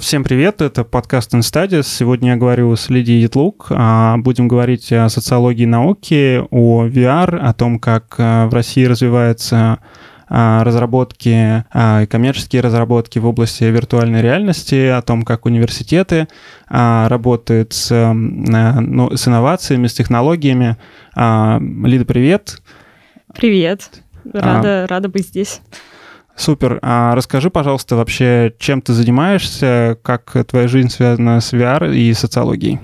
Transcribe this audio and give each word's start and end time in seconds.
Всем 0.00 0.24
привет, 0.24 0.60
это 0.60 0.82
подкаст 0.82 1.34
InStudies. 1.34 1.84
Сегодня 1.84 2.30
я 2.30 2.36
говорю 2.36 2.74
с 2.74 2.88
Лидией 2.88 3.20
Ятлук. 3.20 3.68
А, 3.70 4.16
будем 4.16 4.48
говорить 4.48 4.92
о 4.92 5.08
социологии 5.08 5.66
науки, 5.66 6.42
о 6.50 6.88
VR, 6.88 7.36
о 7.36 7.54
том, 7.54 7.78
как 7.78 8.18
в 8.18 8.50
России 8.50 8.84
развивается 8.86 9.78
а, 10.28 10.64
разработки 10.64 11.64
а, 11.72 12.02
и 12.02 12.06
коммерческие 12.06 12.60
разработки 12.60 13.20
в 13.20 13.26
области 13.26 13.62
виртуальной 13.62 14.20
реальности, 14.20 14.86
о 14.88 15.00
том, 15.00 15.22
как 15.22 15.46
университеты 15.46 16.26
а, 16.66 17.08
работают 17.08 17.72
с, 17.72 18.12
ну, 18.12 19.16
с 19.16 19.28
инновациями, 19.28 19.86
с 19.86 19.94
технологиями. 19.94 20.76
Лида, 21.14 22.04
привет. 22.04 22.60
Привет. 23.32 24.02
Рада, 24.32 24.84
а, 24.84 24.86
рада 24.88 25.08
быть 25.08 25.28
здесь. 25.28 25.60
Супер. 26.38 26.78
А 26.82 27.16
расскажи, 27.16 27.50
пожалуйста, 27.50 27.96
вообще, 27.96 28.54
чем 28.58 28.80
ты 28.80 28.92
занимаешься, 28.92 29.98
как 30.02 30.36
твоя 30.46 30.68
жизнь 30.68 30.88
связана 30.88 31.40
с 31.40 31.52
VR 31.52 31.92
и 31.92 32.14
социологией? 32.14 32.78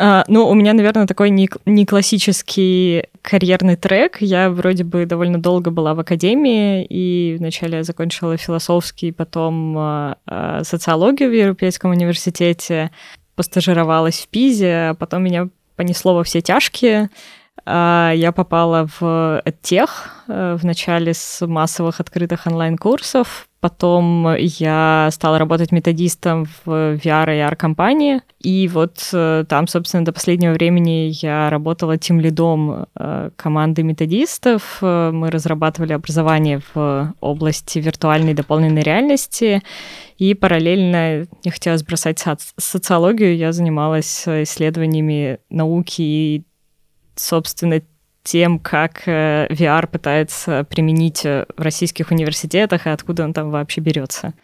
А, 0.00 0.24
ну, 0.26 0.48
у 0.48 0.54
меня, 0.54 0.72
наверное, 0.72 1.06
такой 1.06 1.30
не, 1.30 1.48
не 1.64 1.86
классический 1.86 3.04
карьерный 3.22 3.76
трек. 3.76 4.16
Я 4.20 4.50
вроде 4.50 4.82
бы 4.82 5.06
довольно 5.06 5.40
долго 5.40 5.70
была 5.70 5.94
в 5.94 6.00
академии, 6.00 6.84
и 6.86 7.36
вначале 7.38 7.78
я 7.78 7.84
закончила 7.84 8.36
философский, 8.36 9.12
потом 9.12 9.76
а, 9.78 10.16
а, 10.26 10.64
социологию 10.64 11.30
в 11.30 11.34
Европейском 11.34 11.92
университете, 11.92 12.90
постажировалась 13.36 14.20
в 14.20 14.28
Пизе, 14.28 14.88
а 14.90 14.94
потом 14.94 15.22
меня 15.22 15.48
понесло 15.76 16.14
во 16.14 16.24
все 16.24 16.40
тяжкие. 16.40 17.10
А, 17.72 18.12
я 18.12 18.32
попала 18.32 18.88
в 18.98 19.42
тех 19.62 20.24
э, 20.26 20.56
в 20.60 20.64
начале 20.64 21.14
с 21.14 21.46
массовых 21.46 22.00
открытых 22.00 22.46
онлайн-курсов, 22.46 23.48
Потом 23.60 24.34
я 24.38 25.10
стала 25.12 25.38
работать 25.38 25.70
методистом 25.70 26.46
в 26.46 26.96
VR 26.96 27.36
и 27.36 27.40
AR-компании. 27.40 28.22
И 28.40 28.66
вот 28.68 29.10
э, 29.12 29.44
там, 29.46 29.66
собственно, 29.68 30.02
до 30.02 30.14
последнего 30.14 30.54
времени 30.54 31.10
я 31.20 31.50
работала 31.50 31.98
тем 31.98 32.20
лидом 32.20 32.86
э, 32.98 33.30
команды 33.36 33.82
методистов. 33.82 34.78
Э, 34.80 35.10
мы 35.12 35.30
разрабатывали 35.30 35.92
образование 35.92 36.62
в 36.72 37.14
области 37.20 37.78
виртуальной 37.78 38.32
дополненной 38.32 38.80
реальности. 38.80 39.62
И 40.16 40.32
параллельно 40.32 41.26
не 41.44 41.50
хотелось 41.50 41.82
бросать 41.82 42.18
соци- 42.18 42.54
социологию. 42.56 43.36
Я 43.36 43.52
занималась 43.52 44.26
исследованиями 44.26 45.38
науки 45.50 46.00
и, 46.00 46.44
собственно, 47.20 47.82
тем, 48.22 48.58
как 48.58 49.02
э, 49.06 49.46
VR 49.50 49.86
пытается 49.86 50.64
применить 50.64 51.24
э, 51.24 51.46
в 51.56 51.62
российских 51.62 52.10
университетах 52.10 52.86
и 52.86 52.90
откуда 52.90 53.24
он 53.24 53.32
там 53.32 53.50
вообще 53.50 53.80
берется. 53.80 54.34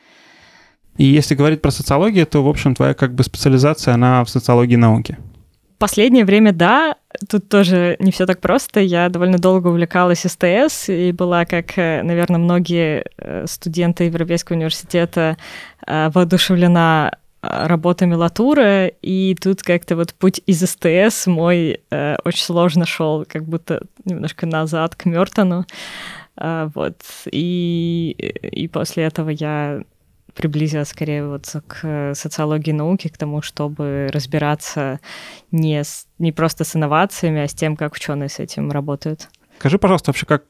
И 0.96 1.04
если 1.04 1.34
говорить 1.34 1.60
про 1.60 1.70
социологию, 1.70 2.26
то, 2.26 2.42
в 2.42 2.48
общем, 2.48 2.74
твоя 2.74 2.94
как 2.94 3.14
бы 3.14 3.22
специализация, 3.22 3.94
она 3.94 4.24
в 4.24 4.30
социологии 4.30 4.76
науки. 4.76 5.18
Последнее 5.78 6.24
время, 6.24 6.52
да, 6.52 6.96
тут 7.28 7.50
тоже 7.50 7.96
не 7.98 8.10
все 8.10 8.24
так 8.24 8.40
просто. 8.40 8.80
Я 8.80 9.10
довольно 9.10 9.38
долго 9.38 9.68
увлекалась 9.68 10.20
СТС 10.20 10.88
и 10.88 11.12
была, 11.12 11.44
как, 11.44 11.76
э, 11.76 12.02
наверное, 12.02 12.38
многие 12.38 13.04
студенты 13.46 14.04
Европейского 14.04 14.56
университета, 14.56 15.36
воодушевлена 15.86 17.12
работами 17.66 18.14
Латура, 18.14 18.86
и 18.86 19.36
тут 19.40 19.62
как-то 19.62 19.96
вот 19.96 20.14
путь 20.14 20.40
из 20.46 20.60
СТС 20.60 21.26
мой 21.26 21.80
э, 21.90 22.16
очень 22.24 22.44
сложно 22.44 22.86
шел, 22.86 23.24
как 23.26 23.44
будто 23.44 23.82
немножко 24.04 24.46
назад 24.46 24.94
к 24.94 25.04
Мертону. 25.04 25.64
Э, 26.36 26.70
вот. 26.74 27.02
И, 27.30 28.16
и 28.42 28.68
после 28.68 29.04
этого 29.04 29.30
я 29.30 29.82
приблизилась 30.34 30.88
скорее 30.88 31.26
вот 31.26 31.46
к 31.66 32.14
социологии 32.14 32.72
науки, 32.72 33.08
к 33.08 33.16
тому, 33.16 33.42
чтобы 33.42 34.08
разбираться 34.12 35.00
не, 35.50 35.82
с, 35.82 36.06
не 36.18 36.30
просто 36.30 36.64
с 36.64 36.76
инновациями, 36.76 37.42
а 37.42 37.48
с 37.48 37.54
тем, 37.54 37.76
как 37.76 37.94
ученые 37.94 38.28
с 38.28 38.38
этим 38.38 38.70
работают. 38.70 39.28
Скажи, 39.58 39.78
пожалуйста, 39.78 40.10
вообще, 40.10 40.26
как 40.26 40.44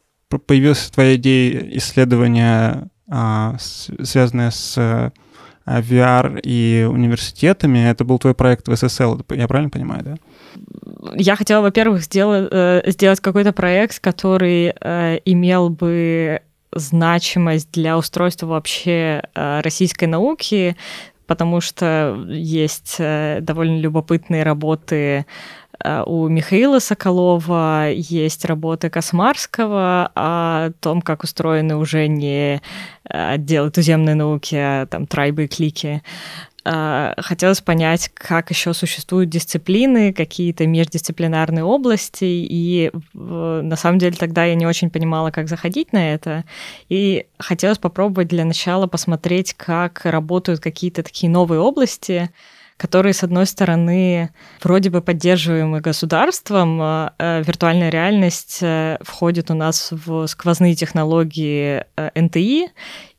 появилась 0.47 0.91
твоя 0.91 1.15
идея 1.15 1.61
исследования, 1.77 2.89
а, 3.09 3.57
связанная 3.59 4.51
с 4.51 5.13
VR 5.67 6.41
и 6.43 6.87
университетами. 6.89 7.91
Это 7.91 8.05
был 8.05 8.19
твой 8.19 8.35
проект 8.35 8.69
в 8.69 8.77
ССЛ, 8.77 9.21
я 9.31 9.49
правильно 9.49 9.71
понимаю, 9.71 10.03
да? 10.05 10.15
Я 11.15 11.37
хотела, 11.37 11.63
во-первых, 11.63 12.03
сделать, 12.03 12.49
э, 12.51 12.83
сделать 12.87 13.21
какой-то 13.21 13.53
проект, 13.53 14.01
который 14.01 14.73
э, 14.81 15.19
имел 15.25 15.69
бы 15.69 16.43
значимость 16.73 17.73
для 17.73 17.97
устройства 17.99 18.47
вообще 18.47 19.23
э, 19.35 19.61
российской 19.61 20.05
науки, 20.05 20.77
потому 21.27 21.61
что 21.61 22.25
есть 22.29 22.99
довольно 22.99 23.81
любопытные 23.81 24.45
работы 24.45 25.27
Э, 25.27 25.66
у 26.07 26.29
Михаила 26.29 26.79
Соколова 26.79 27.91
есть 27.91 28.45
работы 28.45 28.91
Космарского 28.91 30.11
о 30.15 30.71
том, 30.81 31.03
как 31.03 31.25
устроены 31.25 31.77
уже 31.77 32.07
не 32.09 32.61
э, 33.09 33.35
отделы 33.35 33.71
туземной 33.71 34.15
науки, 34.15 34.55
а 34.55 34.87
там 34.87 35.07
трайбы 35.07 35.45
и 35.45 35.49
клики. 35.49 36.03
Э, 36.65 37.15
хотелось 37.19 37.61
понять, 37.61 38.11
как 38.13 38.51
еще 38.51 38.75
существуют 38.75 39.31
дисциплины, 39.31 40.13
какие-то 40.13 40.67
междисциплинарные 40.67 41.63
области, 41.63 42.25
и 42.25 42.91
на 43.15 43.77
самом 43.77 43.99
деле 43.99 44.17
тогда 44.17 44.45
я 44.45 44.57
не 44.57 44.67
очень 44.67 44.91
понимала, 44.91 45.31
как 45.31 45.49
заходить 45.49 45.93
на 45.93 46.13
это, 46.15 46.45
и 46.89 47.27
хотелось 47.39 47.79
попробовать 47.79 48.29
для 48.29 48.45
начала 48.45 48.89
посмотреть, 48.89 49.55
как 49.55 50.05
работают 50.05 50.61
какие-то 50.61 51.05
такие 51.05 51.31
новые 51.31 51.61
области, 51.61 52.31
которые, 52.77 53.15
с 53.15 53.23
одной 53.23 53.47
стороны, 53.47 54.31
вроде 54.63 54.91
бы 54.91 55.01
поддерживаемы 55.01 55.81
государством, 55.81 56.79
а, 56.81 57.15
э, 57.19 57.43
виртуальная 57.43 57.89
реальность 57.89 58.59
э, 58.61 58.99
входит 59.01 59.51
у 59.51 59.55
нас 59.55 59.89
в 59.93 60.27
сквозные 60.27 60.75
технологии 60.75 61.85
э, 61.97 62.11
НТИ, 62.15 62.69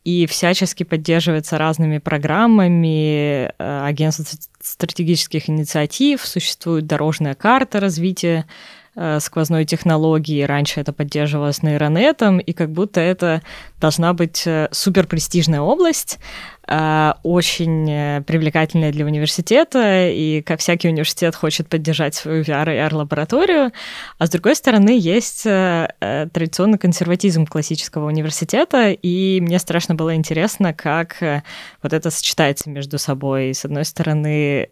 и 0.03 0.25
всячески 0.25 0.84
поддерживается 0.84 1.57
разными 1.57 1.97
программами 1.97 3.51
агентств 3.57 4.50
стратегических 4.62 5.50
инициатив, 5.50 6.25
существует 6.25 6.88
дорожная 6.88 7.35
карта 7.35 7.81
развития 7.81 8.45
сквозной 9.19 9.66
технологии. 9.66 10.44
Раньше 10.44 10.79
это 10.79 10.94
поддерживалось 10.94 11.62
нейронетом, 11.62 12.39
и 12.39 12.53
как 12.53 12.72
будто 12.72 13.01
это 13.01 13.41
должна 13.81 14.13
быть 14.13 14.47
суперпрестижная 14.72 15.59
область, 15.59 16.19
Э, 16.56 16.56
очень 17.23 17.89
э, 17.89 18.22
привлекательная 18.23 18.91
для 18.91 19.05
университета, 19.05 20.09
и 20.09 20.41
как 20.41 20.59
всякий 20.59 20.89
университет 20.89 21.35
хочет 21.35 21.69
поддержать 21.69 22.16
свою 22.16 22.44
VR 22.44 22.73
и 22.73 22.78
AR-лабораторию, 22.78 23.72
а 24.17 24.28
с 24.28 24.29
другой 24.29 24.55
стороны 24.55 24.97
есть 25.00 25.45
э, 25.45 25.88
традиционный 26.33 26.77
консерватизм 26.77 27.45
классического 27.45 28.07
университета, 28.07 28.91
и 28.91 29.39
мне 29.39 29.59
страшно 29.59 29.95
было 29.95 30.16
интересно, 30.16 30.73
как 30.73 31.17
вот 31.81 31.94
это 31.94 32.09
сочетается 32.09 32.69
между 32.69 32.97
собой. 32.97 33.53
С 33.53 33.63
одной 33.63 33.85
стороны, 33.85 34.69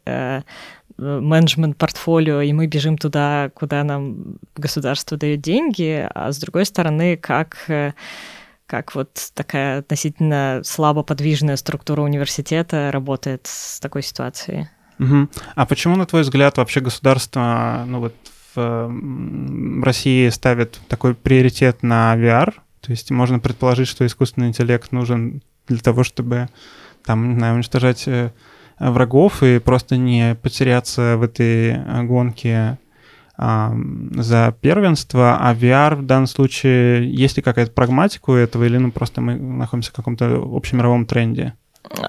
менеджмент 0.98 1.78
портфолио, 1.78 2.42
и 2.42 2.54
мы 2.54 2.68
бежим 2.68 2.98
туда, 2.98 3.52
куда 3.54 3.84
нам 3.84 4.38
государство 4.56 5.18
дает 5.18 5.42
деньги, 5.42 6.08
а 6.14 6.32
с 6.32 6.38
другой 6.40 6.66
стороны, 6.66 7.18
как 7.18 7.94
как 8.68 8.96
вот 8.96 9.32
такая 9.34 9.80
относительно 9.80 10.62
слабо 10.64 11.04
подвижная 11.04 11.56
структура 11.56 12.02
университета 12.02 12.92
работает 12.92 13.48
с 13.48 13.80
такой 13.80 14.02
ситуацией. 14.02 14.70
Угу. 15.00 15.30
А 15.56 15.66
почему, 15.66 15.96
на 15.96 16.06
твой 16.06 16.22
взгляд, 16.22 16.58
вообще 16.58 16.80
государство 16.80 17.84
ну 17.88 18.00
вот, 18.00 18.16
в 18.56 19.84
России 19.84 20.30
ставит 20.30 20.80
такой 20.88 21.14
приоритет 21.14 21.84
на 21.84 22.16
VR? 22.16 22.54
То 22.82 22.92
есть 22.92 23.12
можно 23.12 23.40
предположить, 23.40 23.88
что 23.88 24.06
искусственный 24.06 24.48
интеллект 24.48 24.92
нужен 24.92 25.42
для 25.68 25.80
того, 25.80 26.04
чтобы 26.04 26.50
там, 27.04 27.34
не 27.34 27.38
знаю, 27.38 27.56
уничтожать 27.56 28.08
э, 28.08 28.32
врагов 28.80 29.44
и 29.44 29.60
просто 29.60 29.98
не 29.98 30.36
потеряться 30.36 31.18
в 31.18 31.24
этой 31.24 31.72
э, 31.72 32.04
гонке 32.04 32.78
за 33.38 34.56
первенство, 34.62 35.38
а 35.40 35.54
VR 35.54 35.96
в 35.96 36.06
данном 36.06 36.28
случае, 36.28 37.12
есть 37.14 37.38
ли 37.38 37.44
какая-то 37.44 37.72
прагматика 37.72 38.30
у 38.30 38.36
этого, 38.36 38.64
или 38.64 38.78
ну 38.78 38.92
просто 38.92 39.22
мы 39.22 39.36
находимся 39.36 39.92
в 39.92 39.96
каком-то 39.96 40.42
общемировом 40.56 41.06
тренде? 41.06 41.54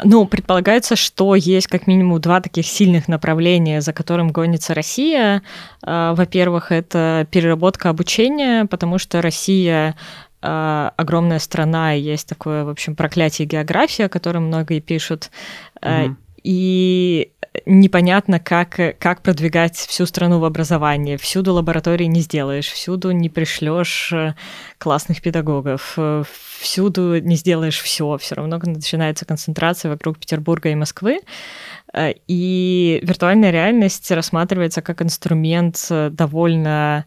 Ну, 0.05 0.26
предполагается, 0.26 0.96
что 0.96 1.34
есть 1.34 1.67
как 1.67 1.87
минимум 1.87 2.20
два 2.20 2.40
таких 2.40 2.67
сильных 2.67 3.08
направления, 3.08 3.81
за 3.81 3.93
которым 3.93 4.31
гонится 4.31 4.75
Россия. 4.75 5.43
А, 5.82 6.14
во-первых, 6.14 6.73
это 6.73 7.26
переработка 7.31 7.90
обучения, 7.90 8.64
потому 8.67 8.99
что 8.99 9.20
Россия 9.20 9.94
а, 10.43 10.93
огромная 10.96 11.38
страна, 11.38 11.94
и 11.94 12.00
есть 12.00 12.29
такое, 12.29 12.64
в 12.64 12.69
общем, 12.69 12.96
проклятие 12.96 13.46
географии, 13.46 14.05
о 14.05 14.08
котором 14.08 14.44
многие 14.44 14.81
пишут. 14.81 15.31
Mm-hmm. 15.82 16.14
И 16.43 17.32
непонятно, 17.64 18.41
как, 18.41 18.79
как 18.99 19.23
продвигать 19.23 19.76
всю 19.76 20.06
страну 20.06 20.38
в 20.38 20.44
образовании. 20.44 21.17
Всюду 21.17 21.53
лаборатории 21.55 22.05
не 22.05 22.20
сделаешь, 22.20 22.70
всюду 22.70 23.11
не 23.12 23.29
пришлешь 23.29 24.12
э, 24.12 24.35
классных 24.79 25.23
педагогов, 25.23 25.94
э, 25.97 26.25
всюду 26.58 27.20
не 27.20 27.37
сделаешь 27.37 27.81
все. 27.81 28.19
Все 28.19 28.35
равно 28.35 28.58
начинается 28.58 29.25
концентрация 29.25 29.91
вокруг 29.91 30.19
Петербурга 30.19 30.69
и 30.69 30.75
Москвы. 30.75 31.20
Э, 31.93 32.12
и 32.26 33.00
виртуальная 33.03 33.50
реальность 33.50 34.11
рассматривается 34.11 34.82
как 34.82 35.03
инструмент 35.03 35.87
довольно 35.88 37.06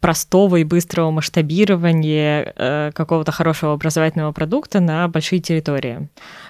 простого 0.00 0.56
и 0.56 0.64
быстрого 0.64 1.10
масштабирования 1.10 2.52
э, 2.56 2.92
какого-то 2.94 3.32
хорошего 3.32 3.72
образовательного 3.72 4.32
продукта 4.32 4.80
на 4.80 5.08
большие 5.08 5.40
территории. 5.40 6.08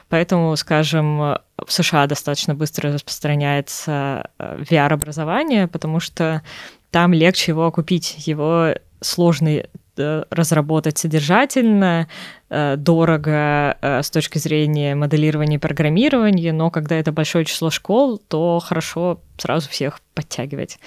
Поэтому, 0.09 0.55
скажем, 0.57 1.39
в 1.67 1.73
США 1.73 2.07
достаточно 2.07 2.55
быстро 2.55 2.93
распространяется 2.93 4.31
э, 4.39 4.63
VR-образование, 4.69 5.67
потому 5.67 6.01
что 6.01 6.43
там 6.91 7.13
легче 7.13 7.53
его 7.53 7.67
окупить, 7.67 8.27
его 8.27 8.75
сложно 9.01 9.49
э, 9.97 10.25
разработать 10.31 10.99
содержательно, 10.99 12.09
э, 12.49 12.77
дорого 12.77 13.77
с 13.81 14.11
точки 14.11 14.39
зрения 14.39 14.95
моделирования 14.95 15.57
и 15.57 15.61
программирования, 15.61 16.53
но 16.53 16.71
когда 16.71 16.97
это 16.97 17.13
большое 17.13 17.45
число 17.45 17.71
школ, 17.71 18.19
то 18.19 18.59
хорошо 18.61 19.21
сразу 19.37 19.69
всех 19.69 20.01
подтягивать. 20.15 20.79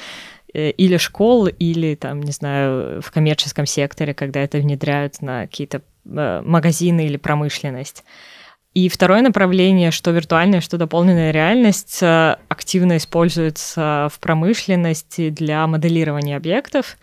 Э, 0.53 0.71
или 0.71 0.97
школ, 0.97 1.47
или 1.47 1.95
там, 1.95 2.21
не 2.21 2.31
знаю, 2.31 3.01
в 3.01 3.11
коммерческом 3.11 3.65
секторе, 3.65 4.13
когда 4.13 4.41
это 4.41 4.57
внедряют 4.57 5.21
на 5.21 5.47
какие-то 5.47 5.81
э, 6.05 6.41
магазины 6.43 7.05
или 7.05 7.17
промышленность. 7.17 8.03
И 8.73 8.87
второе 8.87 9.21
направление, 9.21 9.91
что 9.91 10.11
виртуальная, 10.11 10.61
что 10.61 10.77
дополненная 10.77 11.31
реальность, 11.31 11.99
э, 12.01 12.35
активно 12.49 12.97
используется 12.97 14.09
в 14.11 14.19
промышленности 14.19 15.29
для 15.29 15.65
моделирования 15.67 16.35
объектов. 16.35 16.97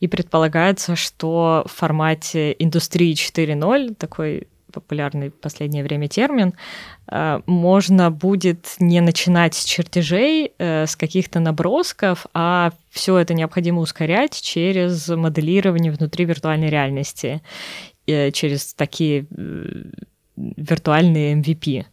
И 0.00 0.06
предполагается, 0.06 0.94
что 0.94 1.64
в 1.66 1.72
формате 1.72 2.54
индустрии 2.58 3.14
4.0, 3.14 3.94
такой 3.94 4.48
популярный 4.70 5.30
в 5.30 5.34
последнее 5.34 5.84
время 5.84 6.08
термин, 6.08 6.54
э, 7.10 7.40
можно 7.46 8.10
будет 8.10 8.76
не 8.78 9.00
начинать 9.00 9.54
с 9.54 9.64
чертежей, 9.64 10.52
э, 10.58 10.86
с 10.86 10.96
каких-то 10.96 11.40
набросков, 11.40 12.26
а 12.34 12.72
все 12.90 13.18
это 13.18 13.34
необходимо 13.34 13.80
ускорять 13.80 14.40
через 14.40 15.08
моделирование 15.08 15.92
внутри 15.92 16.24
виртуальной 16.24 16.68
реальности, 16.68 17.42
э, 18.06 18.30
через 18.30 18.74
такие 18.74 19.26
виртуальные 20.56 21.34
MVP. 21.34 21.84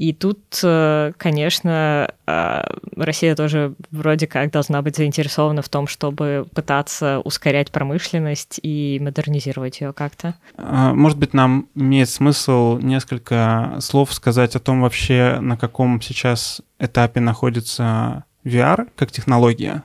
И 0.00 0.14
тут, 0.14 0.60
э, 0.62 1.12
конечно, 1.18 2.10
э, 2.26 2.62
Россия 2.96 3.36
тоже 3.36 3.74
вроде 3.90 4.26
как 4.26 4.50
должна 4.50 4.80
быть 4.80 4.96
заинтересована 4.96 5.60
в 5.60 5.68
том, 5.68 5.86
чтобы 5.86 6.46
пытаться 6.54 7.20
ускорять 7.20 7.70
промышленность 7.70 8.58
и 8.62 8.98
модернизировать 9.02 9.82
ее 9.82 9.92
как-то. 9.92 10.36
А, 10.56 10.94
может 10.94 11.18
быть, 11.18 11.34
нам 11.34 11.68
имеет 11.74 12.08
смысл 12.08 12.78
несколько 12.78 13.76
слов 13.80 14.14
сказать 14.14 14.56
о 14.56 14.60
том 14.60 14.80
вообще, 14.80 15.38
на 15.38 15.58
каком 15.58 16.00
сейчас 16.00 16.62
этапе 16.78 17.20
находится 17.20 18.24
VR 18.44 18.88
как 18.96 19.12
технология. 19.12 19.82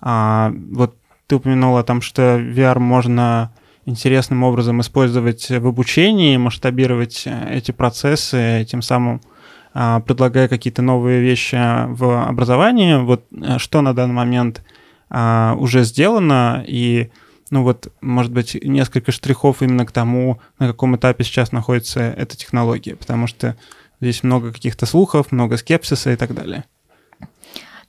А, 0.00 0.52
вот 0.70 0.94
ты 1.26 1.34
упомянула 1.34 1.80
о 1.80 1.84
том, 1.84 2.02
что 2.02 2.38
VR 2.38 2.78
можно 2.78 3.52
интересным 3.90 4.42
образом 4.42 4.80
использовать 4.80 5.50
в 5.50 5.66
обучении, 5.66 6.36
масштабировать 6.36 7.26
эти 7.50 7.72
процессы, 7.72 8.66
тем 8.68 8.82
самым 8.82 9.20
а, 9.72 10.00
предлагая 10.00 10.48
какие-то 10.48 10.82
новые 10.82 11.20
вещи 11.20 11.56
в 11.88 12.26
образовании. 12.26 12.96
Вот 12.96 13.24
э, 13.30 13.58
что 13.58 13.82
на 13.82 13.94
данный 13.94 14.14
момент 14.14 14.64
а, 15.08 15.54
уже 15.58 15.84
сделано 15.84 16.64
и 16.66 17.10
ну 17.50 17.64
вот, 17.64 17.92
может 18.00 18.32
быть, 18.32 18.56
несколько 18.62 19.10
штрихов 19.10 19.60
именно 19.60 19.84
к 19.84 19.90
тому, 19.90 20.40
на 20.60 20.68
каком 20.68 20.94
этапе 20.94 21.24
сейчас 21.24 21.50
находится 21.50 22.00
эта 22.00 22.36
технология, 22.36 22.94
потому 22.94 23.26
что 23.26 23.56
здесь 24.00 24.22
много 24.22 24.52
каких-то 24.52 24.86
слухов, 24.86 25.32
много 25.32 25.56
скепсиса 25.56 26.12
и 26.12 26.16
так 26.16 26.32
далее. 26.32 26.64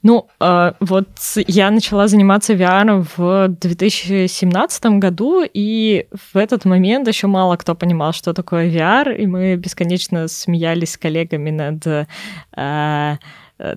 Ну, 0.02 0.28
э, 0.40 0.72
вот 0.80 1.08
я 1.46 1.70
начала 1.70 2.08
заниматься 2.08 2.54
VR 2.54 3.06
в 3.16 3.48
2017 3.48 4.84
году, 4.98 5.44
и 5.44 6.06
в 6.32 6.36
этот 6.36 6.64
момент 6.64 7.06
еще 7.06 7.28
мало 7.28 7.56
кто 7.56 7.74
понимал, 7.74 8.12
что 8.12 8.32
такое 8.32 8.68
VR, 8.68 9.16
и 9.16 9.26
мы 9.26 9.54
бесконечно 9.56 10.26
смеялись 10.28 10.92
с 10.92 10.98
коллегами 10.98 11.50
над 11.50 11.86
э, 12.56 13.18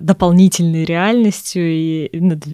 дополнительной 0.00 0.84
реальностью 0.84 1.62
и 1.62 2.10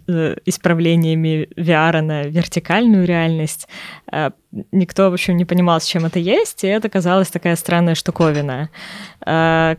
э, 0.07 0.37
исправлениями 0.45 1.49
VR 1.57 2.01
на 2.01 2.23
вертикальную 2.25 3.07
реальность. 3.07 3.69
Э, 4.11 4.31
никто, 4.73 5.11
в 5.11 5.15
общем, 5.15 5.37
не 5.37 5.45
понимал, 5.45 5.81
с 5.81 5.87
чем 5.87 6.05
это 6.05 6.19
есть, 6.19 6.65
и 6.65 6.69
это 6.69 6.89
казалась 6.89 7.31
такая 7.31 7.57
странная 7.57 7.95
штуковина. 7.95 8.69
К 9.21 9.79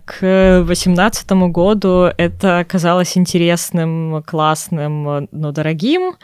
2018 0.65 1.31
году 1.51 2.09
это 2.17 2.65
казалось 2.67 3.17
интересным, 3.17 4.23
классным, 4.23 5.27
но 5.31 5.51
дорогим. 5.51 6.15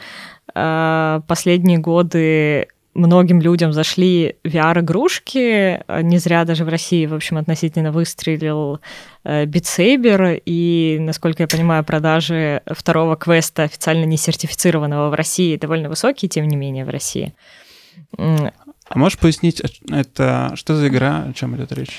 Последние 0.54 1.78
годы 1.78 2.68
многим 3.00 3.42
людям 3.42 3.74
зашли 3.74 4.36
VR-игрушки. 4.44 5.84
Не 6.04 6.18
зря 6.18 6.46
даже 6.46 6.66
в 6.66 6.70
России, 6.70 7.06
в 7.06 7.14
общем, 7.14 7.38
относительно 7.38 7.92
выстрелил 7.92 8.80
э, 9.24 9.46
Beat 9.46 9.64
Saber, 9.64 10.42
и, 10.46 10.98
насколько 11.00 11.44
я 11.44 11.48
понимаю, 11.48 11.84
продажи 11.84 12.62
второго 12.68 13.16
квеста 13.16 13.64
официально 13.64 14.06
не 14.06 14.18
сертифицированного 14.18 15.10
в 15.10 15.14
России 15.14 15.58
довольно 15.58 15.90
высокие, 15.90 16.30
тем 16.30 16.48
не 16.48 16.56
менее, 16.56 16.86
в 16.86 16.90
России. 16.90 17.34
А 18.90 18.98
можешь 18.98 19.20
пояснить, 19.20 19.62
это 19.92 20.52
что 20.56 20.76
за 20.76 20.88
игра, 20.88 21.26
о 21.30 21.34
чем 21.34 21.56
идет 21.56 21.72
речь? 21.72 21.96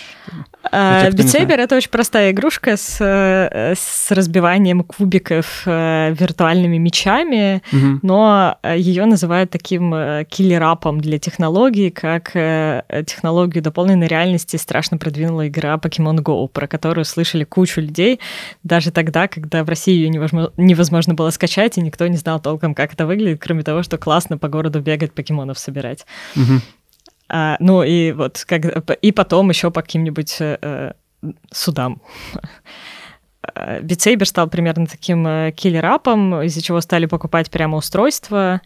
Битсейбер 0.64 1.58
uh,— 1.58 1.62
это 1.64 1.76
очень 1.76 1.90
простая 1.90 2.32
игрушка 2.32 2.76
с, 2.76 2.96
э, 3.00 3.75
с 3.76 4.10
разбиванием 4.10 4.82
кубиков 4.82 5.62
э, 5.66 6.12
виртуальными 6.19 6.78
мечами, 6.78 7.62
uh-huh. 7.72 8.00
но 8.02 8.58
ее 8.75 9.04
называют 9.04 9.50
таким 9.50 9.94
э, 9.94 10.25
киллерапом 10.28 11.00
для 11.00 11.20
технологий, 11.20 11.90
как 11.90 12.32
технологию 12.32 13.62
дополненной 13.62 14.08
реальности 14.08 14.56
страшно 14.56 14.98
продвинула 14.98 15.46
игра 15.46 15.76
Pokemon 15.76 16.19
Go, 16.19 16.48
про 16.48 16.66
которую 16.66 17.04
слышали 17.04 17.44
кучу 17.44 17.81
людей, 17.81 18.19
даже 18.64 18.90
тогда, 18.90 19.28
когда 19.28 19.62
в 19.62 19.69
России 19.69 19.94
ее 19.94 20.08
невозможно, 20.08 20.52
невозможно 20.56 21.14
было 21.14 21.31
скачать, 21.31 21.78
и 21.78 21.81
никто 21.81 22.06
не 22.08 22.16
знал 22.16 22.40
толком, 22.40 22.75
как 22.75 22.94
это 22.94 23.06
выглядит, 23.06 23.40
кроме 23.40 23.62
того, 23.62 23.84
что 23.84 23.96
классно 23.96 24.38
по 24.38 24.48
городу 24.48 24.81
бегать, 24.81 25.12
покемонов 25.12 25.58
собирать. 25.58 26.04
Uh-huh. 26.34 26.60
А, 27.32 27.56
ну 27.60 27.84
и 27.84 28.10
вот 28.10 28.44
как 28.44 28.64
и 28.92 29.12
потом 29.12 29.50
еще 29.50 29.70
по 29.70 29.82
каким-нибудь 29.82 30.36
э, 30.40 30.92
судам. 31.52 32.02
Beat 33.82 34.02
Saber 34.02 34.26
стал 34.26 34.49
примерно 34.49 34.87
таким 34.87 35.26
э, 35.26 35.52
killer 35.52 35.98
app 35.98 36.20
ом, 36.20 36.42
из-за 36.42 36.60
чего 36.60 36.80
стали 36.80 37.06
покупать 37.06 37.50
прямо 37.50 37.78
устройства, 37.78 38.60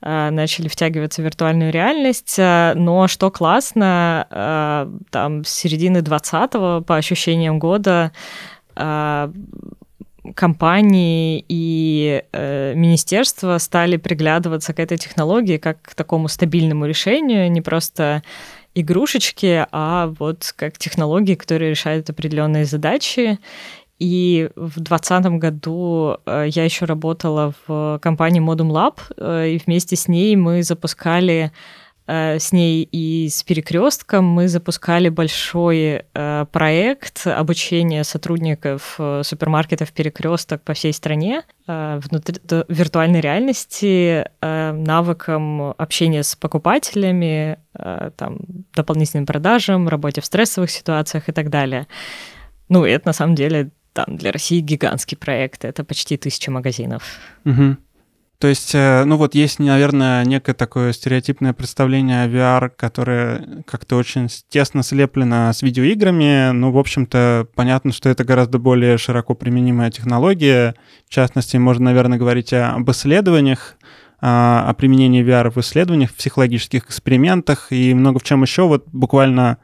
начали 0.00 0.68
втягиваться 0.68 1.22
в 1.22 1.24
виртуальную 1.24 1.72
реальность. 1.72 2.38
Э, 2.38 2.72
но 2.74 3.06
что 3.06 3.30
классно, 3.30 4.88
там 5.10 5.44
с 5.44 5.50
середины 5.50 5.98
20-го, 5.98 6.82
по 6.82 6.96
ощущениям 6.96 7.58
года, 7.58 8.12
компании 10.34 11.44
и 11.48 12.22
э, 12.32 12.74
министерства 12.74 13.58
стали 13.58 13.96
приглядываться 13.96 14.72
к 14.74 14.80
этой 14.80 14.98
технологии 14.98 15.56
как 15.58 15.82
к 15.82 15.94
такому 15.94 16.28
стабильному 16.28 16.86
решению, 16.86 17.50
не 17.50 17.60
просто 17.60 18.22
игрушечки, 18.74 19.66
а 19.72 20.12
вот 20.18 20.52
как 20.56 20.78
технологии, 20.78 21.34
которые 21.34 21.70
решают 21.70 22.10
определенные 22.10 22.64
задачи. 22.64 23.38
И 23.98 24.48
в 24.54 24.80
2020 24.80 25.26
году 25.40 26.18
э, 26.24 26.46
я 26.48 26.64
еще 26.64 26.84
работала 26.84 27.52
в 27.66 27.98
компании 28.00 28.40
Modum 28.40 28.70
Lab, 28.70 29.00
э, 29.16 29.50
и 29.50 29.62
вместе 29.64 29.96
с 29.96 30.06
ней 30.06 30.36
мы 30.36 30.62
запускали 30.62 31.50
с 32.08 32.52
ней 32.52 32.88
и 32.90 33.28
с 33.28 33.42
перекрестком 33.42 34.24
мы 34.24 34.48
запускали 34.48 35.10
большой 35.10 36.04
э, 36.14 36.46
проект 36.50 37.26
обучения 37.26 38.02
сотрудников 38.02 38.94
э, 38.98 39.22
супермаркетов 39.22 39.92
перекресток 39.92 40.62
по 40.62 40.72
всей 40.72 40.92
стране 40.92 41.42
внутри 41.66 42.40
виртуальной 42.68 43.20
реальности 43.20 44.24
навыкам 44.40 45.74
общения 45.76 46.22
с 46.22 46.34
покупателями, 46.34 47.58
там, 47.74 48.38
дополнительным 48.74 49.26
продажам, 49.26 49.86
работе 49.86 50.22
в 50.22 50.24
стрессовых 50.24 50.70
ситуациях 50.70 51.28
и 51.28 51.32
так 51.32 51.50
далее. 51.50 51.86
Ну, 52.70 52.86
это 52.86 53.08
на 53.08 53.12
самом 53.12 53.34
деле 53.34 53.70
там 53.92 54.16
для 54.16 54.32
России 54.32 54.60
гигантский 54.60 55.18
проект, 55.18 55.64
это 55.64 55.84
почти 55.84 56.16
тысяча 56.16 56.50
магазинов. 56.50 57.02
Угу. 57.44 57.76
То 58.38 58.46
есть, 58.46 58.72
э, 58.72 59.02
ну 59.04 59.16
вот 59.16 59.34
есть, 59.34 59.58
наверное, 59.58 60.24
некое 60.24 60.54
такое 60.54 60.92
стереотипное 60.92 61.52
представление 61.52 62.22
о 62.22 62.28
VR, 62.28 62.70
которое 62.70 63.64
как-то 63.66 63.96
очень 63.96 64.28
тесно 64.48 64.84
слеплено 64.84 65.52
с 65.52 65.62
видеоиграми. 65.62 66.52
Ну, 66.52 66.70
в 66.70 66.78
общем-то, 66.78 67.48
понятно, 67.56 67.92
что 67.92 68.08
это 68.08 68.22
гораздо 68.22 68.60
более 68.60 68.96
широко 68.96 69.34
применимая 69.34 69.90
технология. 69.90 70.76
В 71.08 71.10
частности, 71.12 71.56
можно, 71.56 71.86
наверное, 71.86 72.16
говорить 72.16 72.52
об 72.52 72.88
исследованиях, 72.88 73.74
а, 74.20 74.64
о 74.68 74.74
применении 74.74 75.24
VR 75.24 75.50
в 75.50 75.58
исследованиях, 75.58 76.12
в 76.12 76.16
психологических 76.16 76.84
экспериментах 76.84 77.72
и 77.72 77.92
много 77.92 78.20
в 78.20 78.22
чем 78.22 78.42
еще. 78.42 78.68
Вот 78.68 78.86
буквально 78.92 79.58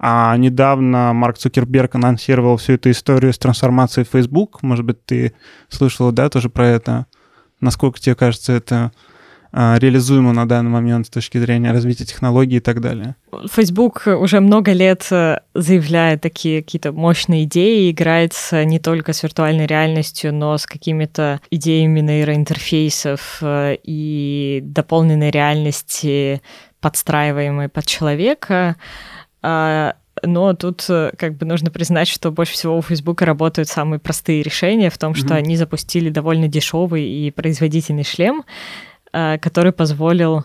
а 0.00 0.36
недавно 0.36 1.12
Марк 1.12 1.38
Цукерберг 1.38 1.94
анонсировал 1.96 2.56
всю 2.58 2.74
эту 2.74 2.90
историю 2.90 3.32
с 3.32 3.38
трансформацией 3.38 4.06
Facebook. 4.10 4.62
Может 4.62 4.84
быть, 4.84 5.04
ты 5.04 5.32
слышал, 5.68 6.12
да, 6.12 6.28
тоже 6.28 6.50
про 6.50 6.68
это? 6.68 7.06
Насколько 7.60 8.00
тебе 8.00 8.14
кажется 8.14 8.52
это 8.52 8.92
а, 9.50 9.78
реализуемо 9.78 10.32
на 10.32 10.46
данный 10.46 10.70
момент 10.70 11.06
с 11.06 11.10
точки 11.10 11.38
зрения 11.38 11.72
развития 11.72 12.04
технологий 12.04 12.56
и 12.56 12.60
так 12.60 12.80
далее? 12.80 13.16
Facebook 13.50 14.02
уже 14.06 14.40
много 14.40 14.72
лет 14.72 15.06
э, 15.10 15.40
заявляет 15.54 16.20
такие 16.20 16.62
какие-то 16.62 16.92
мощные 16.92 17.44
идеи, 17.44 17.90
играется 17.90 18.64
не 18.64 18.78
только 18.78 19.14
с 19.14 19.22
виртуальной 19.22 19.66
реальностью, 19.66 20.34
но 20.34 20.58
с 20.58 20.66
какими-то 20.66 21.40
идеями 21.50 22.00
нейроинтерфейсов 22.00 23.38
э, 23.40 23.76
и 23.82 24.60
дополненной 24.62 25.30
реальности, 25.30 26.42
подстраиваемой 26.80 27.68
под 27.70 27.86
человека. 27.86 28.76
Но 30.22 30.54
тут 30.54 30.84
э, 30.88 31.12
как 31.16 31.36
бы 31.36 31.46
нужно 31.46 31.70
признать, 31.70 32.08
что 32.08 32.30
больше 32.30 32.52
всего 32.52 32.76
у 32.76 32.82
Facebook 32.82 33.22
работают 33.22 33.68
самые 33.68 33.98
простые 33.98 34.42
решения 34.42 34.90
в 34.90 34.98
том, 34.98 35.14
что 35.14 35.28
mm-hmm. 35.28 35.38
они 35.38 35.56
запустили 35.56 36.10
довольно 36.10 36.48
дешевый 36.48 37.04
и 37.04 37.30
производительный 37.30 38.04
шлем, 38.04 38.44
э, 39.12 39.38
который 39.38 39.72
позволил 39.72 40.44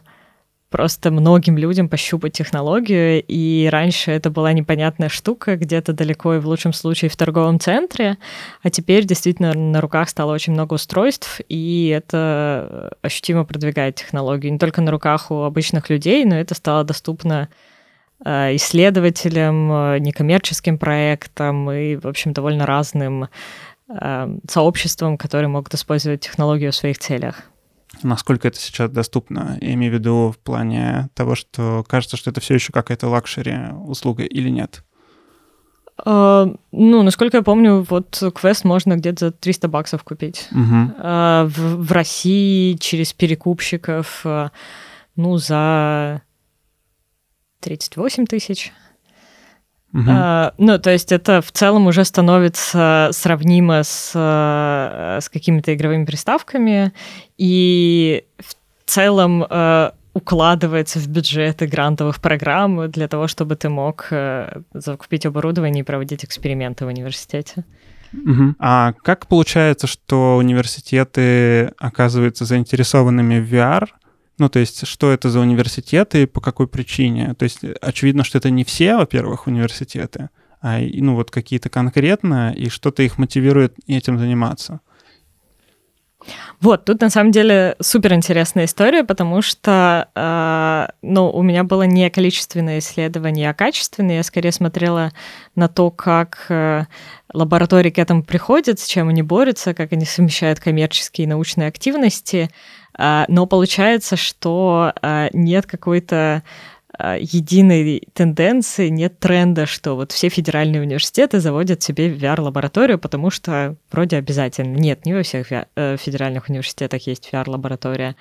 просто 0.74 1.12
многим 1.12 1.56
людям 1.56 1.88
пощупать 1.88 2.34
технологию, 2.34 3.24
и 3.28 3.70
раньше 3.72 4.10
это 4.10 4.32
была 4.32 4.54
непонятная 4.54 5.08
штука 5.08 5.56
где-то 5.56 5.94
далеко 5.94 6.34
и 6.34 6.40
в 6.40 6.48
лучшем 6.48 6.74
случае 6.74 7.12
в 7.12 7.16
торговом 7.16 7.60
центре, 7.60 8.18
а 8.64 8.72
теперь 8.72 9.06
действительно 9.06 9.54
на 9.54 9.82
руках 9.82 10.10
стало 10.10 10.34
очень 10.34 10.54
много 10.54 10.74
устройств, 10.74 11.42
и 11.48 11.94
это 11.96 12.92
ощутимо 13.04 13.46
продвигает 13.46 13.98
технологию. 13.98 14.52
Не 14.52 14.58
только 14.58 14.82
на 14.82 14.90
руках 14.90 15.30
у 15.30 15.44
обычных 15.44 15.92
людей, 15.92 16.26
но 16.26 16.36
это 16.36 16.56
стало 16.56 16.84
доступно 16.84 17.50
исследователям, 18.24 19.72
э, 19.72 20.00
некоммерческим 20.00 20.78
проектам 20.78 21.70
и, 21.72 21.96
в 21.96 22.08
общем, 22.08 22.34
довольно 22.34 22.66
разным 22.66 23.28
э, 23.90 24.38
сообществам, 24.50 25.18
которые 25.18 25.50
могут 25.50 25.74
использовать 25.74 26.22
технологию 26.22 26.72
в 26.72 26.76
своих 26.76 27.00
целях. 27.00 27.44
Насколько 28.02 28.48
это 28.48 28.60
сейчас 28.60 28.90
доступно? 28.90 29.58
Я 29.62 29.74
имею 29.74 29.92
в 29.92 29.96
виду 29.96 30.34
в 30.36 30.40
плане 30.40 31.10
того, 31.14 31.36
что 31.36 31.84
кажется, 31.88 32.18
что 32.18 32.32
это 32.32 32.42
все 32.42 32.56
еще 32.56 32.74
какая-то 32.74 33.08
luxury 33.08 33.56
услуга 33.86 34.24
или 34.24 34.50
нет? 34.50 34.84
Э, 36.04 36.58
ну, 36.72 37.04
насколько 37.04 37.38
я 37.38 37.44
помню, 37.44 37.86
вот 37.88 38.22
квест 38.34 38.64
можно 38.64 38.96
где-то 38.96 39.28
за 39.28 39.32
300 39.32 39.68
баксов 39.68 40.04
купить. 40.04 40.48
Uh-huh. 40.52 40.98
Uh, 40.98 41.46
в, 41.46 41.86
в 41.86 41.92
России 41.92 42.74
через 42.78 43.14
перекупщиков, 43.14 44.22
э, 44.26 44.50
ну, 45.16 45.38
за 45.38 46.24
38 47.64 48.26
тысяч. 48.26 48.72
Угу. 49.94 50.06
А, 50.08 50.54
ну, 50.58 50.80
то 50.80 50.90
есть 50.90 51.12
это 51.12 51.42
в 51.42 51.52
целом 51.52 51.88
уже 51.88 52.04
становится 52.04 53.10
сравнимо 53.12 53.84
с, 53.84 54.12
э, 54.16 55.20
с 55.22 55.30
какими-то 55.30 55.74
игровыми 55.74 56.06
приставками, 56.06 56.94
и 57.38 58.26
в 58.40 58.90
целом 58.90 59.46
э, 59.48 59.92
укладывается 60.14 61.00
в 61.00 61.08
бюджеты 61.08 61.68
грантовых 61.68 62.22
программ 62.22 62.90
для 62.90 63.08
того, 63.08 63.28
чтобы 63.28 63.56
ты 63.56 63.70
мог 63.70 64.08
э, 64.10 64.62
закупить 64.74 65.28
оборудование 65.28 65.82
и 65.82 65.86
проводить 65.86 66.26
эксперименты 66.26 66.86
в 66.86 66.88
университете. 66.88 67.64
Угу. 68.14 68.56
А 68.60 68.94
как 69.04 69.28
получается, 69.28 69.88
что 69.88 70.38
университеты 70.38 71.74
оказываются 71.80 72.46
заинтересованными 72.46 73.40
в 73.40 73.52
VR, 73.52 73.88
ну, 74.38 74.50
то 74.50 74.60
есть, 74.60 74.88
что 74.88 75.12
это 75.12 75.30
за 75.30 75.40
университеты 75.40 76.24
и 76.24 76.26
по 76.26 76.42
какой 76.42 76.68
причине? 76.68 77.34
То 77.36 77.44
есть, 77.44 77.60
очевидно, 77.82 78.24
что 78.24 78.38
это 78.38 78.50
не 78.50 78.64
все, 78.64 78.96
во-первых, 78.96 79.48
университеты, 79.48 80.30
а 80.62 80.80
ну, 80.80 81.16
вот 81.16 81.30
какие-то 81.30 81.70
конкретно, 81.70 82.54
и 82.54 82.70
что-то 82.70 83.04
их 83.04 83.18
мотивирует 83.18 83.76
этим 83.88 84.18
заниматься. 84.18 84.80
Вот, 86.62 86.86
тут 86.86 87.02
на 87.02 87.10
самом 87.10 87.32
деле 87.32 87.76
супер 87.82 88.14
интересная 88.14 88.66
история, 88.66 89.04
потому 89.04 89.42
что, 89.42 90.08
э, 90.16 90.88
ну, 91.02 91.30
у 91.30 91.42
меня 91.42 91.64
было 91.64 91.84
не 91.84 92.10
количественное 92.10 92.80
исследование, 92.80 93.50
а 93.50 93.54
качественное. 93.54 94.18
Я 94.18 94.24
скорее 94.24 94.52
смотрела 94.52 95.12
на 95.56 95.68
то, 95.68 95.92
как 95.92 96.46
э, 96.50 96.86
лаборатории 97.34 97.90
к 97.90 98.00
этому 98.00 98.24
приходят, 98.24 98.80
с 98.80 98.88
чем 98.88 99.10
они 99.10 99.24
борются, 99.24 99.74
как 99.74 99.92
они 99.92 100.06
совмещают 100.06 100.60
коммерческие 100.60 101.26
и 101.26 101.30
научные 101.30 101.68
активности. 101.68 102.50
А, 102.96 103.26
но 103.28 103.46
получается, 103.46 104.16
что 104.16 104.94
а, 105.02 105.30
нет 105.34 105.66
какой-то 105.66 106.44
единой 107.20 108.04
тенденции, 108.14 108.90
нет 108.90 109.20
тренда, 109.20 109.66
что 109.66 109.96
вот 109.96 110.12
все 110.12 110.30
федеральные 110.30 110.82
университеты 110.82 111.40
заводят 111.40 111.84
себе 111.84 112.10
VR-лабораторию, 112.14 112.98
потому 112.98 113.30
что 113.30 113.76
вроде 113.92 114.18
обязательно. 114.18 114.78
Нет, 114.78 115.06
не 115.06 115.14
во 115.14 115.24
всех 115.24 115.52
э, 115.52 115.98
федеральных 115.98 116.50
университетах 116.50 117.06
есть 117.08 117.30
VR-лаборатория. 117.32 118.16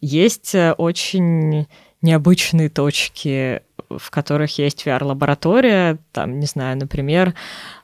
Есть 0.00 0.54
э, 0.54 0.72
очень 0.72 1.66
необычные 2.02 2.68
точки, 2.68 3.62
в 3.88 4.10
которых 4.10 4.58
есть 4.58 4.86
VR-лаборатория. 4.86 5.98
Там, 6.12 6.40
не 6.40 6.46
знаю, 6.46 6.76
например, 6.76 7.34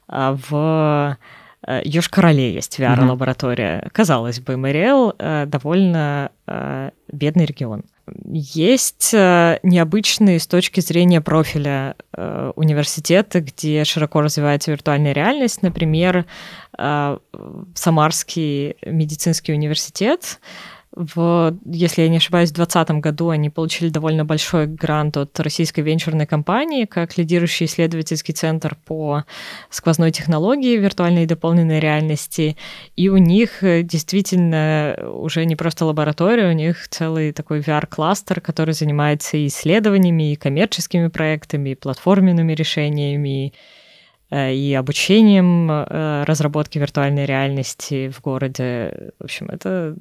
в 0.08 1.16
Э, 1.66 1.82
Йошкар-Оле 1.84 2.52
есть 2.52 2.78
VR-лаборатория. 2.78 3.80
Mm-hmm. 3.80 3.90
Казалось 3.92 4.40
бы, 4.40 4.56
Мэриэл 4.56 5.14
довольно 5.46 6.30
бедный 7.12 7.44
регион. 7.44 7.84
Есть 8.24 9.12
необычные 9.12 10.38
с 10.38 10.46
точки 10.46 10.80
зрения 10.80 11.20
профиля 11.20 11.96
университеты, 12.56 13.40
где 13.40 13.84
широко 13.84 14.20
развивается 14.20 14.70
виртуальная 14.70 15.12
реальность. 15.12 15.62
Например, 15.62 16.26
Самарский 17.74 18.76
медицинский 18.84 19.52
университет— 19.52 20.40
в, 20.92 21.56
если 21.66 22.02
я 22.02 22.08
не 22.08 22.16
ошибаюсь, 22.16 22.50
в 22.50 22.54
2020 22.54 23.00
году 23.00 23.28
они 23.28 23.48
получили 23.48 23.90
довольно 23.90 24.24
большой 24.24 24.66
грант 24.66 25.16
от 25.16 25.38
российской 25.38 25.82
венчурной 25.82 26.26
компании 26.26 26.84
как 26.84 27.16
лидирующий 27.16 27.66
исследовательский 27.66 28.34
центр 28.34 28.76
по 28.86 29.24
сквозной 29.70 30.10
технологии 30.10 30.76
виртуальной 30.76 31.22
и 31.22 31.26
дополненной 31.26 31.78
реальности. 31.78 32.56
И 32.96 33.08
у 33.08 33.18
них 33.18 33.62
э, 33.62 33.82
действительно 33.82 34.96
уже 35.14 35.44
не 35.44 35.54
просто 35.54 35.84
лаборатория, 35.84 36.48
у 36.48 36.54
них 36.54 36.88
целый 36.88 37.32
такой 37.32 37.60
VR-кластер, 37.60 38.40
который 38.40 38.74
занимается 38.74 39.36
и 39.36 39.46
исследованиями, 39.46 40.32
и 40.32 40.36
коммерческими 40.36 41.06
проектами, 41.06 41.70
и 41.70 41.74
платформенными 41.76 42.52
решениями, 42.52 43.52
и 44.30 44.74
обучением 44.74 45.70
э, 45.70 46.24
разработки 46.24 46.78
виртуальной 46.78 47.26
реальности 47.26 48.10
в 48.10 48.20
городе. 48.20 49.12
В 49.18 49.24
общем, 49.24 49.48
это 49.48 49.96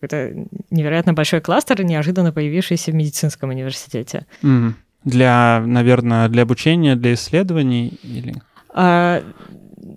какой-то 0.00 0.46
невероятно 0.70 1.14
большой 1.14 1.40
кластер, 1.40 1.82
неожиданно 1.82 2.30
появившийся 2.30 2.90
в 2.90 2.94
медицинском 2.94 3.48
университете. 3.50 4.26
Mm. 4.42 4.72
Для, 5.04 5.62
наверное, 5.64 6.28
для 6.28 6.42
обучения, 6.42 6.94
для 6.94 7.14
исследований 7.14 7.98
или? 8.02 8.34
А, 8.74 9.22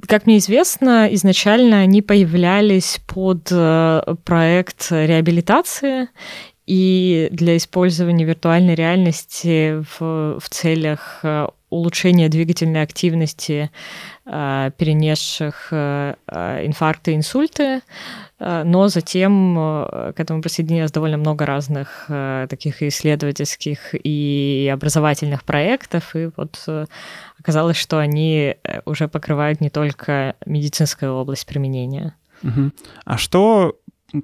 как 0.08 0.28
мне 0.28 0.38
известно, 0.38 1.10
изначально 1.12 1.80
они 1.80 2.02
появлялись 2.02 3.02
под 3.06 3.50
э, 3.52 4.16
проект 4.24 4.88
реабилитации 4.92 6.08
и 6.68 7.28
для 7.32 7.58
использования 7.58 8.24
виртуальной 8.24 8.76
реальности 8.76 9.84
в, 10.00 10.40
в 10.40 10.50
целях 10.50 11.20
улучшения 11.72 12.30
двигательной 12.30 12.84
активности 12.84 13.72
э, 14.26 14.72
перенесших 14.78 15.70
э, 15.72 16.16
инфаркты 16.64 17.14
и 17.14 17.16
инсульты, 17.16 17.82
э, 18.40 18.64
но 18.64 18.90
затем 18.90 19.58
э, 19.58 20.14
к 20.16 20.20
этому 20.20 20.42
присоединилось 20.42 20.92
довольно 20.92 21.18
много 21.18 21.46
разных 21.46 22.06
э, 22.10 22.46
таких 22.50 22.84
исследовательских 22.84 23.96
и 23.96 24.70
образовательных 24.72 25.44
проектов, 25.44 26.16
и 26.16 26.30
вот 26.36 26.62
э, 26.68 26.86
оказалось, 27.40 27.78
что 27.78 27.98
они 27.98 28.56
э, 28.64 28.82
уже 28.86 29.08
покрывают 29.08 29.62
не 29.62 29.70
только 29.70 30.36
медицинскую 30.46 31.14
область 31.14 31.48
применения. 31.48 32.16
Угу. 32.44 32.72
А 33.06 33.18
что 33.18 33.78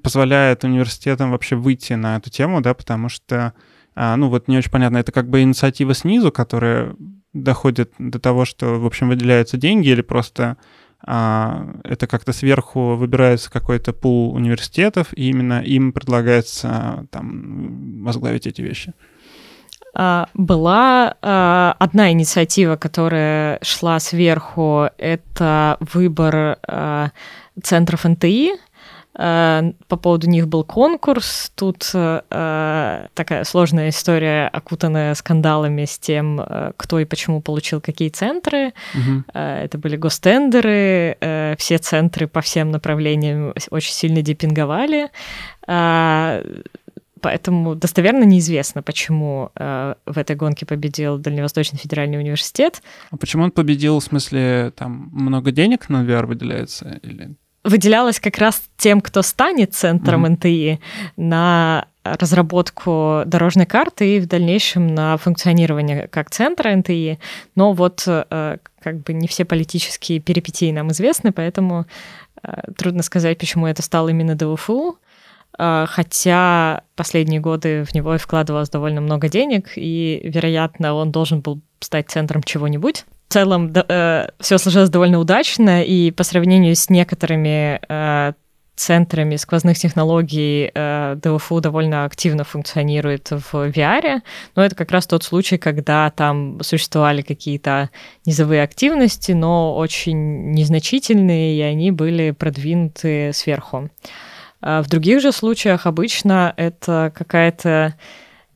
позволяет 0.04 0.64
университетам 0.64 1.32
вообще 1.32 1.56
выйти 1.56 1.94
на 1.94 2.18
эту 2.18 2.30
тему, 2.30 2.62
да, 2.62 2.74
потому 2.74 3.08
что, 3.10 3.54
а, 3.96 4.18
ну 4.18 4.30
вот 4.30 4.48
не 4.48 4.58
очень 4.58 4.72
понятно, 4.72 4.98
это 4.98 5.12
как 5.12 5.30
бы 5.30 5.42
инициатива 5.42 5.94
снизу, 5.94 6.32
которая 6.32 6.94
доходит 7.34 7.94
до 8.00 8.20
того, 8.20 8.46
что, 8.46 8.80
в 8.80 8.86
общем, 8.86 9.10
выделяются 9.10 9.58
деньги 9.58 9.90
или 9.90 10.02
просто 10.02 10.58
а, 11.06 11.76
это 11.84 12.08
как-то 12.08 12.34
сверху 12.34 12.96
выбирается 12.96 13.52
какой-то 13.52 13.94
пул 13.94 14.34
университетов, 14.34 15.08
и 15.16 15.30
именно 15.30 15.62
им 15.62 15.94
предлагается 15.94 17.08
там 17.12 18.04
возглавить 18.04 18.48
эти 18.48 18.62
вещи. 18.62 18.94
А, 19.94 20.28
была 20.34 21.16
а, 21.22 21.76
одна 21.80 22.12
инициатива, 22.12 22.76
которая 22.76 23.60
шла 23.62 24.00
сверху, 24.00 24.90
это 24.98 25.78
выбор 25.80 26.60
центров 27.64 28.04
НТИ, 28.06 28.54
по 29.18 29.98
поводу 29.98 30.30
них 30.30 30.48
был 30.48 30.64
конкурс. 30.64 31.52
Тут 31.56 31.90
э, 31.94 33.08
такая 33.16 33.44
сложная 33.46 33.90
история, 33.90 34.48
окутанная 34.48 35.16
скандалами 35.16 35.86
с 35.86 35.98
тем, 35.98 36.40
э, 36.40 36.74
кто 36.78 37.00
и 37.00 37.06
почему 37.06 37.42
получил 37.42 37.82
какие 37.82 38.10
центры. 38.10 38.74
Угу. 38.94 39.24
Это 39.34 39.78
были 39.80 39.96
гостендеры. 39.96 41.18
Все 41.58 41.78
центры 41.80 42.28
по 42.28 42.42
всем 42.42 42.70
направлениям 42.70 43.54
очень 43.72 43.94
сильно 43.94 44.22
депинговали. 44.22 45.10
Поэтому 47.20 47.76
достоверно 47.76 48.24
неизвестно, 48.24 48.84
почему 48.84 49.52
э, 49.56 49.96
в 50.06 50.18
этой 50.18 50.36
гонке 50.36 50.66
победил 50.66 51.18
Дальневосточный 51.18 51.80
федеральный 51.80 52.20
университет. 52.20 52.82
А 53.10 53.18
почему 53.18 53.44
он 53.44 53.52
победил? 53.52 54.00
В 54.00 54.04
смысле, 54.04 54.72
там 54.76 55.10
много 55.12 55.52
денег 55.52 55.90
на 55.90 56.04
VR 56.04 56.26
выделяется? 56.26 57.00
Или 57.02 57.36
выделялась 57.68 58.20
как 58.20 58.38
раз 58.38 58.62
тем, 58.78 59.02
кто 59.02 59.22
станет 59.22 59.74
центром 59.74 60.26
mm-hmm. 60.26 60.30
НТИ 60.30 60.80
на 61.18 61.88
разработку 62.04 63.24
дорожной 63.26 63.66
карты 63.66 64.16
и 64.16 64.20
в 64.20 64.28
дальнейшем 64.28 64.88
на 64.88 65.18
функционирование 65.18 66.08
как 66.08 66.30
центра 66.30 66.74
НТИ. 66.74 67.20
Но 67.56 67.74
вот 67.74 68.04
э, 68.08 68.58
как 68.80 69.04
бы 69.04 69.14
не 69.14 69.28
все 69.28 69.44
политические 69.44 70.20
перипетии 70.20 70.72
нам 70.72 70.92
известны, 70.92 71.32
поэтому 71.34 71.86
э, 72.42 72.72
трудно 72.78 73.04
сказать, 73.04 73.38
почему 73.38 73.68
это 73.68 73.82
стал 73.82 74.08
именно 74.08 74.36
ДВФУ. 74.36 74.98
Э, 75.60 75.86
хотя 75.88 76.84
последние 76.96 77.42
годы 77.42 77.84
в 77.84 77.94
него 77.94 78.18
вкладывалось 78.18 78.70
довольно 78.70 79.02
много 79.02 79.28
денег, 79.28 79.74
и, 79.76 80.22
вероятно, 80.24 80.94
он 80.94 81.12
должен 81.12 81.42
был 81.42 81.60
стать 81.82 82.10
центром 82.10 82.42
чего-нибудь 82.42 83.06
в 83.28 83.34
целом 83.34 83.74
э, 83.74 84.28
все 84.40 84.58
сложилось 84.58 84.90
довольно 84.90 85.20
удачно, 85.20 85.84
и 85.84 86.12
по 86.12 86.24
сравнению 86.24 86.76
с 86.76 86.90
некоторыми 86.90 87.80
э, 87.88 88.34
центрами 88.78 89.36
сквозных 89.36 89.78
технологий 89.78 90.72
э, 90.74 91.18
ДВФУ 91.22 91.60
довольно 91.60 92.06
активно 92.06 92.46
функционирует 92.46 93.30
в 93.32 93.54
VR, 93.54 94.22
но 94.56 94.64
это 94.64 94.76
как 94.76 94.92
раз 94.92 95.08
тот 95.08 95.24
случай, 95.24 95.58
когда 95.58 96.10
там 96.12 96.62
существовали 96.62 97.22
какие-то 97.22 97.90
низовые 98.26 98.64
активности, 98.64 99.34
но 99.34 99.76
очень 99.76 100.52
незначительные, 100.52 101.58
и 101.58 101.62
они 101.62 101.92
были 101.92 102.32
продвинуты 102.32 103.32
сверху. 103.34 103.90
А 104.62 104.82
в 104.82 104.88
других 104.88 105.22
же 105.22 105.32
случаях 105.32 105.86
обычно 105.86 106.54
это 106.56 107.12
какая-то 107.14 107.96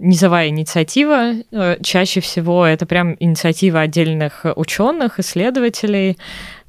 низовая 0.02 0.50
инициатива. 0.50 1.34
Э, 1.52 1.78
чаще 1.82 2.20
всего 2.20 2.66
это 2.66 2.86
прям 2.86 3.16
инициатива 3.20 3.82
отдельных 3.82 4.46
ученых, 4.56 5.20
исследователей. 5.20 6.18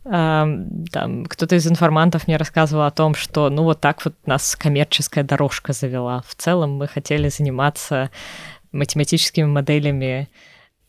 Там 0.04 1.26
кто-то 1.28 1.54
из 1.54 1.66
информантов 1.68 2.26
мне 2.26 2.36
рассказывал 2.36 2.86
о 2.86 2.90
том, 2.90 3.14
что 3.14 3.48
ну 3.50 3.62
вот 3.62 3.80
так 3.80 4.04
вот 4.04 4.14
нас 4.26 4.56
коммерческая 4.56 5.22
дорожка 5.22 5.72
завела. 5.72 6.24
В 6.26 6.34
целом 6.34 6.76
мы 6.76 6.88
хотели 6.88 7.28
заниматься 7.28 8.10
математическими 8.72 9.44
моделями 9.46 10.28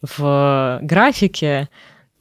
в 0.02 0.80
графике, 0.82 1.70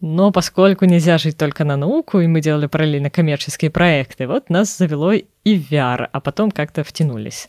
но 0.03 0.33
поскольку 0.33 0.85
нельзя 0.85 1.17
жить 1.17 1.39
только 1.39 1.65
на 1.65 1.77
науку, 1.77 2.21
и 2.21 2.27
мы 2.27 2.41
делали 2.41 2.67
параллельно 2.67 3.09
коммерческие 3.09 3.71
проекты, 3.71 4.27
вот 4.27 4.51
нас 4.51 4.77
завело 4.77 5.13
и 5.13 5.25
VR, 5.45 6.09
а 6.13 6.21
потом 6.21 6.51
как-то 6.51 6.85
втянулись. 6.85 7.49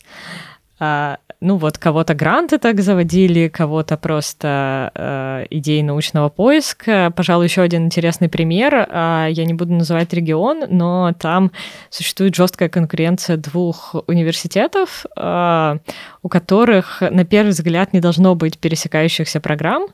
А, 0.84 1.18
ну 1.40 1.56
вот 1.56 1.78
кого-то 1.78 2.14
гранты 2.14 2.58
так 2.58 2.80
заводили, 2.80 3.48
кого-то 3.48 3.96
просто 3.96 4.90
э, 4.94 5.46
идеи 5.50 5.82
научного 5.82 6.28
поиска. 6.28 7.12
Пожалуй, 7.14 7.46
еще 7.46 7.62
один 7.62 7.84
интересный 7.84 8.28
пример. 8.28 8.74
Э, 8.74 9.26
я 9.30 9.44
не 9.44 9.54
буду 9.54 9.72
называть 9.72 10.12
регион, 10.12 10.64
но 10.68 11.12
там 11.18 11.52
существует 11.90 12.34
жесткая 12.34 12.68
конкуренция 12.68 13.36
двух 13.36 13.94
университетов, 14.06 15.06
э, 15.16 15.78
у 16.22 16.28
которых 16.28 17.02
на 17.02 17.24
первый 17.24 17.50
взгляд 17.50 17.92
не 17.92 18.00
должно 18.00 18.34
быть 18.34 18.58
пересекающихся 18.58 19.40
программ, 19.40 19.88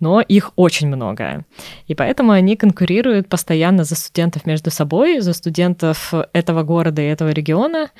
но 0.00 0.20
их 0.20 0.52
очень 0.56 0.88
много. 0.88 1.44
И 1.86 1.94
поэтому 1.94 2.32
они 2.32 2.56
конкурируют 2.56 3.28
постоянно 3.28 3.84
за 3.84 3.94
студентов 3.94 4.46
между 4.46 4.70
собой, 4.70 5.20
за 5.20 5.32
студентов 5.32 6.14
этого 6.32 6.62
города 6.62 7.02
и 7.02 7.06
этого 7.06 7.30
региона, 7.30 7.90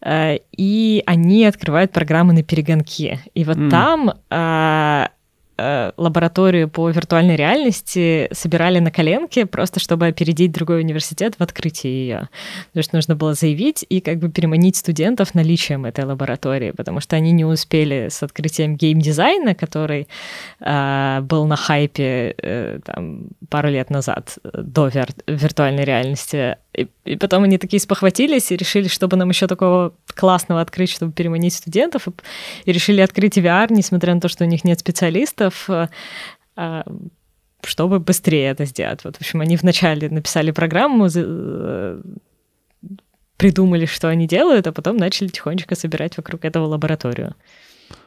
э, 0.00 0.38
и 0.56 1.02
они 1.06 1.44
открывают 1.44 1.91
программы 1.92 2.32
на 2.32 2.42
перегонки. 2.42 3.20
И 3.34 3.44
вот 3.44 3.56
mm. 3.56 3.70
там 3.70 4.14
а, 4.30 5.10
Э, 5.58 5.92
лабораторию 5.96 6.68
по 6.68 6.88
виртуальной 6.90 7.36
реальности 7.36 8.28
собирали 8.32 8.80
на 8.80 8.90
коленке, 8.90 9.44
просто 9.44 9.80
чтобы 9.80 10.06
опередить 10.06 10.50
другой 10.50 10.80
университет 10.80 11.34
в 11.38 11.42
открытии 11.42 11.88
ее. 11.88 12.28
Потому 12.68 12.82
что 12.82 12.96
нужно 12.96 13.16
было 13.16 13.34
заявить 13.34 13.84
и 13.88 14.00
как 14.00 14.18
бы 14.18 14.30
переманить 14.30 14.76
студентов 14.76 15.34
наличием 15.34 15.84
этой 15.84 16.04
лаборатории, 16.04 16.70
потому 16.70 17.00
что 17.00 17.16
они 17.16 17.32
не 17.32 17.44
успели 17.44 18.08
с 18.10 18.22
открытием 18.22 18.76
геймдизайна, 18.76 19.54
который 19.54 20.08
э, 20.60 21.20
был 21.20 21.46
на 21.46 21.56
хайпе 21.56 22.34
э, 22.38 22.78
там, 22.84 23.28
пару 23.48 23.68
лет 23.68 23.90
назад 23.90 24.38
до 24.54 24.88
вир- 24.88 25.14
виртуальной 25.26 25.84
реальности. 25.84 26.56
И, 26.74 26.88
и 27.04 27.16
потом 27.16 27.44
они 27.44 27.58
такие 27.58 27.80
спохватились 27.80 28.50
и 28.50 28.56
решили, 28.56 28.88
чтобы 28.88 29.16
нам 29.16 29.28
еще 29.28 29.46
такого 29.46 29.92
классного 30.14 30.60
открыть, 30.60 30.90
чтобы 30.90 31.12
переманить 31.12 31.54
студентов, 31.54 32.08
и, 32.08 32.12
и 32.64 32.72
решили 32.72 33.00
открыть 33.00 33.36
VR, 33.36 33.66
несмотря 33.70 34.14
на 34.14 34.20
то, 34.20 34.28
что 34.28 34.44
у 34.44 34.46
них 34.46 34.64
нет 34.64 34.80
специалистов, 34.80 35.68
э, 35.68 35.88
а, 36.56 36.84
чтобы 37.62 38.00
быстрее 38.00 38.50
это 38.50 38.64
сделать. 38.64 39.04
Вот, 39.04 39.16
в 39.16 39.20
общем, 39.20 39.40
они 39.40 39.56
вначале 39.56 40.08
написали 40.08 40.50
программу, 40.50 41.08
э, 41.14 42.02
придумали, 43.36 43.86
что 43.86 44.08
они 44.08 44.26
делают, 44.26 44.66
а 44.66 44.72
потом 44.72 44.96
начали 44.96 45.28
тихонечко 45.28 45.74
собирать 45.74 46.16
вокруг 46.16 46.44
этого 46.44 46.66
лабораторию. 46.66 47.34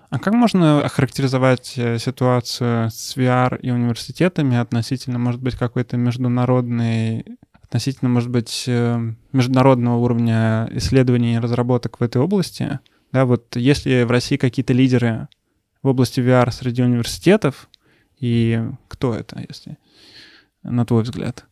А 0.09 0.19
как 0.19 0.33
можно 0.33 0.83
охарактеризовать 0.83 1.73
э, 1.77 1.99
ситуацию 1.99 2.89
с 2.89 3.17
VR 3.17 3.59
и 3.59 3.69
университетами 3.69 4.57
относительно, 4.57 5.19
может 5.19 5.41
быть, 5.41 5.55
какой-то 5.55 5.97
международной 5.97 7.25
относительно, 7.65 8.09
может 8.09 8.29
быть, 8.29 8.65
э, 8.67 8.99
международного 9.33 9.97
уровня 9.97 10.69
исследований 10.71 11.35
и 11.35 11.39
разработок 11.39 11.99
в 11.99 12.03
этой 12.03 12.21
области. 12.21 12.79
Да, 13.11 13.25
вот 13.25 13.55
если 13.55 14.03
в 14.03 14.11
России 14.11 14.37
какие-то 14.37 14.73
лидеры 14.73 15.27
в 15.81 15.87
области 15.87 16.19
VR 16.19 16.51
среди 16.51 16.83
университетов, 16.83 17.69
и 18.19 18.63
кто 18.87 19.13
это, 19.13 19.43
если 19.47 19.77
на 20.63 20.85
твой 20.85 21.03
взгляд? 21.03 21.45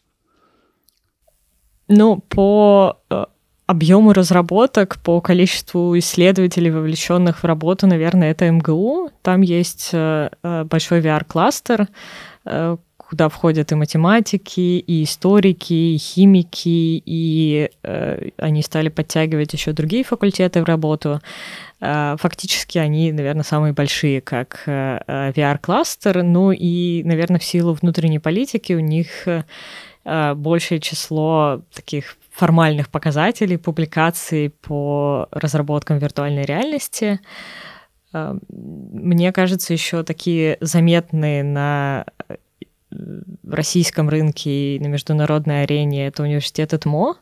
Ну, 1.87 2.17
по 2.17 2.99
э, 3.09 3.25
объему 3.65 4.13
разработок, 4.13 4.99
по 5.03 5.21
количеству 5.21 5.97
исследователей, 5.97 6.71
вовлеченных 6.71 7.39
в 7.39 7.45
работу, 7.45 7.87
наверное, 7.87 8.31
это 8.31 8.49
МГУ. 8.49 9.09
Там 9.21 9.41
есть 9.41 9.89
э, 9.93 10.29
большой 10.65 11.01
VR-кластер, 11.01 11.87
куда 13.13 13.29
входят 13.29 13.71
и 13.71 13.75
математики, 13.75 14.59
и 14.59 15.03
историки, 15.03 15.73
и 15.73 15.97
химики, 15.99 17.03
и 17.05 17.69
э, 17.83 18.29
они 18.37 18.63
стали 18.63 18.89
подтягивать 18.89 19.53
еще 19.53 19.71
другие 19.71 20.03
факультеты 20.03 20.63
в 20.63 20.65
работу. 20.65 21.21
Э, 21.79 22.15
фактически 22.19 22.79
они, 22.79 23.11
наверное, 23.11 23.43
самые 23.43 23.73
большие, 23.73 24.19
как 24.19 24.63
э, 24.65 25.31
VR-кластер, 25.35 26.23
ну 26.23 26.51
и, 26.51 27.03
наверное, 27.03 27.37
в 27.37 27.43
силу 27.43 27.73
внутренней 27.73 28.17
политики 28.17 28.73
у 28.73 28.79
них 28.79 29.27
э, 29.27 30.33
большее 30.33 30.79
число 30.79 31.61
таких 31.71 32.17
формальных 32.31 32.89
показателей, 32.89 33.57
публикаций 33.57 34.49
по 34.49 35.27
разработкам 35.29 35.99
виртуальной 35.99 36.45
реальности. 36.45 37.19
Э, 38.13 38.35
мне 38.49 39.31
кажется, 39.31 39.73
еще 39.73 40.03
такие 40.03 40.57
заметные 40.61 41.43
на 41.43 42.05
российском 43.47 44.09
рынке 44.09 44.75
и 44.75 44.79
на 44.79 44.87
международной 44.87 45.63
арене 45.63 46.07
это 46.07 46.23
университет 46.23 46.73
ЭТМО. 46.73 47.17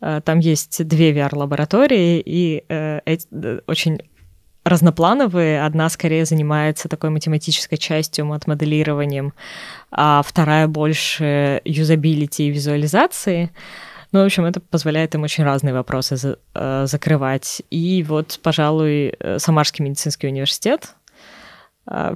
Э, 0.00 0.20
там 0.24 0.38
есть 0.38 0.86
две 0.86 1.12
VR-лаборатории, 1.12 2.22
и 2.24 2.64
э, 2.68 3.00
э, 3.06 3.60
очень 3.66 4.00
разноплановые. 4.66 5.64
Одна 5.64 5.88
скорее 5.88 6.24
занимается 6.24 6.88
такой 6.88 7.10
математической 7.10 7.76
частью, 7.76 8.26
мат-моделированием, 8.26 9.32
а 9.92 10.22
вторая 10.26 10.66
больше 10.66 11.60
юзабилити 11.64 12.48
и 12.48 12.50
визуализации. 12.50 13.50
Ну, 14.12 14.22
в 14.22 14.24
общем, 14.26 14.44
это 14.44 14.60
позволяет 14.60 15.14
им 15.14 15.22
очень 15.22 15.44
разные 15.44 15.74
вопросы 15.74 16.16
за, 16.16 16.38
э, 16.54 16.86
закрывать. 16.86 17.62
И 17.70 18.04
вот, 18.06 18.40
пожалуй, 18.42 19.14
э, 19.18 19.38
Самарский 19.38 19.84
медицинский 19.84 20.26
университет 20.28 20.88
а, 20.88 21.05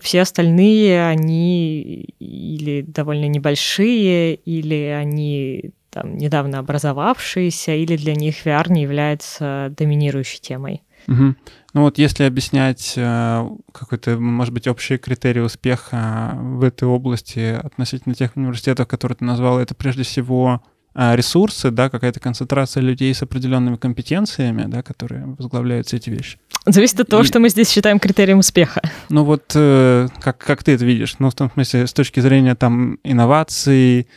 все 0.00 0.22
остальные, 0.22 1.06
они 1.06 2.14
или 2.18 2.83
довольно 2.83 3.26
небольшие, 3.26 4.35
или 4.35 4.87
они 4.87 5.70
там, 5.90 6.16
недавно 6.16 6.59
образовавшиеся, 6.59 7.74
или 7.74 7.96
для 7.96 8.14
них 8.14 8.46
VR 8.46 8.70
не 8.70 8.83
является 8.83 9.72
доминирующей 9.76 10.40
темой. 10.40 10.83
Угу. 11.09 11.35
Ну 11.74 11.83
вот 11.83 11.98
если 11.98 12.24
объяснять 12.24 12.94
э, 12.96 13.48
какой-то, 13.72 14.18
может 14.18 14.52
быть, 14.52 14.66
общий 14.68 14.98
критерий 14.98 15.40
успеха 15.40 16.33
в 16.35 16.62
этой 16.62 16.87
области 16.87 17.59
относительно 17.62 18.14
тех 18.14 18.37
университетов, 18.37 18.87
которые 18.87 19.16
ты 19.16 19.24
назвал, 19.24 19.59
это 19.59 19.74
прежде 19.74 20.02
всего 20.02 20.62
э, 20.94 21.16
ресурсы, 21.16 21.70
да, 21.70 21.88
какая-то 21.88 22.20
концентрация 22.20 22.83
людей 22.83 23.14
с 23.14 23.22
определенными 23.22 23.76
компетенциями, 23.76 24.64
да, 24.66 24.83
которые 24.83 25.26
возглавляют 25.38 25.92
эти 25.92 26.11
вещи. 26.11 26.38
Зависит 26.66 27.01
от 27.01 27.09
того, 27.09 27.23
И... 27.23 27.27
что 27.27 27.40
мы 27.40 27.49
здесь 27.49 27.70
считаем 27.70 27.99
критерием 27.99 28.38
успеха. 28.38 28.83
Ну 29.09 29.25
вот 29.25 29.53
э, 29.55 30.09
как, 30.20 30.38
как 30.38 30.62
ты 30.62 30.73
это 30.73 30.85
видишь? 30.85 31.16
Ну 31.18 31.31
в 31.31 31.35
том 31.35 31.51
смысле, 31.51 31.87
с 31.87 31.92
точки 31.92 32.20
зрения 32.20 32.55
там 32.55 32.99
инноваций, 33.03 34.09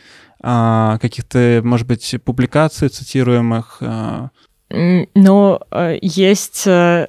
э, 0.42 0.98
каких-то, 1.00 1.60
может 1.64 1.86
быть, 1.86 2.16
публикаций 2.24 2.88
цитируемых, 2.88 3.78
э, 3.80 4.28
ну, 5.14 5.60
э, 5.70 5.98
есть, 6.00 6.66
э, 6.66 7.06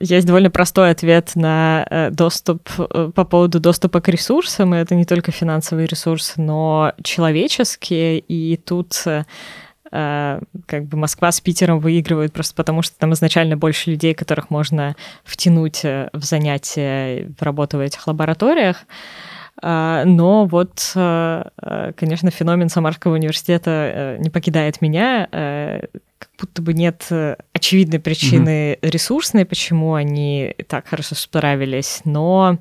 есть 0.00 0.26
довольно 0.26 0.50
простой 0.50 0.90
ответ 0.90 1.32
на 1.34 1.86
э, 1.88 2.10
доступ 2.10 2.68
по 3.14 3.24
поводу 3.24 3.60
доступа 3.60 4.00
к 4.00 4.08
ресурсам. 4.08 4.74
И 4.74 4.78
это 4.78 4.94
не 4.94 5.04
только 5.04 5.30
финансовые 5.30 5.86
ресурсы, 5.86 6.40
но 6.40 6.92
человеческие. 7.02 8.18
И 8.18 8.56
тут 8.56 9.04
как 9.90 10.84
бы 10.84 10.96
Москва 10.96 11.32
с 11.32 11.40
Питером 11.40 11.80
выигрывают 11.80 12.32
просто 12.32 12.54
потому, 12.54 12.82
что 12.82 12.96
там 12.98 13.12
изначально 13.14 13.56
больше 13.56 13.90
людей, 13.90 14.14
которых 14.14 14.50
можно 14.50 14.96
втянуть 15.24 15.82
в 15.82 16.10
занятия, 16.20 17.30
в 17.38 17.42
работу 17.42 17.78
в 17.78 17.80
этих 17.80 18.06
лабораториях. 18.06 18.84
Но 19.60 20.46
вот, 20.48 20.92
конечно, 20.94 22.30
феномен 22.30 22.68
Самарского 22.68 23.14
университета 23.14 24.16
не 24.20 24.30
покидает 24.30 24.80
меня 24.80 25.28
как 26.18 26.30
будто 26.38 26.62
бы 26.62 26.74
нет 26.74 27.06
э, 27.10 27.36
очевидной 27.52 28.00
причины 28.00 28.72
mm-hmm. 28.72 28.90
ресурсной, 28.90 29.44
почему 29.44 29.94
они 29.94 30.54
так 30.66 30.88
хорошо 30.88 31.14
справились, 31.14 32.00
но 32.04 32.58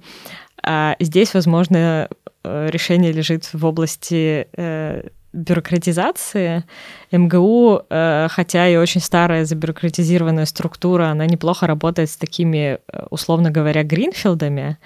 а, 0.64 0.96
здесь, 1.00 1.34
возможно, 1.34 2.10
э, 2.44 2.70
решение 2.72 3.12
лежит 3.12 3.50
в 3.54 3.66
области 3.66 4.48
э, 4.54 5.10
бюрократизации. 5.34 6.64
МГУ, 7.12 7.84
э, 7.90 8.28
хотя 8.30 8.68
и 8.68 8.76
очень 8.76 9.02
старая 9.02 9.46
забюрократизированная 9.46 10.46
структура, 10.46 11.06
она 11.08 11.26
неплохо 11.26 11.68
работает 11.68 12.10
с 12.10 12.18
такими, 12.18 12.80
э, 12.92 13.06
условно 13.10 13.52
говоря, 13.52 13.84
гринфилдами, 13.84 14.78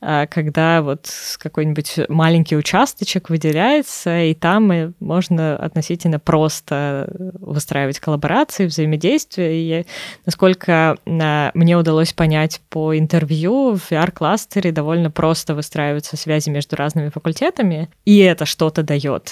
э, 0.00 0.26
когда 0.28 0.82
вот 0.82 1.08
какой-нибудь 1.38 2.08
маленький 2.08 2.56
участочек 2.56 3.30
выделяется, 3.30 4.22
и 4.22 4.34
там 4.34 4.94
можно 5.00 5.56
относительно 5.56 6.18
просто 6.18 7.08
выстраивать 7.40 8.00
коллаборации, 8.00 8.66
взаимодействие. 8.66 9.82
И 9.82 9.86
насколько 10.24 10.96
мне 11.06 11.76
удалось 11.76 12.12
понять 12.12 12.60
по 12.70 12.96
интервью, 12.96 13.76
в 13.76 13.90
VR-кластере 13.90 14.72
довольно 14.72 15.10
просто 15.10 15.54
выстраиваются 15.54 16.16
связи 16.16 16.50
между 16.50 16.76
разными 16.76 17.10
факультетами, 17.10 17.88
и 18.04 18.18
это 18.18 18.46
что-то 18.46 18.82
дает 18.82 19.30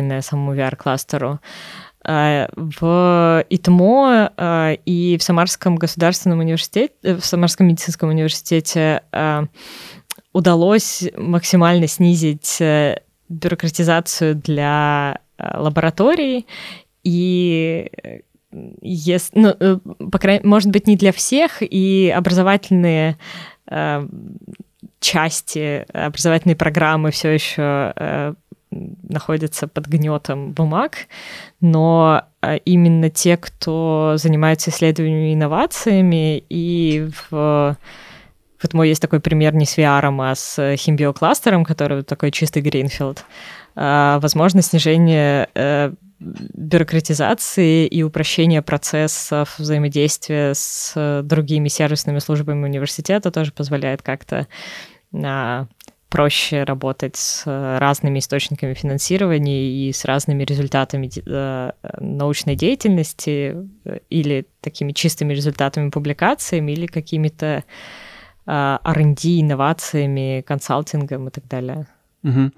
дополнительное 0.00 0.22
самому 0.22 0.54
VR-кластеру. 0.54 1.40
А, 2.02 2.48
в 2.56 3.44
ИТМО 3.50 4.32
а, 4.36 4.72
и 4.86 5.18
в 5.18 5.22
Самарском 5.22 5.76
государственном 5.76 6.40
университете, 6.40 6.94
э, 7.02 7.14
в 7.16 7.24
Самарском 7.24 7.66
медицинском 7.66 8.08
университете 8.08 9.02
а, 9.12 9.44
удалось 10.32 11.04
максимально 11.16 11.86
снизить 11.86 12.60
э, 12.60 13.02
бюрократизацию 13.28 14.34
для 14.34 15.20
лабораторий 15.38 16.46
и 17.04 17.90
если, 18.82 19.38
ну, 19.38 19.80
по 20.10 20.18
крайней, 20.18 20.44
может 20.44 20.70
быть, 20.70 20.86
не 20.86 20.96
для 20.96 21.12
всех, 21.12 21.62
и 21.62 22.12
образовательные 22.14 23.16
части, 24.98 25.86
образовательные 25.92 26.56
программы 26.56 27.12
все 27.12 27.30
еще 27.30 28.34
находятся 28.70 29.66
под 29.68 29.86
гнетом 29.86 30.52
бумаг, 30.52 31.08
но 31.60 32.24
а, 32.40 32.54
именно 32.56 33.10
те, 33.10 33.36
кто 33.36 34.14
занимается 34.16 34.70
исследованиями 34.70 35.30
и 35.30 35.34
инновациями, 35.34 36.44
и 36.48 37.10
в 37.30 37.76
вот 38.62 38.74
мой 38.74 38.88
есть 38.90 39.00
такой 39.00 39.20
пример 39.20 39.54
не 39.54 39.64
с 39.64 39.78
VR, 39.78 40.14
а 40.20 40.34
с 40.34 40.76
химбиокластером, 40.76 41.64
который 41.64 42.02
такой 42.02 42.30
чистый 42.30 42.60
гринфилд. 42.60 43.24
А, 43.74 44.18
возможно, 44.20 44.60
снижение 44.60 45.48
э, 45.54 45.92
бюрократизации 46.18 47.86
и 47.86 48.02
упрощение 48.02 48.60
процессов 48.60 49.58
взаимодействия 49.58 50.52
с 50.54 51.22
другими 51.24 51.68
сервисными 51.68 52.18
службами 52.18 52.64
университета 52.64 53.30
тоже 53.30 53.52
позволяет 53.52 54.02
как-то 54.02 54.46
а, 55.14 55.66
проще 56.10 56.64
работать 56.64 57.16
с 57.16 57.44
э, 57.46 57.78
разными 57.78 58.18
источниками 58.18 58.74
финансирования 58.74 59.70
и 59.70 59.92
с 59.92 60.04
разными 60.04 60.42
результатами 60.42 61.08
э, 61.24 61.70
научной 62.00 62.56
деятельности 62.56 63.56
э, 63.84 63.98
или 64.10 64.46
такими 64.60 64.92
чистыми 64.92 65.32
результатами 65.32 65.88
публикациями 65.90 66.72
или 66.72 66.86
какими-то 66.86 67.64
R&D, 68.46 69.40
инновациями, 69.40 70.42
консалтингом 70.44 71.28
и 71.28 71.30
так 71.30 71.46
далее. 71.46 71.86
Угу. 72.24 72.50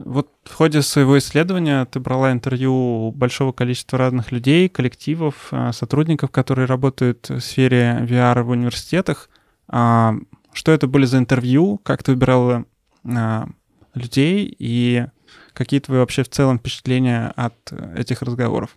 Вот 0.00 0.28
в 0.44 0.54
ходе 0.54 0.82
своего 0.82 1.18
исследования 1.18 1.86
ты 1.86 1.98
брала 1.98 2.30
интервью 2.30 3.12
большого 3.12 3.52
количества 3.52 3.98
разных 3.98 4.32
людей, 4.32 4.68
коллективов, 4.68 5.50
сотрудников, 5.72 6.30
которые 6.30 6.66
работают 6.66 7.30
в 7.30 7.40
сфере 7.40 7.98
VR 8.02 8.42
в 8.42 8.50
университетах. 8.50 9.30
А, 9.68 10.14
что 10.52 10.72
это 10.72 10.86
были 10.86 11.06
за 11.06 11.18
интервью? 11.18 11.78
Как 11.84 12.02
ты 12.02 12.12
выбирала 12.12 12.66
а, 13.04 13.46
людей 13.94 14.54
и 14.58 15.06
какие 15.52 15.80
твои 15.80 15.98
вообще 15.98 16.22
в 16.22 16.28
целом 16.28 16.58
впечатления 16.58 17.32
от 17.36 17.54
этих 17.96 18.22
разговоров? 18.22 18.76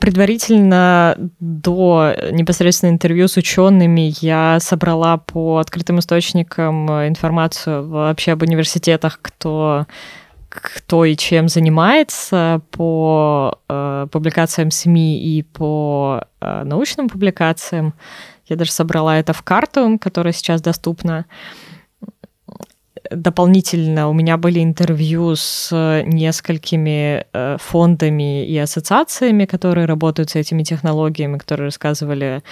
Предварительно 0.00 1.14
до 1.40 2.14
непосредственно 2.30 2.90
интервью 2.90 3.28
с 3.28 3.36
учеными 3.36 4.14
я 4.20 4.58
собрала 4.60 5.18
по 5.18 5.58
открытым 5.58 5.98
источникам 5.98 6.88
информацию 7.06 7.86
вообще 7.86 8.32
об 8.32 8.42
университетах, 8.42 9.18
кто 9.20 9.86
кто 10.54 11.04
и 11.04 11.16
чем 11.16 11.48
занимается 11.48 12.60
по 12.70 13.58
э, 13.68 14.06
публикациям 14.12 14.70
СМИ 14.70 15.18
и 15.20 15.42
по 15.42 16.22
э, 16.40 16.62
научным 16.62 17.08
публикациям. 17.08 17.94
Я 18.46 18.54
даже 18.54 18.70
собрала 18.70 19.18
это 19.18 19.32
в 19.32 19.42
карту, 19.42 19.98
которая 20.00 20.32
сейчас 20.32 20.62
доступна. 20.62 21.26
Э, 21.26 21.73
дополнительно 23.16 24.08
у 24.08 24.12
меня 24.12 24.36
были 24.36 24.62
интервью 24.62 25.36
с 25.36 25.70
несколькими 26.06 27.26
э, 27.32 27.56
фондами 27.60 28.46
и 28.46 28.56
ассоциациями, 28.58 29.44
которые 29.44 29.86
работают 29.86 30.30
с 30.30 30.36
этими 30.36 30.62
технологиями, 30.62 31.38
которые 31.38 31.66
рассказывали 31.66 32.42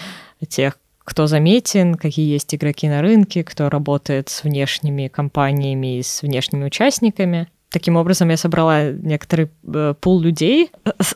тех, 0.49 0.79
кто 1.05 1.27
заметен, 1.27 1.97
какие 1.97 2.33
есть 2.33 2.55
игроки 2.55 2.89
на 2.89 3.03
рынке, 3.03 3.43
кто 3.45 3.69
работает 3.69 4.29
с 4.29 4.45
внешними 4.45 5.09
компаниями 5.09 5.99
и 5.99 6.03
с 6.03 6.23
внешними 6.23 6.65
участниками. 6.65 7.49
Таким 7.73 7.97
образом, 7.97 8.29
я 8.29 8.37
собрала 8.37 8.91
некоторый 8.91 9.49
э, 9.67 9.95
пул 9.99 10.21
людей. 10.21 10.71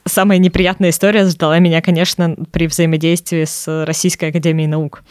Самая 0.07 0.39
неприятная 0.39 0.89
история 0.89 1.27
ждала 1.27 1.59
меня, 1.59 1.83
конечно, 1.83 2.35
при 2.51 2.67
взаимодействии 2.67 3.45
с 3.45 3.85
Российской 3.85 4.31
Академией 4.31 4.67
Наук, 4.67 5.05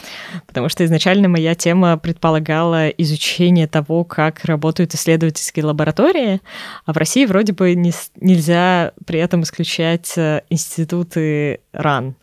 потому 0.48 0.70
что 0.70 0.84
изначально 0.84 1.30
моя 1.30 1.54
тема 1.54 1.98
предполагала 1.98 2.90
изучение 2.90 3.68
того, 3.68 4.04
как 4.04 4.44
работают 4.46 4.96
исследовательские 4.96 5.66
лаборатории, 5.66 6.42
а 6.86 6.94
в 6.94 6.98
России 6.98 7.26
вроде 7.26 7.54
бы 7.54 7.76
не, 7.76 7.94
нельзя 8.20 8.94
при 9.06 9.20
этом 9.20 9.44
исключать 9.44 10.14
э, 10.18 10.42
институты 10.50 11.60
РАН. 11.74 12.16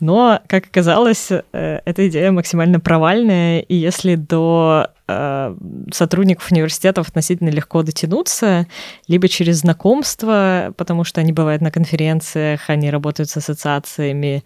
Но, 0.00 0.40
как 0.46 0.66
оказалось, 0.66 1.28
э, 1.30 1.42
эта 1.52 2.08
идея 2.08 2.30
максимально 2.30 2.80
провальная, 2.80 3.60
и 3.60 3.74
если 3.74 4.14
до 4.14 4.88
сотрудников 5.06 6.50
университетов 6.50 7.08
относительно 7.08 7.50
легко 7.50 7.82
дотянуться, 7.82 8.66
либо 9.06 9.28
через 9.28 9.58
знакомство, 9.58 10.72
потому 10.76 11.04
что 11.04 11.20
они 11.20 11.32
бывают 11.32 11.60
на 11.60 11.70
конференциях, 11.70 12.70
они 12.70 12.90
работают 12.90 13.28
с 13.28 13.36
ассоциациями, 13.36 14.44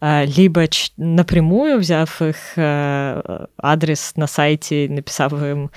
э, 0.00 0.24
либо 0.26 0.64
напрямую, 0.96 1.78
взяв 1.78 2.20
их 2.20 2.36
адрес 2.56 4.12
на 4.16 4.26
сайте, 4.26 4.88
написав 4.90 5.32
им 5.34 5.70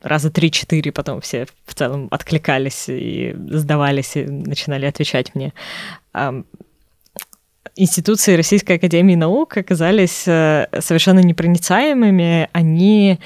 раза 0.00 0.30
три-четыре, 0.30 0.92
потом 0.92 1.20
все 1.20 1.46
в 1.64 1.74
целом 1.74 2.08
откликались 2.10 2.84
и 2.88 3.34
сдавались 3.50 4.16
и 4.16 4.24
начинали 4.26 4.86
отвечать 4.86 5.34
мне 5.34 5.52
институции 7.76 8.36
Российской 8.36 8.76
Академии 8.76 9.14
Наук 9.14 9.56
оказались 9.56 10.24
э, 10.26 10.66
совершенно 10.80 11.20
непроницаемыми. 11.20 12.48
Они 12.52 13.18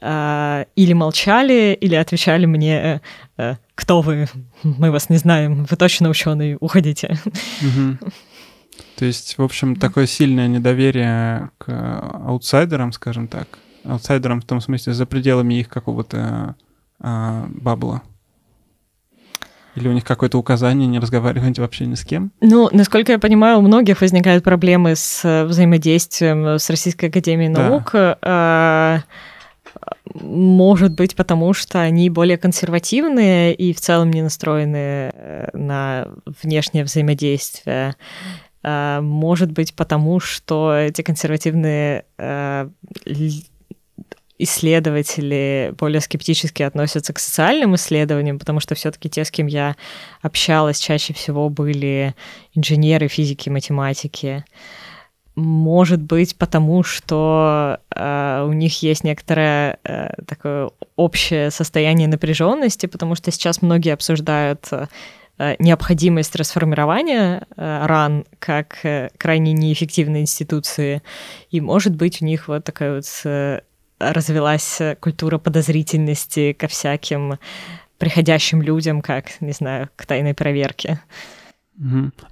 э, 0.00 0.64
или 0.76 0.92
молчали, 0.92 1.76
или 1.80 1.94
отвечали 1.94 2.46
мне, 2.46 3.00
э, 3.36 3.54
кто 3.74 4.00
вы, 4.00 4.28
мы 4.62 4.90
вас 4.90 5.08
не 5.08 5.16
знаем, 5.16 5.66
вы 5.68 5.76
точно 5.76 6.08
ученый, 6.08 6.56
уходите. 6.60 7.18
То 8.96 9.04
есть, 9.04 9.38
в 9.38 9.42
общем, 9.42 9.76
такое 9.76 10.06
сильное 10.06 10.48
недоверие 10.48 11.50
к 11.58 11.68
аутсайдерам, 12.26 12.92
скажем 12.92 13.26
так, 13.26 13.48
аутсайдерам 13.84 14.40
в 14.40 14.44
том 14.44 14.60
смысле 14.60 14.92
за 14.92 15.06
пределами 15.06 15.54
их 15.54 15.68
какого-то 15.68 16.54
а, 17.00 17.46
бабла. 17.48 18.02
Или 19.74 19.88
у 19.88 19.92
них 19.92 20.04
какое-то 20.04 20.38
указание 20.38 20.86
не 20.86 20.98
разговаривать 20.98 21.58
вообще 21.58 21.86
ни 21.86 21.94
с 21.94 22.04
кем? 22.04 22.32
Ну, 22.40 22.68
насколько 22.72 23.12
я 23.12 23.18
понимаю, 23.18 23.58
у 23.58 23.62
многих 23.62 24.00
возникают 24.00 24.44
проблемы 24.44 24.96
с 24.96 25.24
э, 25.24 25.44
взаимодействием 25.44 26.58
с 26.58 26.68
Российской 26.68 27.06
Академией 27.06 27.48
Наук. 27.48 27.90
Да. 27.92 29.04
Может 30.14 30.92
быть, 30.92 31.16
потому 31.16 31.54
что 31.54 31.80
они 31.80 32.10
более 32.10 32.36
консервативные 32.36 33.54
и 33.54 33.72
в 33.72 33.80
целом 33.80 34.10
не 34.10 34.22
настроены 34.22 35.10
э, 35.14 35.48
на 35.54 36.08
внешнее 36.42 36.84
взаимодействие. 36.84 37.94
А, 38.62 39.00
может 39.00 39.50
быть, 39.50 39.74
потому 39.74 40.20
что 40.20 40.74
эти 40.74 41.02
консервативные 41.02 42.04
э, 42.18 42.68
исследователи 44.42 45.74
более 45.78 46.00
скептически 46.00 46.62
относятся 46.62 47.12
к 47.12 47.18
социальным 47.18 47.74
исследованиям, 47.74 48.38
потому 48.38 48.60
что 48.60 48.74
все-таки 48.74 49.08
те, 49.08 49.24
с 49.24 49.30
кем 49.30 49.46
я 49.46 49.76
общалась, 50.20 50.78
чаще 50.78 51.14
всего 51.14 51.48
были 51.48 52.14
инженеры, 52.54 53.08
физики, 53.08 53.48
математики. 53.48 54.44
Может 55.34 56.02
быть, 56.02 56.36
потому 56.36 56.82
что 56.82 57.80
э, 57.94 58.44
у 58.46 58.52
них 58.52 58.82
есть 58.82 59.02
некоторое 59.02 59.78
э, 59.82 60.10
такое 60.26 60.70
общее 60.96 61.50
состояние 61.50 62.06
напряженности, 62.06 62.84
потому 62.84 63.14
что 63.14 63.30
сейчас 63.30 63.62
многие 63.62 63.94
обсуждают 63.94 64.68
э, 64.70 65.56
необходимость 65.58 66.36
расформирования 66.36 67.46
э, 67.56 67.86
РАН 67.86 68.26
как 68.38 68.84
э, 68.84 69.08
крайне 69.16 69.54
неэффективной 69.54 70.20
институции. 70.20 71.02
И 71.50 71.62
может 71.62 71.96
быть 71.96 72.20
у 72.20 72.26
них 72.26 72.48
вот 72.48 72.64
такая 72.64 72.96
вот 72.96 73.06
э, 73.24 73.60
развелась 74.10 74.80
культура 75.00 75.38
подозрительности 75.38 76.52
ко 76.52 76.68
всяким 76.68 77.38
приходящим 77.98 78.62
людям, 78.62 79.00
как, 79.00 79.40
не 79.40 79.52
знаю, 79.52 79.88
к 79.94 80.06
тайной 80.06 80.34
проверке. 80.34 81.00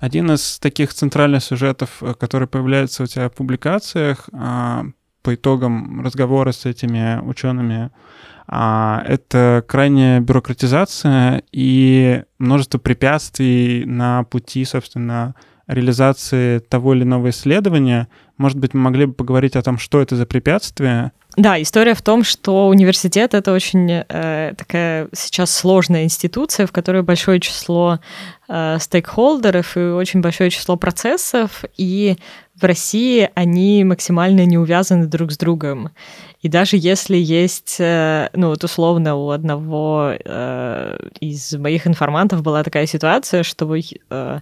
Один 0.01 0.33
из 0.33 0.59
таких 0.59 0.93
центральных 0.93 1.43
сюжетов, 1.43 2.03
э, 2.03 2.15
который 2.15 2.47
появляется 2.47 3.05
у 3.05 3.07
тебя 3.07 3.29
в 3.29 3.33
публикациях 3.33 4.29
а, 4.33 4.85
по 5.23 5.35
итогам 5.35 6.03
разговора 6.05 6.53
с 6.53 6.67
этими 6.67 7.21
учеными, 7.21 7.91
а, 8.47 9.03
это 9.07 9.65
крайняя 9.67 10.21
бюрократизация 10.21 11.43
и 11.53 12.25
множество 12.39 12.79
препятствий 12.79 13.85
на 13.87 14.25
пути, 14.25 14.65
собственно, 14.65 15.35
реализации 15.67 16.59
того 16.59 16.95
или 16.95 17.05
иного 17.05 17.31
исследования. 17.31 18.09
Может 18.37 18.59
быть, 18.59 18.75
мы 18.75 18.81
могли 18.81 19.07
бы 19.07 19.15
поговорить 19.15 19.57
о 19.57 19.63
том, 19.63 19.79
что 19.79 20.01
это 20.01 20.17
за 20.17 20.27
препятствия, 20.27 21.13
да, 21.37 21.61
история 21.63 21.95
в 21.95 22.03
том, 22.03 22.25
что 22.25 22.69
университет 22.69 23.35
это 23.35 23.53
очень 23.53 23.89
э, 23.91 24.55
такая 24.57 25.09
сейчас 25.13 25.55
сложная 25.55 26.05
институция, 26.05 26.67
в 26.67 26.73
которой 26.73 27.03
большое 27.03 27.39
число 27.39 28.01
э, 28.49 28.79
стейкхолдеров 28.81 29.77
и 29.77 29.81
очень 29.81 30.23
большое 30.23 30.51
число 30.51 30.77
процессов, 30.77 31.65
и 31.77 32.17
в 32.61 32.65
России 32.65 33.31
они 33.35 33.85
максимально 33.85 34.45
не 34.45 34.59
увязаны 34.59 35.07
друг 35.07 35.31
с 35.31 35.39
другом. 35.39 35.91
И 36.43 36.49
даже 36.49 36.77
если 36.77 37.17
есть, 37.17 37.77
э, 37.79 38.29
ну 38.33 38.49
вот 38.49 38.65
условно 38.65 39.15
у 39.15 39.31
одного 39.31 40.13
э, 40.13 40.99
из 41.21 41.53
моих 41.53 41.87
информантов 41.87 42.43
была 42.43 42.65
такая 42.65 42.87
ситуация, 42.87 43.45
что 43.45 43.73
э, 43.77 44.41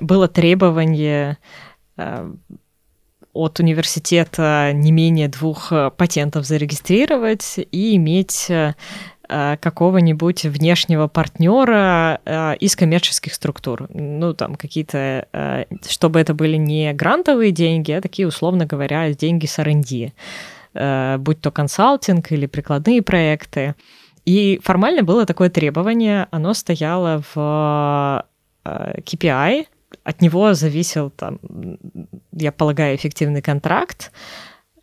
было 0.00 0.28
требование 0.28 1.36
э, 1.98 2.32
от 3.34 3.58
университета 3.60 4.72
не 4.72 4.92
менее 4.92 5.28
двух 5.28 5.72
э, 5.72 5.90
патентов 5.94 6.46
зарегистрировать 6.46 7.58
и 7.70 7.96
иметь 7.96 8.46
э, 8.48 8.74
э, 9.28 9.56
какого-нибудь 9.60 10.44
внешнего 10.44 11.08
партнера 11.08 12.20
из 12.60 12.76
коммерческих 12.76 13.34
структур. 13.34 13.88
Ну, 13.92 14.34
там 14.34 14.54
какие-то, 14.54 15.26
чтобы 15.88 16.20
это 16.20 16.32
были 16.32 16.56
не 16.56 16.92
грантовые 16.92 17.50
деньги, 17.50 17.92
а 17.92 18.00
такие, 18.00 18.28
условно 18.28 18.66
говоря, 18.66 19.12
деньги 19.12 19.46
с 19.46 19.58
R&D, 19.58 20.12
будь 21.18 21.40
то 21.40 21.50
консалтинг 21.50 22.30
или 22.32 22.46
прикладные 22.46 23.02
проекты. 23.02 23.74
И 24.24 24.60
формально 24.62 25.02
было 25.02 25.26
такое 25.26 25.50
требование, 25.50 26.28
оно 26.30 26.54
стояло 26.54 27.22
в 27.34 28.24
KPI, 28.64 29.66
от 30.02 30.20
него 30.20 30.54
зависел, 30.54 31.10
там, 31.10 31.38
я 32.32 32.52
полагаю, 32.52 32.96
эффективный 32.96 33.42
контракт. 33.42 34.12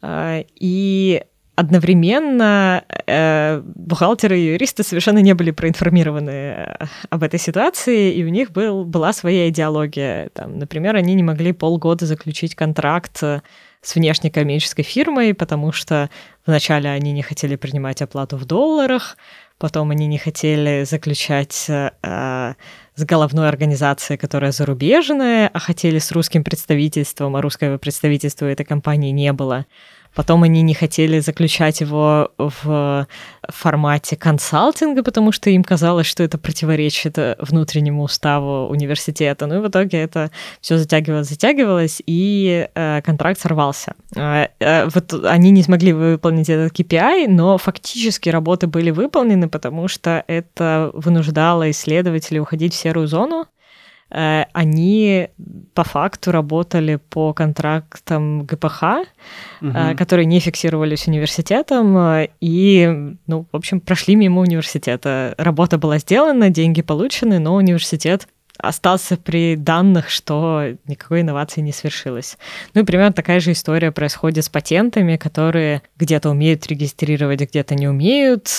А, 0.02 0.44
и 0.56 1.24
одновременно 1.56 2.84
э, 3.06 3.62
бухгалтеры 3.64 4.40
и 4.40 4.54
юристы 4.54 4.84
совершенно 4.84 5.20
не 5.20 5.34
были 5.34 5.52
проинформированы 5.52 6.30
э, 6.30 6.86
об 7.10 7.24
этой 7.24 7.40
ситуации, 7.40 8.14
и 8.14 8.24
у 8.24 8.30
них 8.30 8.52
был, 8.52 8.86
была 8.86 9.14
своя 9.14 9.50
идеология. 9.50 10.30
Там, 10.30 10.58
например, 10.58 10.96
они 10.96 11.14
не 11.14 11.24
могли 11.24 11.52
полгода 11.52 12.06
заключить 12.06 12.56
контракт 12.56 13.22
э, 13.22 13.42
с 13.82 13.96
внешней 13.96 14.30
коммерческой 14.30 14.84
фирмой, 14.84 15.34
потому 15.34 15.72
что 15.72 16.10
вначале 16.46 16.90
они 16.90 17.12
не 17.12 17.22
хотели 17.22 17.56
принимать 17.58 18.02
оплату 18.02 18.38
в 18.38 18.46
долларах, 18.46 19.18
потом 19.58 19.92
они 19.92 20.08
не 20.08 20.18
хотели 20.18 20.84
заключать 20.86 21.68
э, 21.70 22.54
с 23.02 23.06
головной 23.06 23.50
организацией, 23.50 24.18
которая 24.18 24.52
зарубежная, 24.52 25.50
а 25.52 25.60
хотели 25.60 26.00
с 26.00 26.12
русским 26.12 26.44
представительством, 26.44 27.36
а 27.36 27.42
русского 27.42 27.78
представительства 27.78 28.46
этой 28.46 28.66
компании 28.66 29.12
не 29.12 29.34
было. 29.34 29.66
Потом 30.14 30.44
они 30.44 30.62
не 30.62 30.74
хотели 30.74 31.20
заключать 31.20 31.82
его 31.82 32.32
в 32.38 33.08
формате 33.48 34.16
консалтинга, 34.16 35.04
потому 35.04 35.32
что 35.32 35.50
им 35.50 35.64
казалось, 35.64 36.06
что 36.06 36.24
это 36.24 36.38
противоречит 36.38 37.18
внутреннему 37.40 38.04
уставу 38.04 38.68
университета. 38.68 39.48
Ну 39.48 39.56
и 39.56 39.60
в 39.60 39.70
итоге 39.70 40.00
это 40.00 40.32
все 40.60 40.78
затягивалось, 40.78 41.30
затягивалось, 41.30 42.02
и 42.06 42.68
э, 42.74 43.02
контракт 43.04 43.40
сорвался. 43.40 43.94
Э, 44.16 44.48
э, 44.60 44.90
вот 44.94 45.14
они 45.26 45.52
не 45.52 45.64
смогли 45.64 45.94
выполнить 45.94 46.50
этот 46.50 46.78
KPI, 46.78 47.28
но 47.28 47.58
фактически 47.58 48.30
работы 48.30 48.68
были 48.68 48.92
выполнены, 48.92 49.48
потому 49.48 49.88
что 49.88 50.24
это 50.28 50.92
вынуждало 50.94 51.72
исследователей 51.72 52.40
уходить 52.40 52.74
в 52.74 52.78
серую 52.78 53.08
зону, 53.08 53.46
Э, 53.46 53.61
они 54.12 55.30
по 55.74 55.84
факту 55.84 56.32
работали 56.32 57.00
по 57.10 57.34
контрактам 57.34 58.44
ГПХ, 58.46 58.84
угу. 59.62 59.74
которые 59.98 60.26
не 60.26 60.40
фиксировались 60.40 61.08
университетом, 61.08 61.98
э, 61.98 62.30
и, 62.42 63.16
ну, 63.28 63.46
в 63.52 63.56
общем, 63.56 63.80
прошли 63.80 64.16
мимо 64.16 64.42
университета. 64.42 65.34
Работа 65.38 65.78
была 65.78 65.98
сделана, 65.98 66.50
деньги 66.50 66.82
получены, 66.82 67.40
но 67.40 67.56
университет 67.56 68.28
остался 68.58 69.18
при 69.18 69.56
данных, 69.56 70.10
что 70.10 70.76
никакой 70.86 71.22
инновации 71.22 71.62
не 71.62 71.72
свершилось. 71.72 72.38
Ну 72.74 72.82
и 72.82 72.86
примерно 72.86 73.14
такая 73.14 73.40
же 73.40 73.54
история 73.54 73.92
происходит 73.92 74.46
с 74.46 74.50
патентами, 74.50 75.18
которые 75.18 75.82
где-то 75.98 76.30
умеют 76.30 76.68
регистрировать, 76.68 77.42
где-то 77.42 77.76
не 77.76 77.88
умеют. 77.88 78.50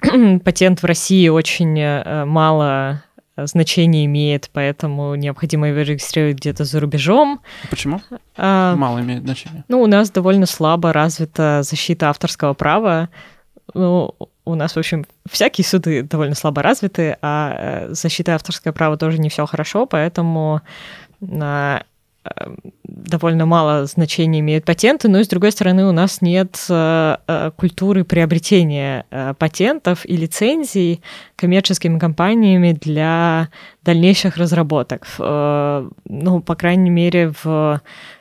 Патент 0.44 0.82
в 0.82 0.84
России 0.84 1.28
очень 1.28 2.24
мало 2.24 3.04
значение 3.46 4.06
имеет, 4.06 4.50
поэтому 4.52 5.14
необходимо 5.14 5.68
его 5.68 5.80
регистрировать 5.80 6.36
где-то 6.36 6.64
за 6.64 6.80
рубежом. 6.80 7.40
Почему? 7.70 8.00
А, 8.36 8.74
Мало 8.76 9.00
имеет 9.00 9.22
значение. 9.22 9.64
Ну, 9.68 9.80
у 9.80 9.86
нас 9.86 10.10
довольно 10.10 10.46
слабо 10.46 10.92
развита 10.92 11.60
защита 11.62 12.10
авторского 12.10 12.54
права. 12.54 13.08
Ну, 13.74 14.14
у 14.44 14.54
нас, 14.54 14.74
в 14.74 14.78
общем, 14.78 15.06
всякие 15.30 15.64
суды 15.64 16.02
довольно 16.02 16.34
слабо 16.34 16.62
развиты, 16.62 17.16
а 17.22 17.86
э, 17.88 17.94
защита 17.94 18.34
авторского 18.34 18.72
права 18.72 18.96
тоже 18.96 19.18
не 19.18 19.28
все 19.28 19.46
хорошо, 19.46 19.86
поэтому 19.86 20.62
на 21.20 21.84
Эм, 22.24 22.58
довольно 23.04 23.46
мало 23.46 23.86
значения 23.86 24.40
имеют 24.40 24.64
патенты, 24.64 25.08
но, 25.08 25.22
с 25.22 25.28
другой 25.28 25.52
стороны, 25.52 25.86
у 25.86 25.92
нас 25.92 26.22
нет 26.22 26.64
э, 26.68 27.16
э, 27.26 27.50
культуры 27.56 28.04
приобретения 28.04 29.06
э, 29.10 29.34
патентов 29.38 30.04
и 30.04 30.16
лицензий 30.16 31.02
коммерческими 31.36 31.98
компаниями 31.98 32.72
для 32.72 33.48
дальнейших 33.82 34.36
разработок. 34.36 35.06
Ну, 35.18 36.40
по 36.42 36.54
крайней 36.54 36.90
мере, 36.90 37.32
в 37.42 37.80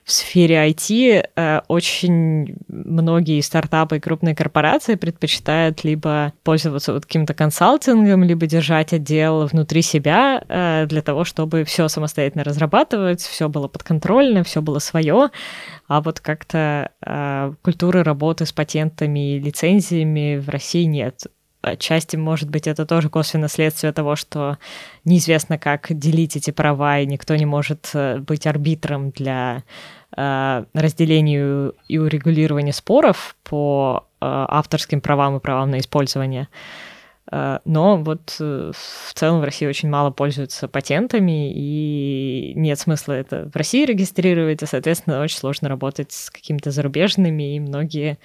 в 0.10 0.12
сфере 0.12 0.68
IT 0.68 1.30
э, 1.36 1.62
очень 1.68 2.56
многие 2.68 3.40
стартапы 3.42 3.98
и 3.98 4.00
крупные 4.00 4.36
корпорации 4.36 4.96
предпочитают 4.96 5.84
либо 5.84 6.34
пользоваться 6.44 6.94
вот 6.94 7.06
каким-то 7.06 7.36
консалтингом, 7.36 8.24
либо 8.24 8.48
держать 8.48 8.92
отдел 8.92 9.46
внутри 9.46 9.84
себя 9.84 10.44
э, 10.50 10.88
для 10.88 11.04
того, 11.04 11.26
чтобы 11.26 11.64
все 11.64 11.88
самостоятельно 11.88 12.44
разрабатывать, 12.44 13.22
все 13.22 13.50
было 13.50 13.68
подконтрольно, 13.68 14.44
все 14.44 14.64
было 14.64 14.80
свое, 14.80 15.30
а 15.88 16.02
вот 16.02 16.22
как-то 16.22 16.90
э, 17.06 17.54
культуры 17.62 18.02
работы 18.02 18.48
с 18.48 18.52
патентами 18.52 19.36
и 19.36 19.40
лицензиями 19.40 20.38
в 20.38 20.50
России 20.50 20.86
нет. 20.86 21.28
Отчасти, 21.62 22.16
может 22.16 22.50
быть, 22.50 22.66
это 22.68 22.86
тоже 22.86 23.10
косвенное 23.10 23.50
следствие 23.50 23.92
того, 23.92 24.16
что 24.16 24.58
неизвестно, 25.04 25.60
как 25.60 25.88
делить 25.90 26.38
эти 26.38 26.52
права, 26.52 27.00
и 27.00 27.06
никто 27.06 27.36
не 27.36 27.46
может 27.46 27.92
быть 28.22 28.48
арбитром 28.48 29.12
для 29.12 29.64
э, 30.16 30.66
разделения 30.74 31.72
и 31.88 31.98
урегулирования 31.98 32.74
споров 32.74 33.36
по 33.44 34.06
э, 34.06 34.26
авторским 34.26 35.02
правам 35.02 35.38
и 35.38 35.40
правам 35.40 35.72
на 35.72 35.80
использование. 35.80 36.48
Э, 37.32 37.60
но 37.66 37.98
вот 37.98 38.36
в 38.40 39.14
целом 39.14 39.42
в 39.42 39.44
России 39.44 39.68
очень 39.68 39.90
мало 39.90 40.12
пользуются 40.12 40.68
патентами, 40.68 41.52
и 41.54 42.54
нет 42.56 42.80
смысла 42.80 43.14
это 43.14 43.50
в 43.52 43.56
России 43.56 43.86
регистрировать, 43.86 44.64
и, 44.64 44.66
соответственно, 44.66 45.22
очень 45.22 45.38
сложно 45.38 45.70
работать 45.70 46.12
с 46.12 46.30
какими-то 46.30 46.72
зарубежными, 46.72 47.56
и 47.56 47.60
многие 47.60 48.18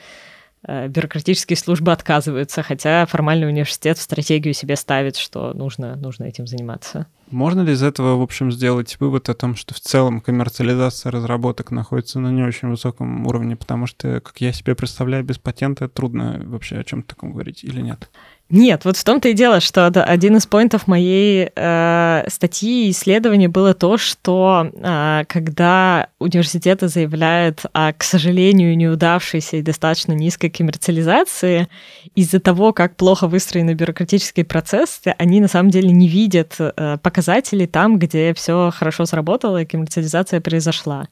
бюрократические 0.67 1.57
службы 1.57 1.93
отказываются, 1.93 2.63
хотя 2.63 3.07
формальный 3.07 3.49
университет 3.49 3.99
в 3.99 4.03
стратегию 4.03 4.55
себе 4.55 4.77
ставит, 4.77 5.17
что 5.17 5.53
нужно, 5.53 5.97
нужно 5.97 6.25
этим 6.25 6.47
заниматься. 6.47 7.07
Можно 7.31 7.63
ли 7.63 7.73
из 7.73 7.83
этого, 7.83 8.17
в 8.17 8.23
общем, 8.23 8.53
сделать 8.53 8.97
вывод 9.01 9.29
о 9.29 9.35
том, 9.35 9.57
что 9.57 9.75
в 9.75 9.81
целом 9.81 10.21
коммерциализация 10.21 11.11
разработок 11.11 11.71
находится 11.71 12.21
на 12.21 12.29
не 12.29 12.43
очень 12.43 12.69
высоком 12.69 13.27
уровне, 13.27 13.57
потому 13.57 13.87
что, 13.87 14.21
как 14.21 14.41
я 14.41 14.53
себе 14.53 14.75
представляю, 14.75 15.25
без 15.25 15.39
патента 15.39 15.89
трудно 15.89 16.41
вообще 16.45 16.77
о 16.77 16.85
чем-то 16.85 17.09
таком 17.09 17.33
говорить 17.33 17.65
или 17.65 17.81
нет? 17.81 18.11
Нет, 18.51 18.85
вот 18.85 18.99
в 18.99 19.05
том-то 19.05 19.31
и 19.31 19.33
дело, 19.33 19.61
что 19.61 19.87
один 19.87 20.37
из 20.37 20.47
поинтов 20.47 20.87
моей 20.87 21.51
э, 21.57 22.25
статьи 22.29 22.89
и 22.89 22.91
исследования 22.91 23.49
было 23.49 23.73
то, 23.73 23.97
что 23.97 24.71
э, 24.71 25.25
когда 25.29 26.09
университеты 26.19 26.89
заявляют 26.89 27.63
о, 27.73 27.95
к 27.95 28.03
сожалению, 28.05 28.77
неудавшейся 28.77 29.57
и 29.57 29.63
достаточно 29.63 30.13
низкой 30.13 30.51
коммерциализации, 30.51 31.69
из-за 32.15 32.39
того, 32.39 32.75
как 32.75 32.97
плохо 32.97 33.29
выстроены 33.29 33.73
бюрократические 33.73 34.45
процессы, 34.45 35.15
они 35.17 35.41
на 35.41 35.49
самом 35.49 35.71
деле 35.71 35.91
не 35.91 36.07
видят 36.07 36.57
э, 36.59 36.99
показателей 37.03 37.67
там, 37.67 37.99
где 37.99 38.35
все 38.35 38.71
хорошо 38.71 39.07
сработало 39.07 39.63
и 39.63 39.65
коммерциализация 39.65 40.43
произошла. 40.43 41.09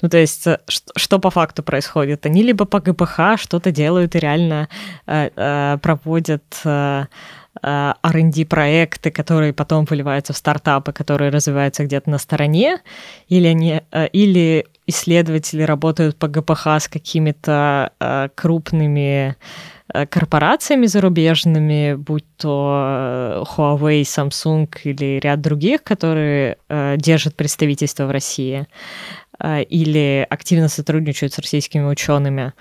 Ну, 0.00 0.08
то 0.08 0.16
есть, 0.16 0.46
э, 0.46 0.58
что, 0.66 0.92
что 0.96 1.18
по 1.18 1.30
факту 1.30 1.62
происходит? 1.62 2.24
Они 2.24 2.42
либо 2.42 2.64
по 2.64 2.80
ГПХ 2.80 3.36
что-то 3.36 3.70
делают 3.70 4.14
и 4.14 4.18
реально 4.18 4.70
э, 5.06 5.28
э, 5.36 5.78
проводят 5.82 6.42
э, 6.70 7.92
R&D 8.02 8.46
проекты, 8.46 9.10
которые 9.10 9.52
потом 9.52 9.84
выливаются 9.84 10.32
в 10.32 10.36
стартапы, 10.36 10.92
которые 10.92 11.30
развиваются 11.30 11.84
где-то 11.84 12.10
на 12.10 12.18
стороне, 12.18 12.80
или 13.28 13.46
они, 13.46 13.82
э, 13.90 14.06
или 14.08 14.66
исследователи 14.86 15.62
работают 15.62 16.16
по 16.16 16.28
ГПХ 16.28 16.66
с 16.80 16.88
какими-то 16.88 17.92
э, 18.00 18.28
крупными 18.34 19.36
корпорациями 20.08 20.86
зарубежными, 20.86 21.94
будь 21.94 22.24
то 22.36 23.44
Huawei, 23.56 24.02
Samsung 24.02 24.68
или 24.84 25.18
ряд 25.18 25.40
других, 25.40 25.82
которые 25.82 26.58
держат 26.96 27.34
представительство 27.34 28.06
в 28.06 28.12
России 28.12 28.68
или 29.44 30.24
активно 30.30 30.68
сотрудничают 30.68 31.32
с 31.32 31.40
российскими 31.40 31.86
учеными. 31.86 32.52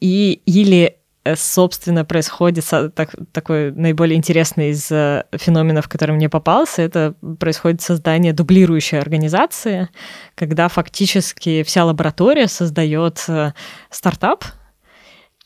И, 0.00 0.40
или 0.44 0.96
Э, 0.96 1.01
собственно, 1.36 2.04
происходит 2.04 2.64
так, 2.94 3.14
такой 3.32 3.70
наиболее 3.72 4.16
интересный 4.16 4.70
из 4.70 4.90
э, 4.90 5.24
феноменов, 5.32 5.88
который 5.88 6.12
мне 6.16 6.28
попался, 6.28 6.82
это 6.82 7.14
происходит 7.38 7.80
создание 7.80 8.32
дублирующей 8.32 8.98
организации, 8.98 9.88
когда 10.34 10.68
фактически 10.68 11.62
вся 11.62 11.84
лаборатория 11.84 12.48
создает 12.48 13.24
э, 13.28 13.52
стартап, 13.90 14.44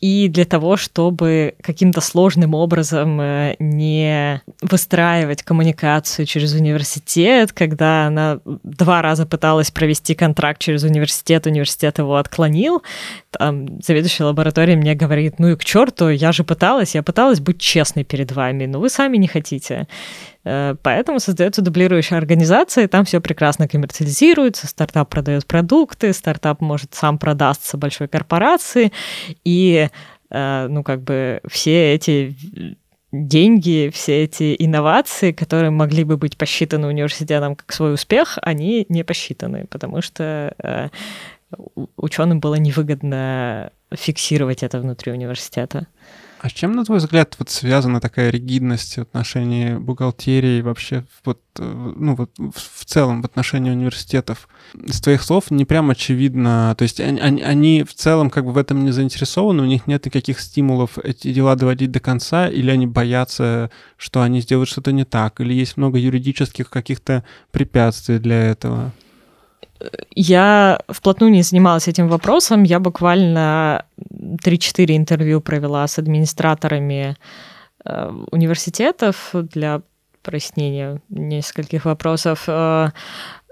и 0.01 0.29
для 0.29 0.45
того, 0.45 0.77
чтобы 0.77 1.55
каким-то 1.63 2.01
сложным 2.01 2.55
образом 2.55 3.19
э, 3.21 3.57
не 3.59 4.43
выстраивать 4.61 5.43
коммуникацию 5.43 6.27
через 6.27 6.53
университет, 6.53 7.53
когда 7.53 8.07
она 8.07 8.41
два 8.45 9.01
раза 9.01 9.25
пыталась 9.25 9.71
провести 9.71 10.15
контракт 10.15 10.61
через 10.61 10.83
университет, 10.83 11.47
университет 11.47 11.99
его 11.99 12.17
отклонил, 12.17 12.83
там 13.31 13.81
заведующая 13.83 14.27
лабораторией 14.27 14.77
мне 14.79 14.95
говорит, 14.95 15.39
ну 15.39 15.49
и 15.49 15.57
к 15.57 15.65
черту, 15.65 16.09
я 16.09 16.33
же 16.33 16.45
пыталась, 16.45 16.95
я 16.95 17.03
пыталась 17.03 17.41
быть 17.41 17.59
честной 17.59 18.05
перед 18.05 18.33
вами, 18.33 18.67
но 18.67 18.81
вы 18.81 18.91
сами 18.91 19.17
не 19.17 19.29
хотите. 19.29 19.89
Э, 20.47 20.77
поэтому 20.81 21.19
создается 21.19 21.61
дублирующая 21.61 22.19
организация, 22.19 22.85
и 22.85 22.87
там 22.87 23.05
все 23.05 23.21
прекрасно 23.21 23.67
коммерциализируется, 23.67 24.69
стартап 24.69 25.09
продает 25.09 25.45
продукты, 25.45 26.13
стартап 26.13 26.61
может 26.61 26.95
сам 26.95 27.19
продастся 27.19 27.77
большой 27.77 28.07
корпорации, 28.07 28.93
и 29.45 29.89
э, 30.31 30.67
ну 30.69 30.85
как 30.85 31.03
бы 31.03 31.41
все 31.49 31.95
эти 31.95 32.37
деньги, 33.11 33.91
все 33.93 34.23
эти 34.23 34.55
инновации, 34.57 35.33
которые 35.33 35.71
могли 35.71 36.05
бы 36.05 36.17
быть 36.17 36.37
посчитаны 36.37 36.87
университетом 36.87 37.57
как 37.57 37.73
свой 37.73 37.95
успех, 37.95 38.39
они 38.43 38.87
не 38.89 39.03
посчитаны, 39.03 39.67
потому 39.69 40.01
что 40.01 40.55
э, 40.63 40.89
ученым 41.97 42.39
было 42.39 42.55
невыгодно 42.55 43.73
фиксировать 43.93 44.63
это 44.63 44.79
внутри 44.79 45.11
университета. 45.11 45.89
А 46.41 46.49
с 46.51 46.53
чем, 46.53 46.73
на 46.73 46.85
твой 46.85 46.99
взгляд, 46.99 47.35
вот 47.39 47.49
связана 47.49 48.01
такая 48.01 48.31
ригидность 48.31 48.97
в 48.97 49.01
отношении 49.01 49.75
бухгалтерии, 49.77 50.61
вообще 50.61 51.05
вот, 51.25 51.41
э, 51.59 51.93
ну, 51.97 52.15
вот 52.15 52.31
в 52.39 52.85
целом 52.85 53.23
в 53.23 53.25
отношении 53.25 53.71
университетов? 53.71 54.49
С 54.87 55.01
твоих 55.01 55.23
слов 55.23 55.51
не 55.51 55.65
прям 55.65 55.91
очевидно, 55.91 56.75
то 56.77 56.83
есть 56.83 57.01
они, 57.01 57.43
они 57.43 57.85
в 57.85 57.95
целом 57.95 58.29
как 58.29 58.45
бы 58.45 58.53
в 58.53 58.59
этом 58.59 58.85
не 58.85 58.91
заинтересованы, 58.91 59.63
у 59.63 59.67
них 59.67 59.87
нет 59.87 60.05
никаких 60.05 60.41
стимулов 60.41 60.99
эти 60.99 61.33
дела 61.33 61.57
доводить 61.57 61.91
до 61.91 62.01
конца, 62.01 62.49
или 62.49 62.71
они 62.71 62.87
боятся, 62.87 63.71
что 63.97 64.21
они 64.21 64.41
сделают 64.43 64.69
что-то 64.69 64.93
не 64.93 65.05
так, 65.05 65.41
или 65.41 65.55
есть 65.55 65.79
много 65.79 65.99
юридических 65.99 66.69
каких-то 66.69 67.25
препятствий 67.51 68.19
для 68.19 68.43
этого? 68.43 68.93
Я 70.15 70.81
вплотную 70.89 71.33
не 71.33 71.43
занималась 71.43 71.89
этим 71.89 72.09
вопросом. 72.09 72.63
Я 72.63 72.81
буквально 72.81 73.85
3-4 73.99 74.97
интервью 74.97 75.41
провела 75.41 75.87
с 75.87 75.99
администраторами 75.99 77.17
э, 77.85 78.11
университетов 78.31 79.31
для 79.33 79.83
прояснения 80.23 81.01
нескольких 81.09 81.85
вопросов. 81.85 82.49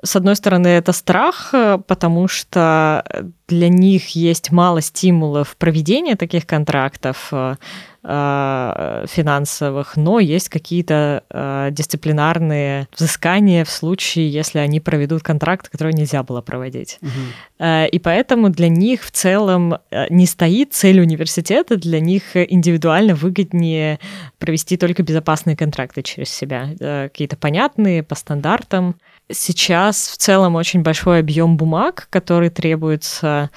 С 0.05 0.17
одной 0.17 0.37
стороны, 0.37 0.69
это 0.69 0.93
страх, 0.93 1.55
э, 1.55 1.79
потому 1.87 2.29
что 2.29 3.03
для 3.49 3.69
них 3.71 4.11
есть 4.11 4.53
мало 4.53 4.83
стимулов 4.83 5.57
проведения 5.57 6.15
таких 6.15 6.47
контрактов 6.47 7.29
э, 7.33 7.55
э, 8.03 9.07
финансовых, 9.09 9.97
но 9.97 10.21
есть 10.21 10.51
какие-то 10.51 11.23
дисциплинарные 11.71 12.87
взыскания 12.95 13.65
в 13.65 13.71
случае, 13.71 14.29
если 14.29 14.59
они 14.59 14.79
проведут 14.79 15.23
контракт, 15.23 15.71
который 15.71 15.95
нельзя 15.95 16.23
было 16.23 16.43
проводить. 16.43 16.99
Угу. 17.01 17.67
И 17.93 17.99
поэтому 17.99 18.51
для 18.51 18.69
них 18.69 19.03
в 19.05 19.11
целом 19.11 19.79
не 20.11 20.27
стоит 20.27 20.75
цель 20.75 21.01
университета, 21.01 21.77
для 21.77 22.01
них 22.01 22.37
индивидуально 22.37 23.15
выгоднее 23.15 24.01
провести 24.39 24.77
только 24.77 25.03
безопасные 25.03 25.57
контракты 25.57 26.03
через 26.03 26.29
себя, 26.29 26.69
какие-то 26.79 27.37
понятные 27.37 28.03
по 28.03 28.15
стандартам. 28.15 28.97
Сейчас 29.31 30.09
в 30.09 30.17
целом 30.19 30.55
очень 30.55 30.83
большой 30.83 31.21
объем 31.21 31.57
бумаг, 31.57 32.09
который 32.11 32.51
требуется 32.51 33.51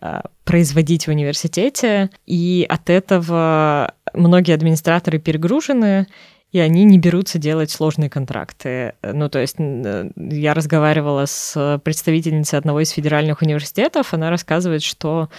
э, 0.00 0.20
производить 0.44 1.06
в 1.06 1.10
университете, 1.10 2.10
и 2.26 2.66
от 2.68 2.90
этого 2.90 3.94
многие 4.12 4.54
администраторы 4.54 5.18
перегружены, 5.18 6.08
и 6.52 6.58
они 6.58 6.84
не 6.84 6.98
берутся 6.98 7.38
делать 7.38 7.70
сложные 7.70 8.10
контракты. 8.10 8.94
Ну, 9.02 9.28
то 9.28 9.38
есть 9.38 9.56
э, 9.58 10.10
я 10.16 10.54
разговаривала 10.54 11.24
с 11.26 11.80
представительницей 11.82 12.58
одного 12.58 12.80
из 12.80 12.90
федеральных 12.90 13.42
университетов, 13.42 14.12
она 14.12 14.30
рассказывает, 14.30 14.82
что 14.82 15.30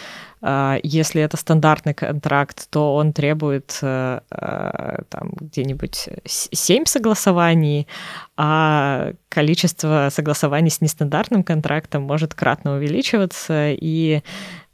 а, 0.46 0.78
если 0.84 1.22
это 1.22 1.38
стандартный 1.38 1.94
контракт, 1.94 2.68
то 2.70 2.96
он 2.96 3.14
требует 3.14 3.80
э, 3.82 4.20
э, 4.30 4.98
там, 5.08 5.32
где-нибудь 5.40 6.10
7 6.26 6.86
согласований, 6.86 7.88
а 8.36 9.14
количество 9.30 10.10
согласований 10.12 10.70
с 10.70 10.82
нестандартным 10.82 11.46
контрактом 11.46 12.04
может 12.04 12.34
кратно 12.34 12.76
увеличиваться, 12.76 13.70
и, 13.72 14.22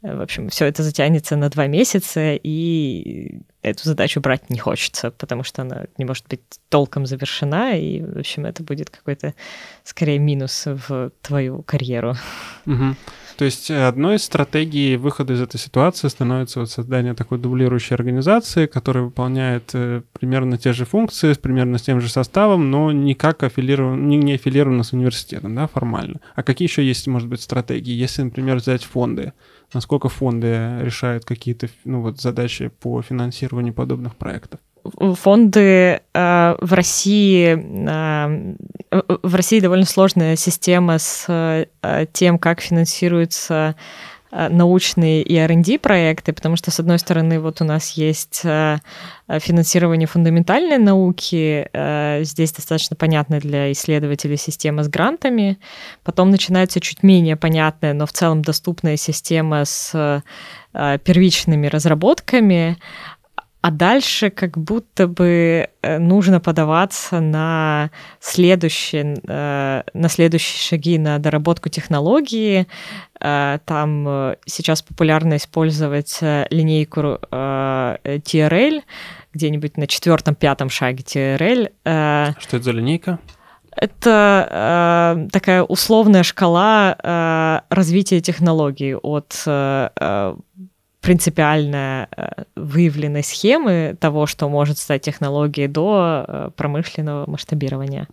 в 0.02 0.20
общем, 0.20 0.48
все 0.48 0.66
это 0.66 0.82
затянется 0.82 1.36
на 1.36 1.50
два 1.50 1.66
месяца, 1.66 2.34
и 2.34 3.40
эту 3.62 3.84
задачу 3.84 4.20
брать 4.20 4.48
не 4.48 4.58
хочется, 4.58 5.10
потому 5.10 5.42
что 5.42 5.62
она 5.62 5.84
не 5.98 6.06
может 6.06 6.26
быть 6.28 6.40
толком 6.70 7.04
завершена, 7.04 7.78
и, 7.78 8.00
в 8.00 8.18
общем, 8.18 8.46
это 8.46 8.62
будет 8.62 8.88
какой-то, 8.88 9.34
скорее, 9.84 10.18
минус 10.18 10.66
в 10.66 11.12
твою 11.20 11.62
карьеру. 11.62 12.14
Угу. 12.64 12.96
То 13.40 13.44
есть 13.46 13.70
э, 13.70 13.86
одной 13.86 14.16
из 14.16 14.24
стратегий 14.24 14.96
выхода 14.96 15.32
из 15.32 15.40
этой 15.40 15.58
ситуации 15.58 16.08
становится 16.08 16.60
вот 16.60 16.70
создание 16.70 17.14
такой 17.14 17.38
дублирующей 17.38 17.94
организации, 17.94 18.66
которая 18.66 19.04
выполняет 19.04 19.70
э, 19.72 20.02
примерно 20.18 20.58
те 20.58 20.74
же 20.74 20.84
функции, 20.84 21.32
примерно 21.32 21.78
с 21.78 21.82
тем 21.82 22.02
же 22.02 22.10
составом, 22.10 22.70
но 22.70 22.92
никак 22.92 23.42
аффилирован, 23.42 24.08
не, 24.08 24.18
не 24.18 24.34
аффилирована 24.34 24.82
с 24.82 24.92
университетом, 24.92 25.54
да, 25.54 25.68
формально. 25.68 26.20
А 26.34 26.42
какие 26.42 26.68
еще 26.68 26.84
есть, 26.84 27.06
может 27.06 27.28
быть, 27.28 27.40
стратегии? 27.40 27.92
Если, 27.92 28.20
например, 28.20 28.56
взять 28.56 28.84
фонды, 28.84 29.32
насколько 29.72 30.08
фонды 30.08 30.78
решают 30.80 31.24
какие-то 31.24 31.68
ну, 31.84 32.02
вот, 32.02 32.20
задачи 32.20 32.68
по 32.68 33.02
финансированию 33.02 33.74
подобных 33.74 34.16
проектов? 34.16 34.60
фонды 35.14 36.00
э, 36.14 36.56
в 36.60 36.72
России 36.72 37.54
э, 37.54 38.54
в 39.22 39.34
России 39.34 39.60
довольно 39.60 39.84
сложная 39.84 40.36
система 40.36 40.98
с 40.98 41.26
э, 41.28 42.06
тем, 42.12 42.38
как 42.38 42.60
финансируются 42.60 43.76
э, 43.76 43.80
научные 44.30 45.22
и 45.22 45.36
R&D 45.36 45.78
проекты, 45.78 46.32
потому 46.32 46.56
что, 46.56 46.70
с 46.70 46.80
одной 46.80 46.98
стороны, 46.98 47.40
вот 47.40 47.60
у 47.60 47.64
нас 47.64 47.92
есть 47.92 48.42
э, 48.44 48.78
финансирование 49.28 50.06
фундаментальной 50.06 50.78
науки, 50.78 51.68
э, 51.72 52.20
здесь 52.24 52.52
достаточно 52.52 52.96
понятная 52.96 53.40
для 53.40 53.72
исследователей 53.72 54.36
система 54.36 54.84
с 54.84 54.88
грантами, 54.88 55.58
потом 56.04 56.30
начинается 56.30 56.80
чуть 56.80 57.02
менее 57.02 57.36
понятная, 57.36 57.92
но 57.92 58.06
в 58.06 58.12
целом 58.12 58.42
доступная 58.42 58.96
система 58.96 59.64
с 59.64 60.22
первичными 60.72 61.66
разработками, 61.66 62.78
а 63.62 63.70
дальше 63.70 64.30
как 64.30 64.56
будто 64.56 65.06
бы 65.06 65.68
э, 65.82 65.98
нужно 65.98 66.40
подаваться 66.40 67.20
на 67.20 67.90
следующие, 68.20 69.20
э, 69.26 69.82
на 69.92 70.08
следующие 70.08 70.58
шаги, 70.58 70.98
на 70.98 71.18
доработку 71.18 71.68
технологии. 71.68 72.66
Э, 73.20 73.58
там 73.64 74.34
сейчас 74.46 74.82
популярно 74.82 75.36
использовать 75.36 76.18
линейку 76.20 77.18
TRL, 77.30 78.82
где-нибудь 79.34 79.76
на 79.76 79.86
четвертом-пятом 79.86 80.70
шаге 80.70 81.02
TRL. 81.02 81.70
Что 82.40 82.56
это 82.56 82.62
за 82.62 82.72
линейка? 82.72 83.18
Это 83.76 84.48
э, 84.50 85.28
такая 85.30 85.62
условная 85.62 86.22
шкала 86.22 86.96
э, 87.02 87.60
развития 87.74 88.20
технологий 88.20 88.94
от 88.94 89.42
э, 89.46 90.34
принципиально 91.00 92.08
э, 92.16 92.44
выявленной 92.56 93.22
схемы 93.22 93.96
того, 93.98 94.26
что 94.26 94.48
может 94.48 94.78
стать 94.78 95.02
технологией 95.02 95.68
до 95.68 96.24
э, 96.26 96.50
промышленного 96.56 97.28
масштабирования. 97.28 98.06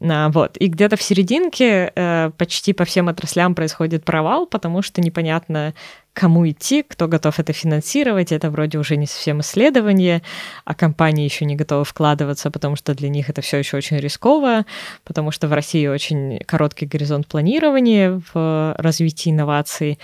А, 0.00 0.28
вот. 0.28 0.56
И 0.58 0.66
где-то 0.66 0.96
в 0.96 1.02
серединке 1.02 1.92
э, 1.94 2.30
почти 2.36 2.72
по 2.72 2.84
всем 2.84 3.08
отраслям 3.08 3.54
происходит 3.54 4.04
провал, 4.04 4.46
потому 4.46 4.82
что 4.82 5.00
непонятно, 5.00 5.72
кому 6.12 6.48
идти, 6.48 6.82
кто 6.82 7.08
готов 7.08 7.38
это 7.38 7.52
финансировать. 7.52 8.32
Это 8.32 8.50
вроде 8.50 8.78
уже 8.78 8.96
не 8.96 9.06
совсем 9.06 9.40
исследование, 9.40 10.22
а 10.64 10.74
компании 10.74 11.24
еще 11.24 11.44
не 11.44 11.56
готовы 11.56 11.84
вкладываться, 11.84 12.50
потому 12.50 12.76
что 12.76 12.94
для 12.94 13.08
них 13.08 13.30
это 13.30 13.40
все 13.40 13.58
еще 13.58 13.76
очень 13.76 13.98
рисково, 13.98 14.66
потому 15.04 15.30
что 15.30 15.48
в 15.48 15.52
России 15.52 15.86
очень 15.86 16.38
короткий 16.46 16.86
горизонт 16.86 17.26
планирования 17.28 18.20
в 18.32 18.74
развитии 18.78 19.30
инноваций. 19.30 19.98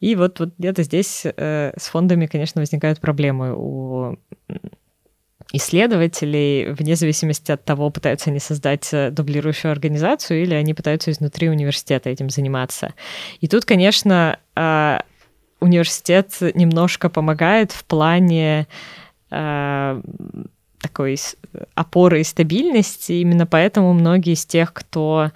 И 0.00 0.14
вот, 0.14 0.38
вот 0.40 0.54
где-то 0.58 0.82
здесь 0.82 1.22
э, 1.24 1.72
с 1.76 1.88
фондами, 1.88 2.26
конечно, 2.26 2.60
возникают 2.60 3.00
проблемы 3.00 3.54
у 3.56 4.16
исследователей, 5.52 6.72
вне 6.72 6.94
зависимости 6.94 7.50
от 7.50 7.64
того, 7.64 7.90
пытаются 7.90 8.30
они 8.30 8.38
создать 8.38 8.88
э, 8.92 9.10
дублирующую 9.10 9.72
организацию 9.72 10.42
или 10.42 10.54
они 10.54 10.74
пытаются 10.74 11.10
изнутри 11.10 11.48
университета 11.48 12.10
этим 12.10 12.28
заниматься. 12.30 12.94
И 13.40 13.48
тут, 13.48 13.64
конечно, 13.64 14.38
э, 14.54 14.98
университет 15.60 16.36
немножко 16.54 17.08
помогает 17.08 17.72
в 17.72 17.84
плане 17.84 18.66
э, 19.30 20.02
такой 20.80 21.18
опоры 21.74 22.20
и 22.20 22.24
стабильности. 22.24 23.12
Именно 23.12 23.46
поэтому 23.46 23.92
многие 23.92 24.34
из 24.34 24.44
тех, 24.46 24.72
кто 24.72 25.32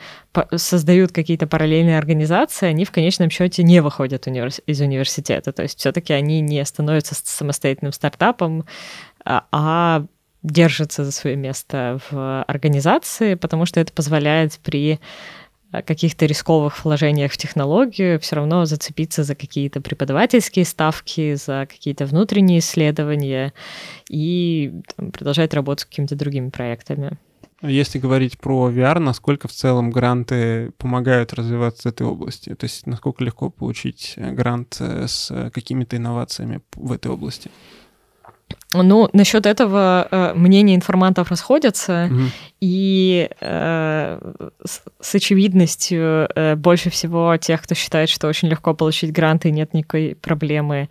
создают 0.57 1.12
какие-то 1.12 1.47
параллельные 1.47 1.99
организации, 1.99 2.66
они 2.66 2.84
в 2.84 2.90
конечном 2.90 3.30
счете 3.30 3.62
не 3.62 3.80
выходят 3.80 4.26
из 4.26 4.80
университета. 4.80 5.53
То 5.53 5.62
есть 5.62 5.78
все-таки 5.78 6.12
они 6.12 6.40
не 6.40 6.64
становятся 6.64 7.14
самостоятельным 7.14 7.93
стартапом, 7.93 8.64
а, 9.24 9.45
а 9.53 10.05
держатся 10.43 11.05
за 11.05 11.12
свое 11.12 11.36
место 11.36 12.01
в 12.11 12.43
организации, 12.43 13.34
потому 13.34 13.66
что 13.66 13.80
это 13.80 13.93
позволяет 13.93 14.59
при 14.62 15.01
каких-то 15.80 16.26
рисковых 16.26 16.84
вложениях 16.84 17.32
в 17.32 17.38
технологию, 17.38 18.20
все 18.20 18.36
равно 18.36 18.66
зацепиться 18.66 19.24
за 19.24 19.34
какие-то 19.34 19.80
преподавательские 19.80 20.66
ставки, 20.66 21.34
за 21.34 21.66
какие-то 21.70 22.04
внутренние 22.04 22.58
исследования 22.58 23.54
и 24.10 24.72
там, 24.94 25.12
продолжать 25.12 25.54
работать 25.54 25.82
с 25.82 25.84
какими-то 25.86 26.16
другими 26.16 26.50
проектами. 26.50 27.16
Если 27.62 28.00
говорить 28.00 28.38
про 28.38 28.70
VR, 28.70 28.98
насколько 28.98 29.46
в 29.46 29.52
целом 29.52 29.92
гранты 29.92 30.72
помогают 30.78 31.32
развиваться 31.32 31.90
этой 31.90 32.04
области? 32.06 32.54
То 32.56 32.64
есть 32.64 32.86
насколько 32.86 33.22
легко 33.22 33.50
получить 33.50 34.14
грант 34.16 34.78
э, 34.80 35.06
с 35.06 35.50
какими-то 35.54 35.96
инновациями 35.96 36.60
в 36.74 36.90
этой 36.90 37.12
области? 37.12 37.52
Ну, 38.72 39.09
насчет 39.12 39.46
этого 39.46 40.09
э, 40.11 40.32
мнения 40.34 40.74
информантов 40.74 41.30
расходятся, 41.30 42.09
угу. 42.11 42.20
и 42.61 43.28
э, 43.40 44.32
с, 44.64 44.82
с 45.00 45.14
очевидностью 45.14 46.28
э, 46.34 46.57
больше 46.57 46.90
всего 46.90 47.36
тех, 47.36 47.62
кто 47.62 47.74
считает, 47.74 48.09
что 48.09 48.28
очень 48.28 48.48
легко 48.48 48.74
получить 48.74 49.12
гранты 49.12 49.50
нет 49.50 49.74
никакой 49.74 50.16
проблемы 50.20 50.88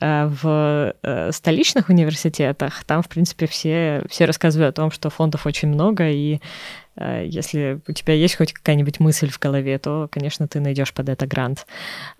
э, 0.00 0.26
в 0.26 0.94
э, 1.02 1.32
столичных 1.32 1.88
университетах, 1.88 2.84
там, 2.84 3.02
в 3.02 3.08
принципе, 3.08 3.46
все, 3.46 4.04
все 4.08 4.24
рассказывают 4.24 4.74
о 4.74 4.82
том, 4.82 4.90
что 4.90 5.10
фондов 5.10 5.46
очень 5.46 5.68
много, 5.68 6.10
и 6.10 6.40
если 6.96 7.80
у 7.88 7.92
тебя 7.92 8.14
есть 8.14 8.36
хоть 8.36 8.52
какая-нибудь 8.52 9.00
мысль 9.00 9.28
в 9.28 9.38
голове, 9.38 9.78
то, 9.78 10.08
конечно, 10.10 10.46
ты 10.46 10.60
найдешь 10.60 10.92
под 10.92 11.08
это 11.08 11.26
грант. 11.26 11.66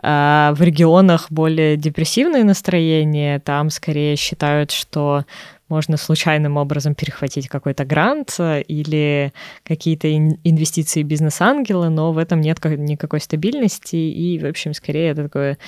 А 0.02 0.52
в 0.54 0.62
регионах 0.62 1.30
более 1.30 1.76
депрессивные 1.76 2.44
настроения, 2.44 3.38
там 3.38 3.70
скорее 3.70 4.16
считают, 4.16 4.70
что 4.70 5.24
можно 5.68 5.96
случайным 5.96 6.56
образом 6.56 6.94
перехватить 6.94 7.48
какой-то 7.48 7.84
грант 7.84 8.36
э, 8.38 8.62
или 8.62 9.32
какие-то 9.64 10.14
инвестиции 10.14 11.02
бизнес-ангела, 11.02 11.88
но 11.88 12.12
в 12.12 12.18
этом 12.18 12.40
нет 12.40 12.62
никакой 12.64 13.20
стабильности, 13.20 13.96
и, 13.96 14.38
в 14.38 14.44
общем, 14.44 14.74
скорее 14.74 15.10
это 15.10 15.24
такое 15.24 15.58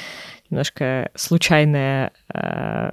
немножко 0.50 1.10
случайное 1.14 2.12
э, 2.32 2.90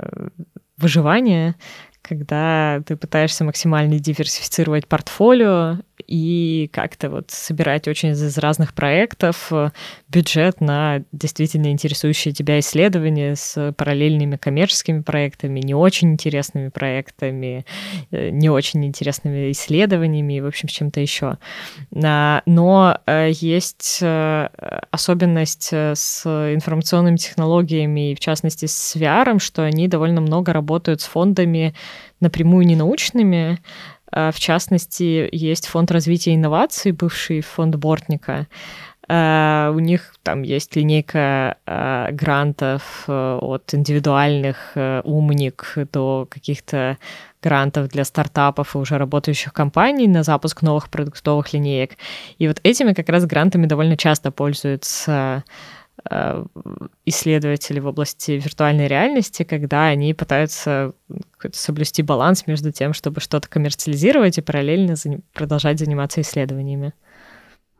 выживание, 0.78 1.56
когда 2.02 2.82
ты 2.86 2.96
пытаешься 2.98 3.44
максимально 3.44 4.00
диверсифицировать 4.00 4.88
портфолио 4.88 5.80
и 6.08 6.70
как-то 6.74 7.10
вот 7.10 7.32
собирать 7.32 7.88
очень 7.88 8.10
из 8.10 8.38
разных 8.38 8.74
проектов 8.74 9.48
э, 9.52 9.70
бюджет 10.10 10.60
на 10.60 11.04
действительно 11.12 11.72
интересующие 11.72 12.34
тебя 12.34 12.60
исследования 12.60 13.36
с 13.36 13.74
параллельными 13.78 14.38
коммерческими 14.38 15.02
проектами, 15.02 15.60
не 15.60 15.74
очень 15.74 16.12
интересными 16.12 16.70
проектами, 16.70 17.66
э, 18.12 18.30
не 18.30 18.50
очень 18.50 18.86
интересными 18.86 19.52
исследованиями 19.52 20.38
и, 20.38 20.42
в 20.42 20.48
общем, 20.48 20.68
с 20.68 20.72
чем-то 20.72 21.00
еще. 21.00 21.38
Но 21.92 22.98
э, 23.06 23.32
есть 23.34 24.02
особенность 24.92 25.74
с 25.74 26.26
информационными 26.26 27.18
технологиями, 27.18 28.12
и 28.12 28.16
в 28.16 28.20
частности 28.20 28.66
с 28.66 28.96
VR, 28.96 29.40
что 29.40 29.64
они 29.64 29.88
довольно 29.88 30.22
много 30.22 30.54
работают 30.54 31.02
с 31.02 31.06
фондами 31.06 31.74
напрямую 32.24 32.66
не 32.66 32.76
научными, 32.76 33.60
а, 33.93 33.93
в 34.14 34.40
частности, 34.40 35.28
есть 35.32 35.68
фонд 35.68 35.92
развития 35.92 36.36
инноваций, 36.36 36.92
бывший 36.92 37.42
фонд 37.42 37.76
Бортника. 37.76 38.48
А, 39.10 39.72
у 39.76 39.80
них 39.80 40.16
там 40.24 40.44
есть 40.44 40.76
линейка 40.76 41.58
а, 41.66 42.12
грантов 42.12 43.04
э, 43.08 43.40
от 43.42 43.74
индивидуальных 43.74 44.72
э, 44.76 45.02
умник 45.04 45.74
до 45.92 46.26
каких-то 46.30 46.98
грантов 47.42 47.90
для 47.90 48.06
стартапов 48.06 48.76
и 48.76 48.78
уже 48.78 48.98
работающих 48.98 49.52
компаний 49.52 50.08
на 50.08 50.24
запуск 50.24 50.62
новых 50.62 50.90
продуктовых 50.90 51.52
линеек. 51.52 51.98
И 52.38 52.48
вот 52.48 52.62
этими 52.64 52.94
как 52.94 53.10
раз 53.10 53.26
грантами 53.26 53.66
довольно 53.66 53.98
часто 53.98 54.32
пользуются 54.32 55.44
исследователи 57.06 57.80
в 57.80 57.88
области 57.88 58.32
виртуальной 58.32 58.88
реальности, 58.88 59.44
когда 59.44 59.86
они 59.88 60.14
пытаются 60.14 60.94
соблюсти 61.52 62.02
баланс 62.02 62.46
между 62.48 62.72
тем, 62.72 62.94
чтобы 62.94 63.22
что-то 63.22 63.48
коммерциализировать 63.48 64.38
и 64.38 64.42
параллельно 64.42 64.96
продолжать 65.34 65.80
заниматься 65.80 66.22
исследованиями. 66.22 66.94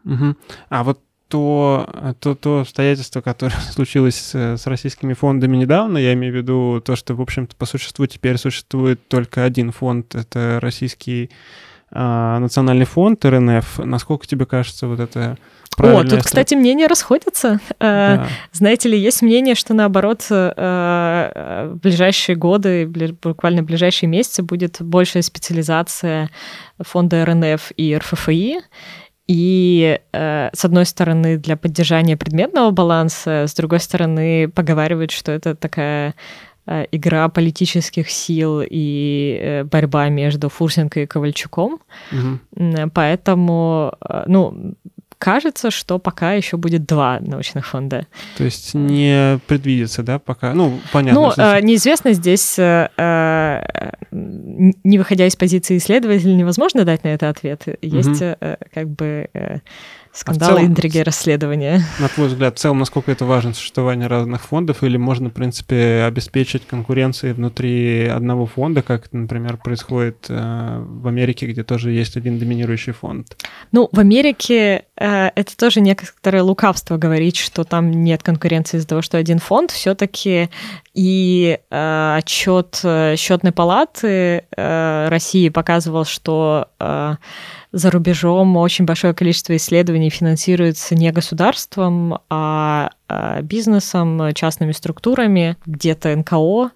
Угу. 0.06 0.36
А 0.70 0.84
вот 0.84 1.00
то, 1.34 2.14
то, 2.20 2.36
то 2.36 2.60
обстоятельство, 2.60 3.22
которое 3.22 3.56
случилось 3.72 4.16
с, 4.16 4.36
с 4.36 4.68
российскими 4.68 5.14
фондами 5.14 5.58
недавно, 5.58 5.98
я 5.98 6.14
имею 6.14 6.32
в 6.32 6.36
виду 6.38 6.82
то, 6.86 6.96
что, 6.96 7.16
в 7.16 7.22
общем-то, 7.22 7.56
по 7.56 7.66
существу 7.66 8.06
теперь 8.06 8.38
существует 8.38 9.08
только 9.08 9.44
один 9.44 9.72
фонд, 9.72 10.14
это 10.14 10.60
российский 10.62 11.32
э, 11.92 12.38
национальный 12.40 12.86
фонд 12.86 13.26
РНФ. 13.26 13.80
Насколько 13.80 14.28
тебе 14.28 14.46
кажется 14.46 14.88
вот 14.88 15.00
это 15.00 15.40
о, 15.78 16.04
тут, 16.04 16.24
кстати, 16.24 16.56
мнения 16.56 16.88
расходятся. 16.88 17.60
Э, 17.80 18.18
да. 18.18 18.28
Знаете 18.52 18.90
ли, 18.90 19.00
есть 19.00 19.22
мнение, 19.22 19.56
что 19.56 19.74
наоборот 19.74 20.26
э, 20.30 21.70
в 21.74 21.78
ближайшие 21.78 22.36
годы, 22.36 22.88
буквально 23.22 23.62
в 23.62 23.66
ближайшие 23.66 24.10
месяцы 24.10 24.44
будет 24.44 24.82
большая 24.82 25.24
специализация 25.24 26.30
фонда 26.80 27.26
РНФ 27.26 27.72
и 27.78 27.98
РФФИ. 27.98 28.60
И 29.28 30.00
э, 30.12 30.50
с 30.54 30.66
одной 30.66 30.86
стороны 30.86 31.38
для 31.38 31.56
поддержания 31.56 32.18
предметного 32.18 32.72
баланса, 32.72 33.46
с 33.48 33.54
другой 33.54 33.80
стороны 33.80 34.50
поговаривают, 34.50 35.12
что 35.12 35.32
это 35.32 35.56
такая 35.56 36.16
э, 36.66 36.86
игра 36.92 37.30
политических 37.30 38.10
сил 38.10 38.62
и 38.62 39.40
э, 39.42 39.64
борьба 39.64 40.10
между 40.10 40.50
Фурсенко 40.50 41.00
и 41.00 41.06
Ковальчуком. 41.06 41.80
Угу. 42.12 42.92
Поэтому, 42.94 43.94
э, 44.08 44.24
ну, 44.28 44.76
кажется, 45.24 45.72
что 45.72 46.00
пока 46.00 46.34
еще 46.34 46.58
будет 46.58 46.86
два 46.86 47.18
научных 47.22 47.66
фонда. 47.66 48.08
То 48.38 48.44
есть 48.44 48.74
не 48.74 49.40
предвидится, 49.48 50.04
да, 50.04 50.20
пока? 50.20 50.54
Ну, 50.54 50.82
понятно. 50.92 51.22
Ну, 51.22 51.32
значит... 51.32 51.64
неизвестно 51.64 52.12
здесь, 52.12 52.60
э, 52.60 52.90
э, 52.98 53.62
не 54.12 54.98
выходя 54.98 55.26
из 55.26 55.38
позиции 55.38 55.78
исследователя, 55.78 56.34
невозможно 56.34 56.84
дать 56.84 57.06
на 57.06 57.08
это 57.08 57.30
ответ. 57.30 57.62
Есть 57.82 58.22
угу. 58.22 58.36
как 58.74 58.90
бы 58.90 59.30
Скандалы, 60.14 60.52
а 60.52 60.56
целом, 60.58 60.72
интриги, 60.72 61.00
расследования. 61.00 61.84
На 62.00 62.08
твой 62.08 62.28
взгляд, 62.28 62.56
в 62.56 62.60
целом, 62.60 62.78
насколько 62.78 63.12
это 63.12 63.26
важно 63.26 63.54
существование 63.54 64.08
разных 64.08 64.44
фондов, 64.44 64.84
или 64.84 64.96
можно, 64.96 65.30
в 65.30 65.34
принципе, 65.34 66.04
обеспечить 66.04 66.68
конкуренции 66.68 67.34
внутри 67.34 68.06
одного 68.06 68.46
фонда, 68.46 68.84
как 68.84 69.12
например, 69.12 69.58
происходит 69.58 70.28
э, 70.30 70.84
в 70.86 71.08
Америке, 71.08 71.48
где 71.48 71.64
тоже 71.64 71.92
есть 71.92 72.16
один 72.16 72.38
доминирующий 72.38 72.94
фонд? 72.94 73.36
Ну, 73.72 73.90
в 73.92 74.00
Америке 74.00 74.86
э, 74.98 75.30
это 75.36 75.58
тоже 75.58 75.82
некоторое 75.82 76.44
лукавство 76.44 76.98
говорить, 76.98 77.38
что 77.38 77.64
там 77.64 77.90
нет 77.90 78.22
конкуренции 78.22 78.78
из-за 78.78 78.88
того, 78.88 79.02
что 79.02 79.18
один 79.18 79.40
фонд. 79.40 79.72
Все-таки 79.72 80.50
и 80.94 81.58
э, 81.72 82.16
отчет 82.18 82.80
э, 82.84 83.16
счетной 83.18 83.52
палаты 83.52 84.46
э, 84.56 85.08
России 85.10 85.50
показывал, 85.50 86.06
что 86.06 86.68
э, 86.80 87.16
за 87.74 87.90
рубежом 87.90 88.56
очень 88.56 88.86
большое 88.86 89.16
количество 89.16 89.56
исследований 89.56 90.12
финансируется 90.12 90.94
не 90.94 91.12
государством, 91.12 92.20
а, 92.30 92.92
а 93.10 93.42
бизнесом, 93.42 94.34
частными 94.34 94.72
структурами, 94.72 95.58
где-то 95.66 96.16
НКО. 96.16 96.72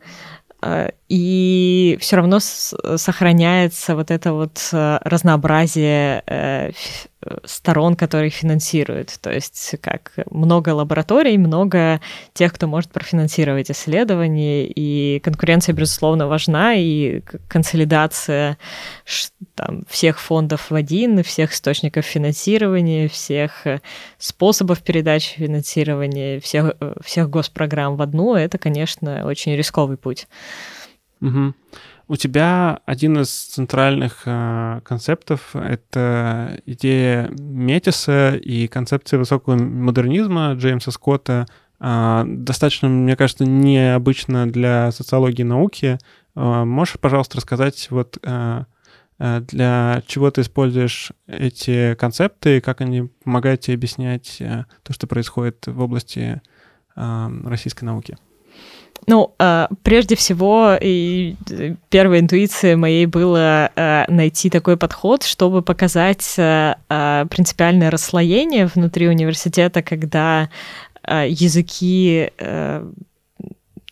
Э, 1.10 1.14
и 1.18 1.98
все 2.00 2.18
равно 2.18 2.40
сохраняется 2.40 3.96
вот 3.96 4.12
это 4.12 4.34
вот 4.34 4.70
э, 4.74 5.00
разнообразие 5.04 6.24
э, 6.26 6.72
сторон, 7.46 7.96
которые 7.96 8.30
финансируют. 8.30 9.18
То 9.22 9.32
есть 9.32 9.76
как 9.82 10.12
много 10.30 10.70
лабораторий, 10.70 11.38
много 11.38 12.00
тех, 12.34 12.54
кто 12.54 12.68
может 12.68 12.92
профинансировать 12.92 13.72
исследования, 13.72 14.68
и 14.68 15.20
конкуренция, 15.20 15.74
безусловно, 15.74 16.28
важна, 16.28 16.76
и 16.76 17.22
консолидация 17.48 18.58
там, 19.56 19.84
всех 19.90 20.20
фондов 20.20 20.70
в 20.70 20.76
один, 20.76 21.24
всех 21.24 21.54
источников 21.54 22.06
финансирования, 22.06 23.08
всех 23.08 23.66
способов 24.18 24.82
передачи 24.84 25.36
финансирования, 25.36 26.40
всех, 26.40 26.76
всех 27.04 27.30
госпрограмм 27.30 27.96
в 27.98 28.02
одну, 28.02 28.36
это, 28.36 28.58
конечно, 28.58 29.26
очень 29.26 29.56
рисковый 29.56 29.98
путь. 29.98 30.28
Угу. 31.22 31.54
У 32.10 32.16
тебя 32.16 32.80
один 32.86 33.20
из 33.20 33.30
центральных 33.30 34.24
э, 34.26 34.82
концептов— 34.86 35.50
это 35.56 36.62
идея 36.66 37.30
Метиса 37.38 38.36
и 38.36 38.68
концепция 38.68 39.20
высокого 39.20 39.56
модернизма 39.56 40.54
Джеймса 40.54 40.92
Скотта. 40.92 41.48
Э, 41.80 42.24
достаточно, 42.26 42.88
мне 42.88 43.18
кажется, 43.18 43.46
необычно 43.46 44.50
для 44.50 44.92
социологии 44.92 45.44
науки. 45.44 45.98
Э, 46.36 46.64
можешь, 46.64 46.98
пожалуйста, 47.00 47.38
рассказать, 47.38 47.88
вот 47.90 48.18
э, 48.24 48.64
э 49.20 49.42
для 49.42 50.02
чего 50.08 50.32
ты 50.32 50.42
используешь 50.42 51.12
эти 51.26 51.96
концепты, 51.96 52.62
как 52.62 52.80
они 52.80 53.10
помогают 53.24 53.62
тебе 53.62 53.74
объяснять 53.74 54.38
э, 54.40 54.64
то, 54.84 54.94
что 54.94 55.08
происходит 55.08 55.68
в 55.68 55.82
области 55.82 56.42
э, 56.96 57.30
российской 57.44 57.84
науки? 57.84 58.16
Ну, 59.06 59.34
э, 59.40 59.68
прежде 59.84 60.16
всего, 60.16 60.76
и 60.80 61.36
э, 61.50 61.76
первая 61.90 62.20
интуиция 62.20 62.76
моей 62.76 63.06
была 63.06 63.70
э, 63.76 64.06
найти 64.10 64.50
такой 64.50 64.78
подход, 64.78 65.24
чтобы 65.24 65.62
показать 65.62 66.36
принципиальное 66.36 67.92
расслоение 67.92 68.66
внутри 68.66 69.08
университета, 69.08 69.82
когда 69.82 70.50
языки 71.04 72.32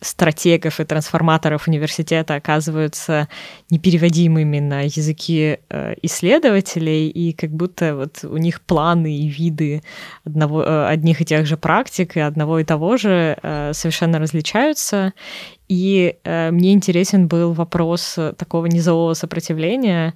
стратегов 0.06 0.80
и 0.80 0.84
трансформаторов 0.84 1.68
университета 1.68 2.34
оказываются 2.34 3.28
непереводимыми 3.70 4.60
на 4.60 4.82
языки 4.82 5.58
э, 5.68 5.94
исследователей, 6.02 7.08
и 7.08 7.32
как 7.32 7.50
будто 7.50 7.96
вот 7.96 8.24
у 8.24 8.36
них 8.36 8.60
планы 8.60 9.18
и 9.18 9.28
виды 9.28 9.82
одного, 10.24 10.62
э, 10.62 10.86
одних 10.86 11.20
и 11.20 11.24
тех 11.24 11.46
же 11.46 11.56
практик 11.56 12.16
и 12.16 12.20
одного 12.20 12.60
и 12.60 12.64
того 12.64 12.96
же 12.96 13.36
э, 13.42 13.72
совершенно 13.74 14.18
различаются. 14.18 15.12
И 15.68 16.14
мне 16.24 16.74
интересен 16.74 17.26
был 17.26 17.52
вопрос 17.52 18.16
такого 18.36 18.66
низового 18.66 19.14
сопротивления, 19.14 20.14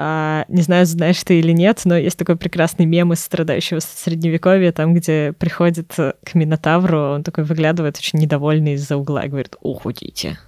а, 0.00 0.44
не 0.46 0.62
знаю, 0.62 0.86
знаешь 0.86 1.20
ты 1.24 1.40
или 1.40 1.50
нет, 1.50 1.80
но 1.84 1.96
есть 1.96 2.16
такой 2.16 2.36
прекрасный 2.36 2.86
мем 2.86 3.12
из 3.12 3.20
страдающего 3.20 3.80
средневековья, 3.80 4.70
там, 4.70 4.94
где 4.94 5.32
приходит 5.32 5.92
к 5.96 6.34
Минотавру, 6.34 7.14
он 7.14 7.24
такой 7.24 7.42
выглядывает 7.42 7.96
очень 7.98 8.20
недовольный 8.20 8.74
из-за 8.74 8.96
угла 8.96 9.24
и 9.24 9.28
говорит 9.28 9.56
«Уходите». 9.60 10.38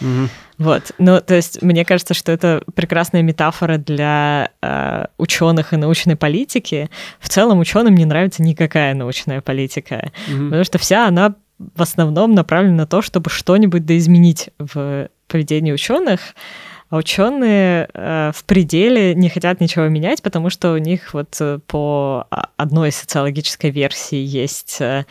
Mm-hmm. 0.00 0.28
Вот, 0.58 0.92
ну, 0.96 1.20
то 1.20 1.34
есть 1.34 1.60
мне 1.60 1.84
кажется, 1.84 2.14
что 2.14 2.32
это 2.32 2.62
прекрасная 2.74 3.20
метафора 3.20 3.76
для 3.76 4.50
э, 4.62 5.06
ученых 5.18 5.74
и 5.74 5.76
научной 5.76 6.16
политики. 6.16 6.88
В 7.20 7.28
целом 7.28 7.58
ученым 7.58 7.94
не 7.94 8.06
нравится 8.06 8.42
никакая 8.42 8.94
научная 8.94 9.42
политика, 9.42 10.10
mm-hmm. 10.28 10.44
потому 10.44 10.64
что 10.64 10.78
вся 10.78 11.06
она 11.06 11.34
в 11.58 11.82
основном 11.82 12.34
направлена 12.34 12.76
на 12.76 12.86
то, 12.86 13.02
чтобы 13.02 13.28
что-нибудь 13.28 13.84
доизменить 13.84 14.50
в 14.58 15.10
поведении 15.28 15.72
ученых. 15.72 16.34
А 16.88 16.96
ученые 16.96 17.88
э, 17.92 18.30
в 18.32 18.44
пределе 18.44 19.14
не 19.14 19.28
хотят 19.28 19.60
ничего 19.60 19.88
менять, 19.88 20.22
потому 20.22 20.50
что 20.50 20.72
у 20.72 20.78
них 20.78 21.14
вот 21.14 21.36
э, 21.40 21.58
по 21.66 22.28
одной 22.56 22.92
социологической 22.92 23.70
версии 23.70 24.18
есть 24.18 24.80
э, 24.80 25.04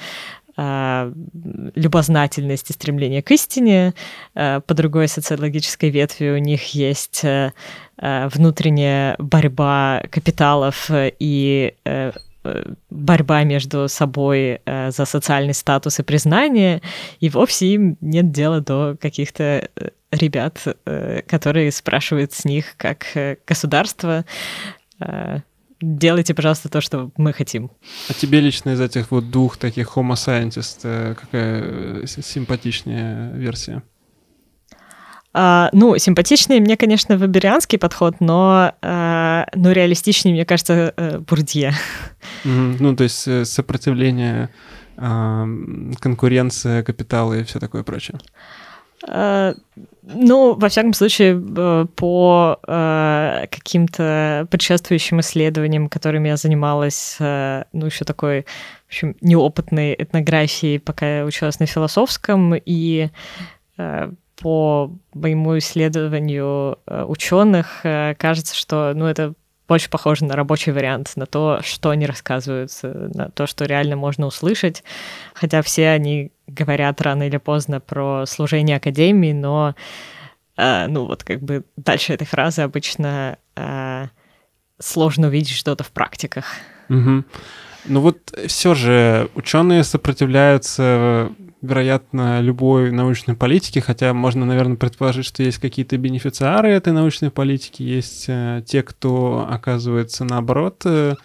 любознательность 0.57 2.69
и 2.69 2.73
стремление 2.73 3.21
к 3.21 3.29
истине, 3.31 3.93
по 4.33 4.63
другой 4.69 5.09
социологической 5.09 5.89
ветви 5.89 6.29
у 6.29 6.37
них 6.37 6.73
есть 6.73 7.25
внутренняя 7.97 9.17
борьба 9.19 10.03
капиталов 10.09 10.89
и 10.93 11.73
борьба 12.89 13.43
между 13.43 13.87
собой 13.87 14.61
э, 14.65 14.91
за 14.91 15.05
социальный 15.05 15.53
статус 15.53 15.99
и 15.99 16.03
признание, 16.03 16.81
и 17.19 17.29
вовсе 17.29 17.67
им 17.67 17.97
нет 18.01 18.31
дела 18.31 18.61
до 18.61 18.97
каких-то 18.99 19.43
э, 19.43 19.89
ребят, 20.11 20.61
э, 20.85 21.21
которые 21.27 21.71
спрашивают 21.71 22.33
с 22.33 22.45
них, 22.45 22.75
как 22.77 23.05
государство, 23.47 24.25
делайте, 25.81 26.33
пожалуйста, 26.33 26.69
то, 26.69 26.79
что 26.79 27.11
мы 27.17 27.33
хотим. 27.33 27.69
А 28.09 28.13
тебе 28.13 28.39
лично 28.39 28.71
из 28.71 28.81
этих 28.81 29.11
вот 29.11 29.29
двух 29.29 29.57
таких 29.57 29.97
Homo 29.97 30.13
Scientist 30.13 31.15
какая 31.15 32.05
симпатичнее 32.05 33.33
версия? 33.33 33.83
Uh, 35.35 35.67
ну, 35.73 35.97
симпатичнее 35.97 36.61
мне, 36.61 36.77
конечно, 36.77 37.11
веберианский 37.13 37.77
подход, 37.77 38.21
но, 38.21 38.71
uh, 38.81 39.45
но 39.53 39.71
реалистичнее, 39.73 40.33
мне 40.33 40.45
кажется, 40.45 40.93
Бурдье. 41.27 41.73
Mm-hmm. 42.45 42.77
Ну, 42.79 42.95
то 42.95 43.03
есть 43.03 43.27
э, 43.27 43.43
сопротивление, 43.43 44.49
конкуренция 44.95 46.83
капитала 46.83 47.33
и 47.33 47.43
все 47.43 47.59
такое 47.59 47.83
прочее. 47.83 48.17
Ну, 49.05 50.53
во 50.53 50.69
всяком 50.69 50.93
случае, 50.93 51.37
по 51.97 52.57
каким-то 53.51 54.47
предшествующим 54.49 55.19
исследованиям, 55.19 55.89
которыми 55.89 56.29
я 56.29 56.37
занималась, 56.37 57.17
ну, 57.19 57.85
еще 57.85 58.05
такой, 58.05 58.45
в 58.85 58.87
общем, 58.87 59.17
неопытной 59.19 59.95
этнографией, 59.99 60.79
пока 60.79 61.17
я 61.17 61.25
училась 61.25 61.59
на 61.59 61.65
философском, 61.65 62.55
и 62.55 63.09
по 64.37 64.91
моему 65.13 65.57
исследованию 65.57 66.79
э, 66.85 67.03
ученых 67.05 67.81
э, 67.85 68.15
кажется, 68.15 68.55
что 68.55 68.93
ну, 68.95 69.05
это 69.05 69.33
больше 69.67 69.89
похоже 69.89 70.25
на 70.25 70.35
рабочий 70.35 70.71
вариант, 70.71 71.13
на 71.15 71.25
то, 71.25 71.59
что 71.63 71.89
они 71.89 72.05
рассказывают, 72.05 72.71
на 72.83 73.29
то, 73.29 73.47
что 73.47 73.65
реально 73.65 73.95
можно 73.95 74.27
услышать. 74.27 74.83
Хотя 75.33 75.61
все 75.61 75.89
они 75.89 76.31
говорят 76.47 77.01
рано 77.01 77.23
или 77.23 77.37
поздно 77.37 77.79
про 77.79 78.25
служение 78.27 78.77
академии, 78.77 79.33
но 79.33 79.75
э, 80.57 80.87
ну 80.87 81.05
вот 81.05 81.23
как 81.23 81.41
бы 81.41 81.63
дальше 81.77 82.13
этой 82.13 82.27
фразы 82.27 82.61
обычно 82.61 83.37
э, 83.55 84.07
сложно 84.79 85.27
увидеть 85.27 85.55
что-то 85.55 85.83
в 85.83 85.91
практиках. 85.91 86.45
Угу. 86.89 87.23
Ну 87.87 88.01
вот 88.01 88.17
все 88.47 88.73
же 88.73 89.29
ученые 89.35 89.83
сопротивляются 89.83 91.31
вероятно, 91.65 92.41
любой 92.41 92.91
научной 92.91 93.35
политики, 93.35 93.79
хотя 93.79 94.13
можно, 94.13 94.45
наверное, 94.45 94.77
предположить, 94.77 95.25
что 95.25 95.43
есть 95.43 95.57
какие-то 95.57 95.97
бенефициары 95.97 96.69
этой 96.69 96.93
научной 96.93 97.31
политики, 97.31 97.83
есть 97.83 98.25
э, 98.27 98.63
те, 98.65 98.83
кто 98.83 99.47
оказывается 99.49 100.23
наоборот, 100.23 100.81
э, 100.85 101.15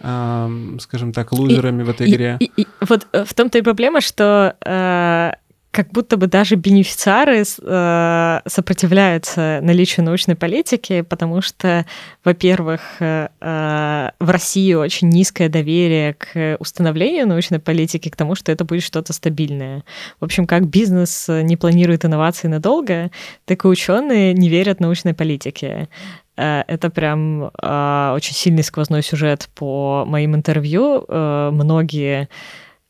скажем 0.00 1.12
так, 1.12 1.32
лузерами 1.32 1.82
и, 1.82 1.84
в 1.84 1.90
этой 1.90 2.10
игре. 2.10 2.36
И, 2.40 2.50
и, 2.56 2.62
и, 2.62 2.66
вот 2.80 3.06
э, 3.12 3.24
в 3.24 3.34
том-то 3.34 3.58
и 3.58 3.62
проблема, 3.62 4.00
что 4.00 4.56
э, 4.64 5.32
как 5.70 5.92
будто 5.92 6.16
бы 6.16 6.26
даже 6.26 6.56
бенефициары 6.56 7.42
э, 7.42 8.40
сопротивляются 8.46 9.60
наличию 9.62 10.04
научной 10.04 10.34
политики, 10.34 11.02
потому 11.02 11.40
что, 11.42 11.86
во-первых, 12.24 12.80
э, 12.98 13.28
э, 13.40 14.10
в 14.18 14.30
России 14.30 14.74
очень 14.74 15.08
низкое 15.10 15.48
доверие 15.48 16.14
к 16.14 16.56
установлению 16.58 17.28
научной 17.28 17.60
политики, 17.60 18.08
к 18.08 18.16
тому, 18.16 18.34
что 18.34 18.50
это 18.50 18.64
будет 18.64 18.82
что-то 18.82 19.12
стабильное. 19.12 19.84
В 20.18 20.24
общем, 20.24 20.46
как 20.46 20.66
бизнес 20.66 21.28
не 21.28 21.56
планирует 21.56 22.04
инновации 22.04 22.48
надолго, 22.48 23.10
так 23.44 23.64
и 23.64 23.68
ученые 23.68 24.34
не 24.34 24.48
верят 24.48 24.80
научной 24.80 25.14
политике. 25.14 25.88
Э, 26.36 26.64
это 26.66 26.90
прям 26.90 27.44
э, 27.44 28.12
очень 28.14 28.34
сильный 28.34 28.64
сквозной 28.64 29.02
сюжет 29.02 29.48
по 29.54 30.04
моим 30.04 30.34
интервью. 30.34 31.04
Э, 31.06 31.50
многие 31.52 32.28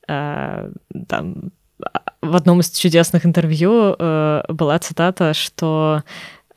э, 0.08 0.70
там 1.08 1.52
в 2.22 2.36
одном 2.36 2.60
из 2.60 2.70
чудесных 2.70 3.26
интервью 3.26 3.96
э, 3.98 4.42
была 4.48 4.78
цитата, 4.78 5.34
что 5.34 6.02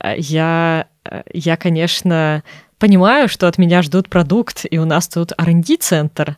э, 0.00 0.14
я, 0.18 0.86
э, 1.04 1.22
я, 1.32 1.56
конечно, 1.56 2.42
понимаю, 2.78 3.28
что 3.28 3.48
от 3.48 3.58
меня 3.58 3.82
ждут 3.82 4.08
продукт, 4.08 4.66
и 4.70 4.78
у 4.78 4.84
нас 4.84 5.08
тут 5.08 5.32
R&D-центр, 5.38 6.36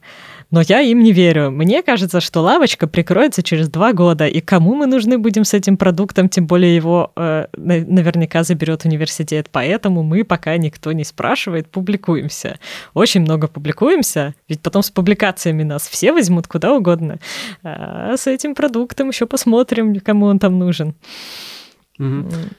но 0.50 0.60
я 0.60 0.80
им 0.80 1.00
не 1.00 1.12
верю. 1.12 1.50
Мне 1.50 1.82
кажется, 1.82 2.20
что 2.20 2.40
лавочка 2.40 2.86
прикроется 2.86 3.42
через 3.42 3.68
два 3.68 3.92
года, 3.92 4.26
и 4.26 4.40
кому 4.40 4.74
мы 4.74 4.86
нужны 4.86 5.18
будем 5.18 5.44
с 5.44 5.54
этим 5.54 5.76
продуктом, 5.76 6.28
тем 6.28 6.46
более 6.46 6.74
его 6.74 7.12
э, 7.16 7.46
наверняка 7.56 8.44
заберет 8.44 8.84
университет. 8.84 9.48
Поэтому 9.50 10.02
мы, 10.02 10.24
пока 10.24 10.56
никто 10.56 10.92
не 10.92 11.04
спрашивает, 11.04 11.68
публикуемся. 11.68 12.58
Очень 12.94 13.22
много 13.22 13.48
публикуемся, 13.48 14.34
ведь 14.48 14.60
потом 14.60 14.82
с 14.82 14.90
публикациями 14.90 15.62
нас 15.62 15.88
все 15.88 16.12
возьмут 16.12 16.46
куда 16.46 16.72
угодно. 16.72 17.18
А 17.62 18.16
с 18.16 18.26
этим 18.26 18.54
продуктом 18.54 19.08
еще 19.08 19.26
посмотрим, 19.26 19.98
кому 20.00 20.26
он 20.26 20.38
там 20.38 20.58
нужен. 20.58 20.94
Mm-hmm. 21.98 22.52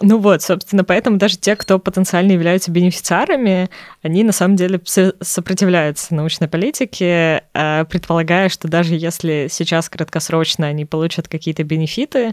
Ну 0.00 0.18
вот, 0.18 0.42
собственно, 0.42 0.84
поэтому 0.84 1.18
даже 1.18 1.38
те, 1.38 1.56
кто 1.56 1.78
потенциально 1.78 2.32
являются 2.32 2.70
бенефициарами, 2.70 3.70
они 4.02 4.24
на 4.24 4.32
самом 4.32 4.56
деле 4.56 4.80
сопротивляются 4.84 6.14
научной 6.14 6.48
политике, 6.48 7.44
э, 7.54 7.84
предполагая, 7.84 8.48
что 8.48 8.68
даже 8.68 8.94
если 8.94 9.46
сейчас 9.50 9.88
краткосрочно 9.88 10.66
они 10.66 10.84
получат 10.84 11.28
какие-то 11.28 11.62
бенефиты, 11.64 12.32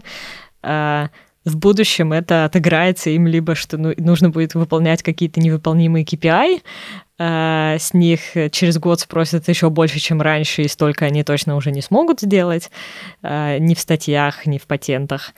э, 0.62 1.08
в 1.44 1.56
будущем 1.56 2.12
это 2.12 2.44
отыграется 2.44 3.10
им 3.10 3.26
либо, 3.26 3.54
что 3.56 3.76
ну, 3.76 3.94
нужно 3.96 4.30
будет 4.30 4.54
выполнять 4.54 5.02
какие-то 5.02 5.40
невыполнимые 5.40 6.04
KPI, 6.04 6.62
э, 7.18 7.76
с 7.78 7.94
них 7.94 8.20
через 8.52 8.78
год 8.78 9.00
спросят 9.00 9.48
еще 9.48 9.70
больше, 9.70 9.98
чем 9.98 10.20
раньше, 10.20 10.62
и 10.62 10.68
столько 10.68 11.04
они 11.06 11.24
точно 11.24 11.56
уже 11.56 11.70
не 11.70 11.80
смогут 11.80 12.20
сделать, 12.20 12.70
ни 13.22 13.74
в 13.74 13.80
статьях, 13.80 14.46
ни 14.46 14.58
в 14.58 14.66
патентах. 14.66 15.32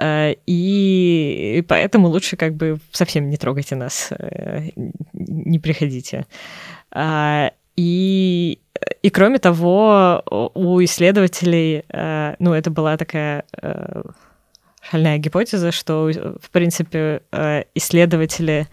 Э, 0.00 0.34
и 0.46 1.62
поэтому 1.68 2.08
лучше 2.08 2.36
как 2.36 2.54
бы 2.54 2.78
совсем 2.90 3.28
не 3.28 3.36
трогайте 3.36 3.76
нас, 3.76 4.08
э, 4.18 4.70
не 5.12 5.58
приходите. 5.58 6.26
А, 6.90 7.52
и, 7.76 8.58
и 9.02 9.10
кроме 9.10 9.38
того, 9.38 10.22
у 10.54 10.82
исследователей, 10.82 11.84
э, 11.88 12.34
ну, 12.38 12.54
это 12.54 12.70
была 12.70 12.96
такая 12.96 13.44
шальная 14.82 15.18
гипотеза, 15.18 15.70
что, 15.70 16.10
в 16.42 16.50
принципе, 16.50 17.22
исследователи 17.74 18.66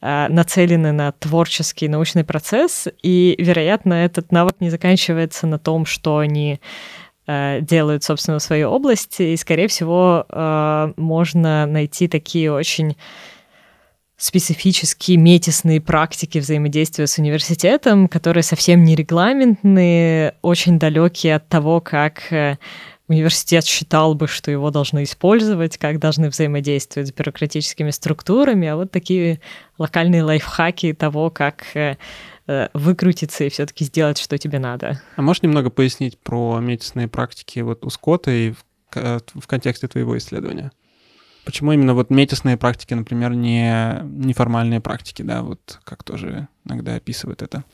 нацелены 0.00 0.92
на 0.92 1.12
творческий 1.12 1.88
научный 1.88 2.24
процесс, 2.24 2.88
и, 3.02 3.34
вероятно, 3.38 3.92
этот 3.94 4.32
навык 4.32 4.54
не 4.60 4.70
заканчивается 4.70 5.46
на 5.46 5.58
том, 5.58 5.84
что 5.84 6.18
они 6.18 6.60
делают, 7.60 8.04
собственно, 8.04 8.38
в 8.38 8.42
своей 8.42 8.64
области, 8.64 9.22
и, 9.22 9.36
скорее 9.36 9.68
всего, 9.68 10.26
э, 10.28 10.92
можно 10.96 11.66
найти 11.66 12.08
такие 12.08 12.52
очень 12.52 12.96
специфические 14.16 15.16
метисные 15.16 15.80
практики 15.80 16.38
взаимодействия 16.38 17.06
с 17.06 17.18
университетом, 17.18 18.06
которые 18.06 18.42
совсем 18.42 18.84
не 18.84 18.94
регламентные, 18.94 20.34
очень 20.42 20.78
далекие 20.78 21.36
от 21.36 21.48
того, 21.48 21.80
как 21.80 22.30
э, 22.30 22.58
университет 23.08 23.64
считал 23.64 24.14
бы, 24.14 24.28
что 24.28 24.50
его 24.50 24.70
должны 24.70 25.04
использовать, 25.04 25.78
как 25.78 25.98
должны 25.98 26.28
взаимодействовать 26.28 27.08
с 27.08 27.12
бюрократическими 27.12 27.90
структурами, 27.90 28.68
а 28.68 28.76
вот 28.76 28.90
такие 28.90 29.40
локальные 29.78 30.22
лайфхаки 30.22 30.92
того, 30.92 31.30
как 31.30 31.64
Э, 31.74 31.96
выкрутиться 32.74 33.44
и 33.44 33.48
все-таки 33.48 33.84
сделать, 33.84 34.18
что 34.18 34.38
тебе 34.38 34.58
надо. 34.58 35.00
А 35.16 35.22
можешь 35.22 35.42
немного 35.42 35.70
пояснить 35.70 36.18
про 36.18 36.58
метисные 36.60 37.08
практики 37.08 37.60
вот 37.60 37.84
у 37.84 37.90
Скотта 37.90 38.30
и 38.30 38.52
в, 38.52 38.64
э, 38.94 39.20
в 39.34 39.46
контексте 39.46 39.88
твоего 39.88 40.16
исследования? 40.18 40.72
Почему 41.44 41.72
именно 41.72 41.94
вот 41.94 42.10
метисные 42.10 42.56
практики, 42.56 42.94
например, 42.94 43.34
не 43.34 44.00
неформальные 44.02 44.80
практики, 44.80 45.22
да, 45.22 45.42
вот 45.42 45.80
как 45.84 46.02
тоже 46.02 46.48
иногда 46.64 46.94
описывает 46.94 47.42
это? 47.42 47.64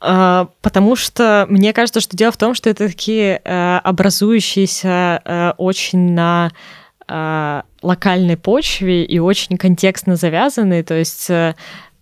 А, 0.00 0.48
потому 0.62 0.96
что 0.96 1.46
мне 1.48 1.72
кажется, 1.72 2.00
что 2.00 2.16
дело 2.16 2.32
в 2.32 2.36
том, 2.36 2.54
что 2.54 2.70
это 2.70 2.88
такие 2.88 3.40
э, 3.44 3.76
образующиеся 3.78 5.22
э, 5.24 5.52
очень 5.58 6.12
на 6.12 6.50
э, 7.06 7.62
локальной 7.82 8.36
почве 8.36 9.04
и 9.04 9.18
очень 9.18 9.56
контекстно 9.56 10.16
завязанные, 10.16 10.82
то 10.82 10.94
есть 10.94 11.30
э, 11.30 11.54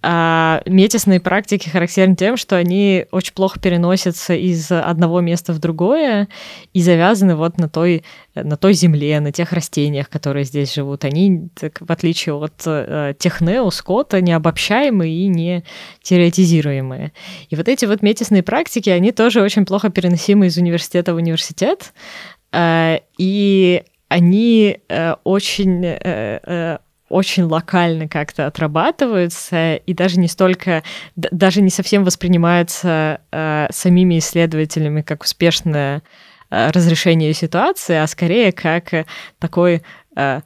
а 0.02 0.62
метисные 0.64 1.20
практики 1.20 1.68
характерны 1.68 2.16
тем, 2.16 2.36
что 2.38 2.56
они 2.56 3.04
очень 3.10 3.34
плохо 3.34 3.60
переносятся 3.60 4.34
из 4.34 4.70
одного 4.72 5.20
места 5.20 5.52
в 5.52 5.58
другое 5.58 6.28
и 6.72 6.80
завязаны 6.80 7.36
вот 7.36 7.58
на 7.58 7.68
той, 7.68 8.04
на 8.34 8.56
той 8.56 8.72
земле, 8.72 9.20
на 9.20 9.30
тех 9.30 9.52
растениях, 9.52 10.08
которые 10.08 10.44
здесь 10.44 10.72
живут. 10.74 11.04
Они, 11.04 11.48
так, 11.54 11.82
в 11.82 11.92
отличие 11.92 12.34
от 12.34 12.62
э, 12.64 13.14
тех 13.18 13.42
неоскота, 13.42 14.22
необобщаемые 14.22 15.14
и 15.14 15.26
не 15.26 15.64
теоретизируемые. 16.02 17.12
И 17.50 17.56
вот 17.56 17.68
эти 17.68 17.84
вот 17.84 18.00
метисные 18.00 18.42
практики, 18.42 18.88
они 18.88 19.12
тоже 19.12 19.42
очень 19.42 19.66
плохо 19.66 19.90
переносимы 19.90 20.46
из 20.46 20.56
университета 20.56 21.12
в 21.12 21.16
университет, 21.16 21.92
э, 22.52 23.00
и 23.18 23.82
они 24.08 24.80
э, 24.88 25.14
очень 25.24 25.84
э, 25.84 26.40
э, 26.42 26.78
очень 27.10 27.42
локально 27.42 28.08
как-то 28.08 28.46
отрабатываются 28.46 29.74
и 29.74 29.92
даже 29.92 30.18
не 30.18 30.28
столько, 30.28 30.82
даже 31.16 31.60
не 31.60 31.70
совсем 31.70 32.04
воспринимаются 32.04 33.20
э, 33.30 33.66
самими 33.70 34.18
исследователями 34.18 35.02
как 35.02 35.24
успешное 35.24 36.02
э, 36.50 36.70
разрешение 36.70 37.34
ситуации, 37.34 37.96
а 37.96 38.06
скорее 38.06 38.52
как 38.52 39.06
такой 39.38 39.82
э, 40.16 40.40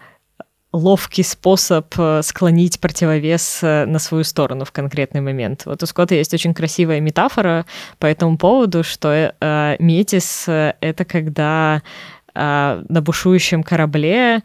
ловкий 0.74 1.22
способ 1.22 1.94
э, 1.98 2.22
склонить 2.22 2.80
противовес 2.80 3.60
э, 3.62 3.84
на 3.84 3.98
свою 4.00 4.24
сторону 4.24 4.64
в 4.64 4.72
конкретный 4.72 5.20
момент. 5.20 5.66
Вот 5.66 5.82
у 5.82 5.86
Скотта 5.86 6.16
есть 6.16 6.34
очень 6.34 6.52
красивая 6.52 7.00
метафора 7.00 7.64
по 7.98 8.06
этому 8.06 8.36
поводу, 8.36 8.82
что 8.82 9.34
э, 9.38 9.76
метис 9.78 10.48
э,— 10.48 10.74
это 10.80 11.04
когда 11.04 11.82
э, 12.34 12.82
на 12.88 13.02
бушующем 13.02 13.62
корабле 13.62 14.42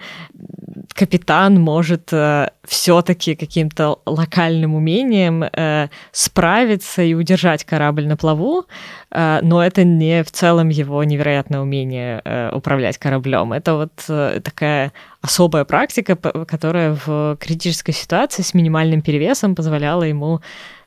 капитан 0.93 1.59
может 1.59 2.11
э, 2.11 2.49
все-таки 2.65 3.35
каким-то 3.35 3.99
локальным 4.05 4.75
умением 4.75 5.43
э, 5.43 5.89
справиться 6.11 7.01
и 7.01 7.13
удержать 7.13 7.63
корабль 7.63 8.07
на 8.07 8.17
плаву, 8.17 8.65
э, 9.11 9.39
но 9.41 9.63
это 9.63 9.83
не 9.83 10.23
в 10.23 10.31
целом 10.31 10.69
его 10.69 11.03
невероятное 11.03 11.61
умение 11.61 12.21
э, 12.23 12.51
управлять 12.53 12.97
кораблем. 12.97 13.53
Это 13.53 13.75
вот 13.75 13.91
э, 14.09 14.41
такая 14.43 14.91
особая 15.21 15.65
практика, 15.65 16.15
которая 16.15 16.97
в 17.05 17.37
критической 17.39 17.93
ситуации 17.93 18.41
с 18.41 18.53
минимальным 18.53 19.01
перевесом 19.01 19.55
позволяла 19.55 20.03
ему 20.03 20.41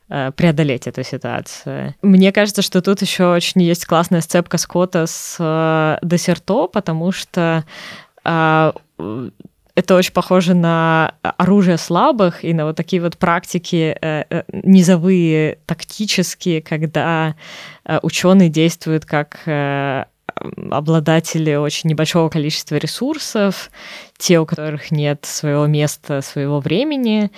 э, 0.09 0.33
преодолеть 0.33 0.87
эту 0.87 1.03
ситуацию. 1.05 1.95
Мне 2.03 2.33
кажется, 2.33 2.63
что 2.63 2.83
тут 2.83 3.03
еще 3.03 3.33
очень 3.33 3.63
есть 3.63 3.87
классная 3.87 4.21
сцепка 4.21 4.59
Скотта 4.59 5.07
с 5.07 5.37
э, 5.39 5.99
Десерто, 6.03 6.67
потому 6.67 7.13
что 7.13 7.65
э, 8.25 8.73
это 9.75 9.95
очень 9.95 10.13
похоже 10.13 10.55
на 10.55 11.15
оружие 11.23 11.79
слабых 11.79 12.45
и 12.45 12.53
на 12.53 12.67
вот 12.67 12.77
такие 12.77 13.01
вот 13.01 13.17
практики 13.17 13.97
э, 14.01 14.25
э, 14.29 14.43
низовые, 14.53 15.59
тактические, 15.67 16.61
когда 16.61 17.37
э, 17.85 17.99
ученые 18.03 18.51
действуют 18.51 19.07
как 19.07 19.41
э, 19.47 20.05
обладатели 20.71 21.55
очень 21.55 21.91
небольшого 21.91 22.29
количества 22.29 22.77
ресурсов, 22.77 23.71
те, 24.19 24.41
у 24.41 24.47
которых 24.47 24.91
нет 24.91 25.25
своего 25.25 25.67
места, 25.67 26.21
своего 26.21 26.61
времени, 26.61 27.31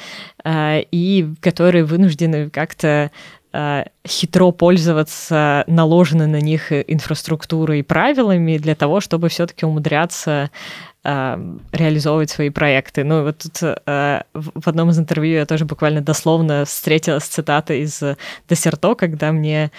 э, 0.44 0.82
и 0.90 1.28
которые 1.40 1.84
вынуждены 1.84 2.50
как-то 2.50 3.10
э, 3.52 3.84
хитро 4.06 4.50
пользоваться 4.50 5.64
наложенной 5.66 6.26
на 6.26 6.40
них 6.40 6.72
инфраструктурой 6.72 7.80
и 7.80 7.82
правилами 7.82 8.58
для 8.58 8.74
того, 8.74 9.00
чтобы 9.00 9.28
все-таки 9.28 9.64
умудряться 9.64 10.50
э, 10.50 10.93
реализовывать 11.04 12.30
свои 12.30 12.48
проекты. 12.48 13.04
Ну, 13.04 13.24
вот 13.24 13.38
тут 13.38 13.62
э, 13.62 14.22
в 14.32 14.68
одном 14.68 14.88
из 14.88 14.98
интервью 14.98 15.34
я 15.34 15.46
тоже 15.46 15.66
буквально 15.66 16.00
дословно 16.00 16.64
встретилась 16.64 17.24
с 17.24 17.28
цитатой 17.28 17.80
из 17.80 18.02
Десерто, 18.48 18.94
когда 18.94 19.30
мне 19.30 19.70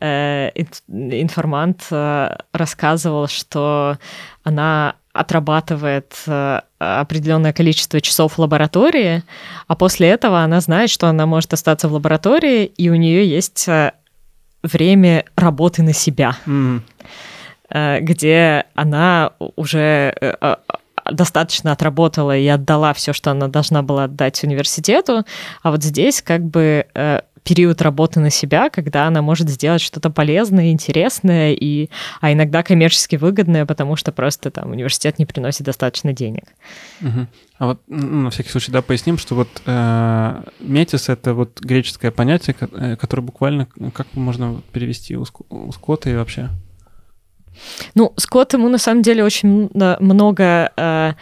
э, 0.00 0.50
информант 0.88 1.86
э, 1.90 2.36
рассказывал, 2.52 3.28
что 3.28 3.98
она 4.42 4.96
отрабатывает 5.14 6.14
э, 6.26 6.60
определенное 6.78 7.54
количество 7.54 8.02
часов 8.02 8.34
в 8.34 8.38
лаборатории, 8.38 9.22
а 9.66 9.76
после 9.76 10.08
этого 10.08 10.40
она 10.40 10.60
знает, 10.60 10.90
что 10.90 11.06
она 11.06 11.24
может 11.24 11.54
остаться 11.54 11.88
в 11.88 11.94
лаборатории, 11.94 12.66
и 12.66 12.90
у 12.90 12.94
нее 12.94 13.26
есть 13.26 13.66
время 14.62 15.24
работы 15.34 15.82
на 15.82 15.94
себя. 15.94 16.36
Mm 16.44 16.82
где 17.74 18.64
она 18.74 19.32
уже 19.56 20.14
достаточно 21.10 21.72
отработала 21.72 22.36
и 22.36 22.46
отдала 22.46 22.94
все, 22.94 23.12
что 23.12 23.30
она 23.30 23.48
должна 23.48 23.82
была 23.82 24.04
отдать 24.04 24.42
университету, 24.44 25.24
а 25.62 25.70
вот 25.70 25.82
здесь 25.82 26.22
как 26.22 26.42
бы 26.44 26.86
э, 26.94 27.20
период 27.42 27.82
работы 27.82 28.20
на 28.20 28.30
себя, 28.30 28.70
когда 28.70 29.06
она 29.06 29.20
может 29.22 29.48
сделать 29.50 29.82
что-то 29.82 30.10
полезное, 30.10 30.70
интересное, 30.70 31.52
и, 31.52 31.90
а 32.20 32.32
иногда 32.32 32.62
коммерчески 32.62 33.16
выгодное, 33.16 33.66
потому 33.66 33.96
что 33.96 34.12
просто 34.12 34.50
там 34.50 34.70
университет 34.70 35.18
не 35.18 35.26
приносит 35.26 35.62
достаточно 35.62 36.12
денег. 36.12 36.44
Угу. 37.02 37.26
А 37.58 37.66
вот 37.66 37.82
ну, 37.86 38.22
на 38.22 38.30
всякий 38.30 38.48
случай, 38.48 38.72
да, 38.72 38.82
поясним, 38.82 39.18
что 39.18 39.34
вот 39.34 39.48
э, 39.66 40.42
метис— 40.60 41.08
это 41.10 41.34
вот 41.34 41.60
греческое 41.60 42.10
понятие, 42.10 42.56
э, 42.58 42.96
которое 42.96 43.22
буквально, 43.22 43.66
как 43.92 44.06
можно 44.14 44.62
перевести 44.72 45.16
у, 45.16 45.24
у 45.50 45.70
скота 45.72 46.10
и 46.10 46.16
вообще? 46.16 46.48
Ну, 47.94 48.12
Скотт 48.16 48.54
ему 48.54 48.68
на 48.68 48.78
самом 48.78 49.02
деле 49.02 49.24
очень 49.24 49.70
много 49.72 50.72
э, 50.76 51.12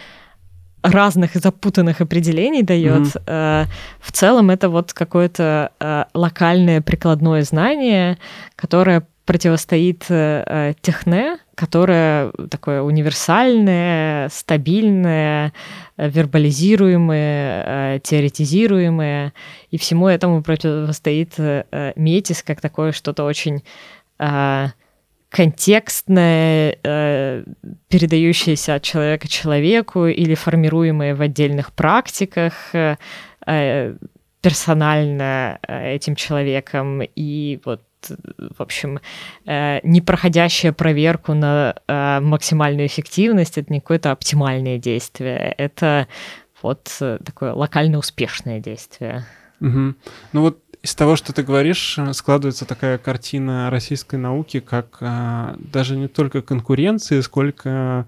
разных 0.83 1.35
запутанных 1.35 2.01
определений 2.01 2.62
дает. 2.62 3.03
Mm-hmm. 3.03 3.22
Э, 3.26 3.64
в 4.01 4.12
целом 4.12 4.51
это 4.51 4.68
вот 4.68 4.93
какое-то 4.93 5.72
э, 5.80 6.05
локальное 6.14 6.80
прикладное 6.80 7.43
знание, 7.43 8.18
которое 8.57 9.07
противостоит 9.24 10.05
э, 10.09 10.74
техне, 10.80 11.39
которое 11.55 12.33
такое 12.51 12.83
универсальное, 12.83 14.28
стабильное, 14.30 15.53
э, 15.97 16.09
вербализируемое, 16.09 17.97
э, 17.97 18.01
теоретизируемое, 18.03 19.33
и 19.70 19.78
всему 19.78 20.09
этому 20.09 20.43
противостоит 20.43 21.35
э, 21.39 21.93
метис 21.95 22.43
как 22.43 22.61
такое 22.61 22.91
что-то 22.91 23.24
очень 23.24 23.62
э, 24.18 24.66
контекстное, 25.33 26.78
э, 26.85 27.45
передающееся 27.89 28.74
от 28.74 28.83
человека 28.83 29.28
человеку 29.28 30.07
или 30.07 30.35
формируемое 30.35 31.14
в 31.14 31.22
отдельных 31.22 31.72
практиках 31.72 32.53
э, 32.74 32.97
э, 33.47 33.97
персонально 34.43 35.59
э, 35.66 35.95
этим 35.95 36.16
человеком 36.16 37.01
и 37.03 37.61
вот 37.64 37.83
в 38.57 38.61
общем, 38.61 38.99
э, 39.47 39.78
не 39.85 40.01
проходящая 40.01 40.72
проверку 40.72 41.35
на 41.35 41.76
максимальную 42.20 42.89
эффективность, 42.89 43.57
это 43.59 43.72
не 43.72 43.80
какое-то 43.80 44.11
оптимальное 44.11 44.76
действие, 44.76 45.55
это 45.57 46.09
вот 46.62 46.91
такое 47.24 47.55
локально 47.55 47.99
успешное 47.99 48.59
действие. 48.59 49.24
Угу. 49.61 49.95
Ну 50.33 50.41
вот 50.41 50.59
из 50.83 50.95
того, 50.95 51.16
что 51.16 51.33
ты 51.33 51.43
говоришь, 51.43 51.97
э, 51.99 52.12
складывается 52.12 52.64
такая 52.64 52.99
картина 52.99 53.70
российской 53.70 54.16
науки, 54.16 54.61
как 54.61 54.99
а, 55.01 55.57
даже 55.59 55.97
не 55.97 56.09
только 56.09 56.43
конкуренции, 56.43 57.20
сколько 57.20 58.07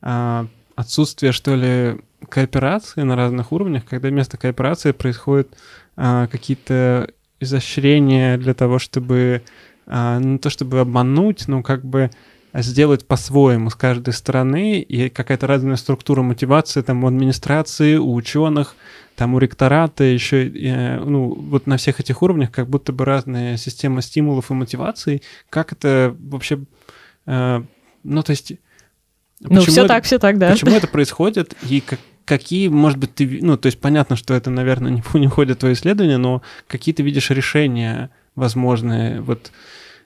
а, 0.00 0.46
отсутствие, 0.76 1.32
что 1.32 1.54
ли, 1.56 2.00
кооперации 2.28 3.02
на 3.02 3.16
разных 3.16 3.52
уровнях, 3.52 3.84
когда 3.84 4.08
вместо 4.08 4.36
кооперации 4.36 4.92
происходят 4.92 5.48
а, 5.96 6.28
какие-то 6.28 7.10
изощрения 7.40 8.38
для 8.38 8.54
того, 8.54 8.78
чтобы 8.78 9.42
а, 9.86 10.18
не 10.20 10.38
то 10.38 10.48
чтобы 10.48 10.80
обмануть, 10.80 11.48
но 11.48 11.62
как 11.62 11.84
бы 11.84 12.10
сделать 12.54 13.06
по-своему 13.06 13.70
с 13.70 13.74
каждой 13.74 14.12
стороны, 14.12 14.80
и 14.80 15.08
какая-то 15.08 15.46
разная 15.46 15.76
структура 15.76 16.22
мотивации 16.22 16.82
там 16.82 17.04
у 17.04 17.06
администрации, 17.06 17.96
у 17.96 18.12
ученых, 18.12 18.74
там 19.16 19.34
у 19.34 19.38
ректората, 19.38 20.04
еще, 20.04 20.48
э, 20.48 20.98
ну, 21.00 21.34
вот 21.34 21.66
на 21.66 21.76
всех 21.76 22.00
этих 22.00 22.22
уровнях 22.22 22.50
как 22.50 22.68
будто 22.68 22.92
бы 22.92 23.04
разная 23.04 23.56
система 23.56 24.02
стимулов 24.02 24.50
и 24.50 24.54
мотиваций. 24.54 25.22
Как 25.48 25.72
это 25.72 26.14
вообще, 26.20 26.60
э, 27.26 27.62
ну, 28.04 28.22
то 28.22 28.30
есть... 28.30 28.52
Ну, 29.40 29.60
все 29.62 29.80
это, 29.80 29.88
так, 29.88 30.04
все 30.04 30.18
так, 30.18 30.38
да. 30.38 30.50
Почему 30.50 30.72
это 30.72 30.86
происходит, 30.86 31.54
и 31.68 31.80
как, 31.80 31.98
какие, 32.24 32.68
может 32.68 32.98
быть, 32.98 33.14
ты... 33.14 33.38
Ну, 33.42 33.56
то 33.56 33.66
есть 33.66 33.80
понятно, 33.80 34.16
что 34.16 34.34
это, 34.34 34.50
наверное, 34.50 34.90
не, 35.14 35.18
не 35.18 35.28
входит 35.28 35.56
в 35.56 35.60
твое 35.60 35.74
исследование, 35.74 36.18
но 36.18 36.42
какие 36.66 36.94
ты 36.94 37.02
видишь 37.02 37.30
решения 37.30 38.10
возможные 38.34 39.20
вот 39.20 39.52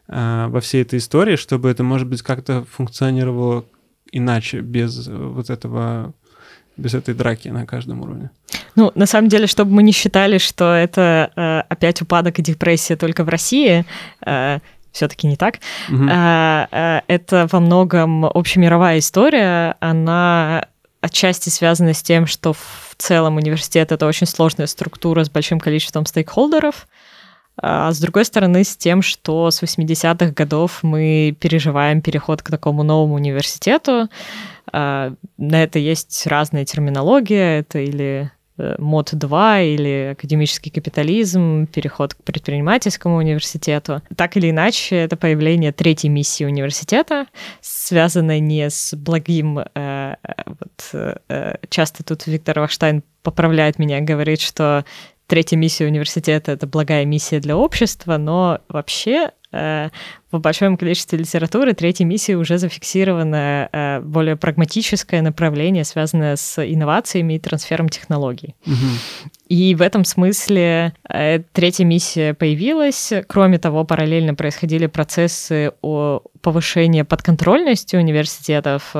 во 0.09 0.61
всей 0.61 0.83
этой 0.83 0.99
истории, 0.99 1.37
чтобы 1.37 1.69
это, 1.69 1.83
может 1.83 2.09
быть, 2.09 2.23
как-то 2.23 2.65
функционировало 2.71 3.65
иначе, 4.13 4.61
без 4.61 5.09
вот 5.09 5.51
этого 5.51 6.15
без 6.77 6.95
этой 6.95 7.15
драки 7.15 7.49
на 7.49 7.67
каждом 7.67 8.03
уровне. 8.03 8.31
Ну, 8.75 8.93
на 8.95 9.07
самом 9.07 9.29
деле, 9.29 9.47
чтобы 9.47 9.73
мы 9.73 9.83
не 9.83 9.93
считали, 9.93 10.39
что 10.39 10.75
это 10.75 11.31
э, 11.35 11.61
опять 11.73 12.03
упадок 12.03 12.39
и 12.39 12.43
депрессия 12.43 12.97
только 12.97 13.25
в 13.25 13.29
России, 13.29 13.85
э, 14.25 14.59
все-таки 14.93 15.27
не 15.27 15.37
так. 15.37 15.59
Угу. 15.89 16.05
Э, 16.05 16.67
э, 16.71 17.01
это 17.07 17.49
во 17.51 17.61
многом 17.61 18.27
общемировая 18.27 18.99
история. 18.99 19.77
Она 19.81 20.67
отчасти 21.01 21.49
связана 21.49 21.95
с 21.95 22.03
тем, 22.03 22.27
что 22.27 22.53
в 22.53 22.95
целом 22.99 23.37
университет 23.37 23.93
это 23.93 24.07
очень 24.07 24.27
сложная 24.27 24.67
структура 24.67 25.25
с 25.25 25.31
большим 25.31 25.61
количеством 25.61 26.05
стейкхолдеров. 26.05 26.87
А 27.61 27.91
с 27.93 27.99
другой 27.99 28.25
стороны, 28.25 28.65
с 28.65 28.77
тем, 28.77 29.03
что 29.03 29.51
с 29.51 29.63
80-х 29.63 30.33
годов 30.33 30.83
мы 30.83 31.35
переживаем 31.39 32.03
переход 32.03 32.43
к 32.43 32.51
такому 32.51 32.83
новому 32.83 33.15
университету, 33.15 34.09
а, 34.73 35.13
на 35.39 35.63
это 35.63 35.79
есть 35.79 36.27
разная 36.27 36.65
терминология, 36.65 37.61
это 37.61 37.79
или 37.79 38.31
э, 38.59 38.75
мод 38.79 39.11
2 39.13 39.61
или 39.61 40.13
академический 40.13 40.71
капитализм, 40.71 41.67
переход 41.67 42.15
к 42.15 42.23
предпринимательскому 42.23 43.17
университету. 43.17 44.03
Так 44.17 44.37
или 44.37 44.51
иначе, 44.51 44.97
это 44.97 45.17
появление 45.17 45.73
третьей 45.73 46.11
миссии 46.11 46.45
университета, 46.45 47.27
связанной 47.61 48.41
не 48.41 48.69
с 48.69 48.95
благим... 48.95 49.61
Э, 49.75 50.17
вот, 50.47 51.17
э, 51.29 51.57
часто 51.71 52.05
тут 52.05 52.27
Виктор 52.27 52.61
Вахштайн 52.61 53.03
поправляет 53.23 53.79
меня, 53.79 54.01
говорит, 54.01 54.41
что 54.41 54.85
третья 55.27 55.57
миссия 55.57 55.87
университета— 55.87 56.53
это 56.53 56.67
благая 56.67 57.05
миссия 57.05 57.41
для 57.41 57.57
общества, 57.57 58.17
но 58.17 58.61
вообще 58.69 59.31
э, 59.53 59.89
в 60.31 60.39
большом 60.39 60.77
количестве 60.77 61.19
литературы 61.19 61.73
третьей 61.73 62.07
миссией 62.07 62.37
уже 62.37 62.59
зафиксировано 62.59 63.69
э, 63.73 64.01
более 64.01 64.37
прагматическое 64.37 65.23
направление, 65.23 65.85
связанное 65.85 66.37
с 66.37 66.63
инновациями 66.65 67.35
и 67.35 67.39
трансфером 67.39 67.89
технологий. 67.89 68.55
Угу. 68.67 69.31
И 69.49 69.75
в 69.75 69.83
этом 69.83 70.05
смысле 70.05 70.93
э, 71.09 71.41
третья 71.53 71.85
миссия 71.85 72.35
появилась. 72.35 73.13
Кроме 73.27 73.59
того, 73.59 73.85
параллельно 73.85 74.35
происходили 74.35 74.87
процессы 74.87 75.73
о 75.83 76.23
повышении 76.41 77.03
подконтрольности 77.03 77.97
университетов. 77.97 78.95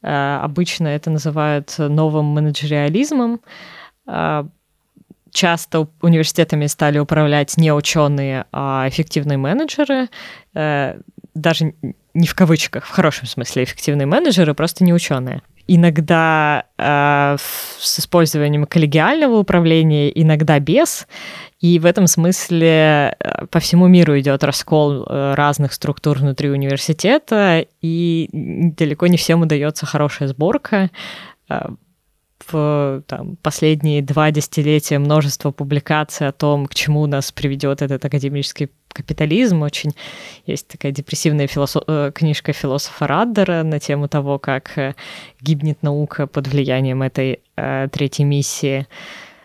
Обычно 0.00 0.88
это 0.88 1.10
называют 1.10 1.76
новым 1.78 2.24
менеджериализмом 2.24 3.40
часто 5.32 5.88
университетами 6.00 6.66
стали 6.66 6.98
управлять 6.98 7.56
не 7.56 7.72
ученые, 7.72 8.44
а 8.52 8.86
эффективные 8.88 9.38
менеджеры, 9.38 10.08
э, 10.54 11.00
даже 11.34 11.74
не 12.14 12.26
в 12.26 12.34
кавычках, 12.34 12.84
в 12.84 12.90
хорошем 12.90 13.26
смысле 13.26 13.64
эффективные 13.64 14.06
менеджеры, 14.06 14.54
просто 14.54 14.84
не 14.84 14.92
ученые. 14.92 15.40
Иногда 15.66 16.66
э, 16.76 17.36
с 17.38 17.98
использованием 17.98 18.66
коллегиального 18.66 19.38
управления, 19.38 20.10
иногда 20.10 20.58
без. 20.58 21.06
И 21.60 21.78
в 21.78 21.86
этом 21.86 22.06
смысле 22.08 23.16
э, 23.18 23.46
по 23.46 23.60
всему 23.60 23.86
миру 23.86 24.18
идет 24.18 24.44
раскол 24.44 25.06
разных 25.08 25.72
структур 25.72 26.18
внутри 26.18 26.50
университета, 26.50 27.64
и 27.80 28.28
далеко 28.32 29.06
не 29.06 29.16
всем 29.16 29.42
удается 29.42 29.86
хорошая 29.86 30.28
сборка. 30.28 30.90
Э, 32.52 33.02
там, 33.06 33.36
последние 33.42 34.02
два 34.02 34.30
десятилетия 34.30 34.98
множество 34.98 35.50
публикаций 35.50 36.28
о 36.28 36.32
том, 36.32 36.66
к 36.66 36.74
чему 36.74 37.06
нас 37.06 37.32
приведет 37.32 37.82
этот 37.82 38.04
академический 38.04 38.70
капитализм. 38.88 39.62
Очень 39.62 39.92
есть 40.46 40.68
такая 40.68 40.92
депрессивная 40.92 41.46
философ... 41.46 41.82
Э, 41.86 42.12
книжка 42.14 42.52
философа 42.52 43.06
Раддера 43.06 43.62
на 43.62 43.80
тему 43.80 44.08
того, 44.08 44.38
как 44.38 44.76
э, 44.78 44.94
гибнет 45.40 45.82
наука 45.82 46.26
под 46.26 46.48
влиянием 46.48 47.02
этой 47.02 47.40
э, 47.56 47.88
третьей 47.90 48.24
миссии. 48.24 48.86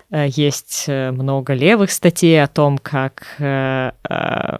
Есть 0.09 0.87
много 0.87 1.53
левых 1.53 1.91
статей 1.91 2.41
о 2.41 2.47
том, 2.47 2.77
как 2.77 3.35
э, 3.39 3.91
э, 4.09 4.57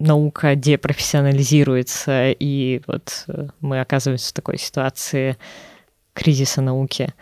наука 0.00 0.56
депрофессионализируется, 0.56 2.30
и 2.30 2.80
вот 2.88 3.26
мы 3.60 3.80
оказываемся 3.80 4.30
в 4.30 4.32
такой 4.32 4.58
ситуации 4.58 5.36
кризиса 6.14 6.62
науки. 6.62 7.14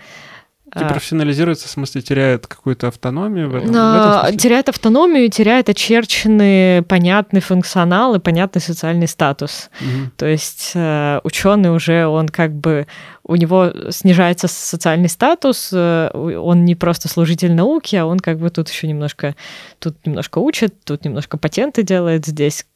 Депрофессионализируется, 0.81 1.68
в 1.68 1.70
смысле, 1.70 2.03
теряет 2.03 2.47
какую-то 2.47 2.89
автономию 2.89 3.51
в 3.51 3.55
этом? 3.57 3.72
А, 3.74 4.22
в 4.22 4.27
этом 4.27 4.39
теряет 4.39 4.68
автономию, 4.68 5.31
теряет 5.31 5.68
очерченный 5.68 6.83
понятный 6.83 7.41
функционал 7.41 8.14
и 8.14 8.18
понятный 8.18 8.61
социальный 8.61 9.09
статус. 9.09 9.70
Угу. 9.81 10.11
То 10.16 10.27
есть 10.27 10.72
э, 10.74 11.20
ученый 11.24 11.74
уже, 11.74 12.07
он 12.07 12.29
как 12.29 12.53
бы 12.53 12.87
у 13.27 13.37
него 13.37 13.72
снижается 13.91 14.47
социальный 14.49 15.09
статус, 15.09 15.70
э, 15.72 16.11
он 16.14 16.64
не 16.64 16.74
просто 16.74 17.09
служитель 17.09 17.55
науки, 17.55 17.97
а 17.97 18.07
он 18.07 18.20
как 18.20 18.39
бы 18.39 18.51
тут 18.51 18.68
еще 18.68 18.87
немножко, 18.87 19.35
тут 19.79 19.97
немножко 20.07 20.39
учит, 20.39 20.74
тут 20.85 21.05
немножко 21.05 21.37
патенты 21.37 21.83
делает, 21.83 22.27
здесь 22.27 22.66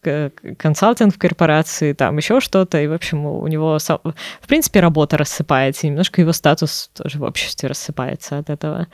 консалтинг 0.59 1.15
в 1.15 1.19
корпорации, 1.19 1.93
там 1.93 2.17
еще 2.17 2.41
что-то, 2.41 2.81
и, 2.81 2.89
в 2.89 2.93
общем, 2.93 3.27
у 3.27 3.47
него, 3.47 3.79
в 3.79 4.47
принципе, 4.49 4.81
работа 4.81 5.17
рассыпается, 5.17 5.87
и 5.87 5.91
немножко 5.91 6.21
его 6.21 6.33
статус 6.33 6.91
тоже 6.95 7.19
в 7.19 7.23
обществе 7.23 7.69
рассыпается 7.69 8.39
от 8.39 8.51
этого. 8.51 8.89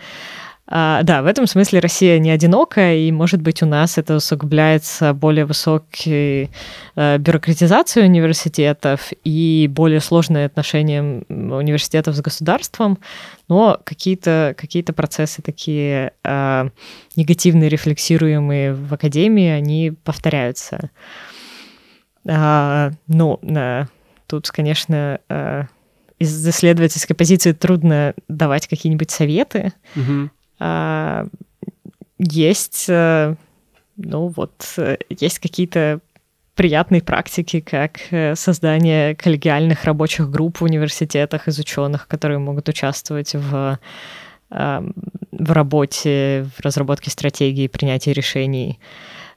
А, 0.68 1.02
да, 1.04 1.22
в 1.22 1.26
этом 1.26 1.46
смысле 1.46 1.78
Россия 1.78 2.18
не 2.18 2.30
одинока, 2.30 2.92
и, 2.92 3.12
может 3.12 3.40
быть, 3.40 3.62
у 3.62 3.66
нас 3.66 3.98
это 3.98 4.16
усугубляется 4.16 5.12
более 5.14 5.44
высокой 5.44 6.50
э, 6.96 7.18
бюрократизацией 7.18 8.06
университетов 8.06 9.12
и 9.22 9.68
более 9.70 10.00
сложные 10.00 10.46
отношения 10.46 11.02
университетов 11.28 12.16
с 12.16 12.20
государством, 12.20 12.98
но 13.48 13.80
какие-то 13.84 14.54
какие 14.56 14.82
процессы 14.82 15.40
такие 15.40 16.12
э, 16.24 16.68
негативные, 17.14 17.68
рефлексируемые 17.68 18.74
в 18.74 18.92
академии, 18.92 19.48
они 19.48 19.92
повторяются. 20.02 20.90
А, 22.28 22.90
ну, 23.06 23.38
э, 23.42 23.84
тут, 24.26 24.50
конечно, 24.50 25.20
э, 25.28 25.64
из 26.18 26.48
исследовательской 26.48 27.14
позиции 27.14 27.52
трудно 27.52 28.14
давать 28.28 28.66
какие-нибудь 28.66 29.10
советы, 29.10 29.72
угу. 29.94 30.30
А, 30.58 31.26
есть, 32.18 32.86
э, 32.88 33.34
ну 33.96 34.28
вот, 34.28 34.74
э, 34.78 34.96
есть 35.10 35.38
какие-то 35.38 36.00
приятные 36.54 37.02
практики, 37.02 37.60
как 37.60 38.00
э, 38.10 38.34
создание 38.34 39.14
коллегиальных 39.14 39.84
рабочих 39.84 40.30
групп 40.30 40.60
в 40.60 40.64
университетах 40.64 41.48
из 41.48 41.58
ученых, 41.58 42.08
которые 42.08 42.38
могут 42.38 42.68
участвовать 42.68 43.34
в, 43.34 43.78
в 44.48 45.52
работе, 45.52 46.46
в 46.56 46.60
разработке 46.60 47.10
стратегии, 47.10 47.66
принятии 47.66 48.10
решений. 48.10 48.78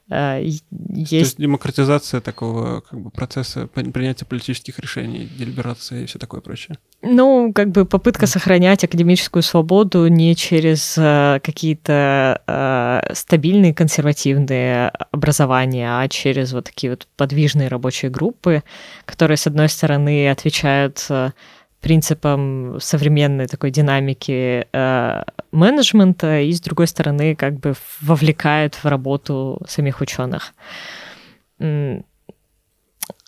Э, 0.09 0.41
есть... 0.43 0.63
То 1.09 1.15
есть 1.15 1.37
демократизация 1.37 2.21
такого 2.21 2.81
как 2.81 2.99
бы, 2.99 3.09
процесса 3.11 3.67
принятия 3.67 4.25
политических 4.25 4.79
решений, 4.79 5.29
делиберация 5.37 6.01
и 6.01 6.05
все 6.05 6.19
такое 6.19 6.41
прочее. 6.41 6.77
Ну, 7.01 7.53
как 7.53 7.69
бы 7.69 7.85
попытка 7.85 8.27
сохранять 8.27 8.83
академическую 8.83 9.43
свободу 9.43 10.07
не 10.07 10.35
через 10.35 10.97
э, 10.97 11.39
какие-то 11.43 12.41
э, 12.47 13.13
стабильные 13.13 13.73
консервативные 13.73 14.89
образования, 15.11 15.89
а 15.89 16.07
через 16.07 16.53
вот 16.53 16.65
такие 16.65 16.91
вот 16.91 17.07
подвижные 17.15 17.67
рабочие 17.67 18.11
группы, 18.11 18.63
которые, 19.05 19.37
с 19.37 19.47
одной 19.47 19.69
стороны, 19.69 20.29
отвечают 20.29 21.07
принципам 21.79 22.79
современной 22.79 23.47
такой 23.47 23.71
динамики 23.71 24.67
э, 24.71 25.23
менеджмента 25.51 26.41
и, 26.41 26.51
с 26.51 26.61
другой 26.61 26.87
стороны, 26.87 27.35
как 27.35 27.59
бы 27.59 27.73
вовлекает 28.01 28.75
в 28.75 28.85
работу 28.85 29.61
самих 29.67 30.01
ученых. 30.01 30.53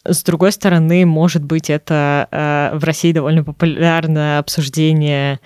С 0.03 0.23
другой 0.23 0.51
стороны, 0.51 1.05
может 1.05 1.43
быть, 1.43 1.69
это 1.69 2.27
э, 2.31 2.77
в 2.77 2.83
России 2.83 3.11
довольно 3.11 3.43
популярное 3.43 4.39
обсуждение 4.39 5.39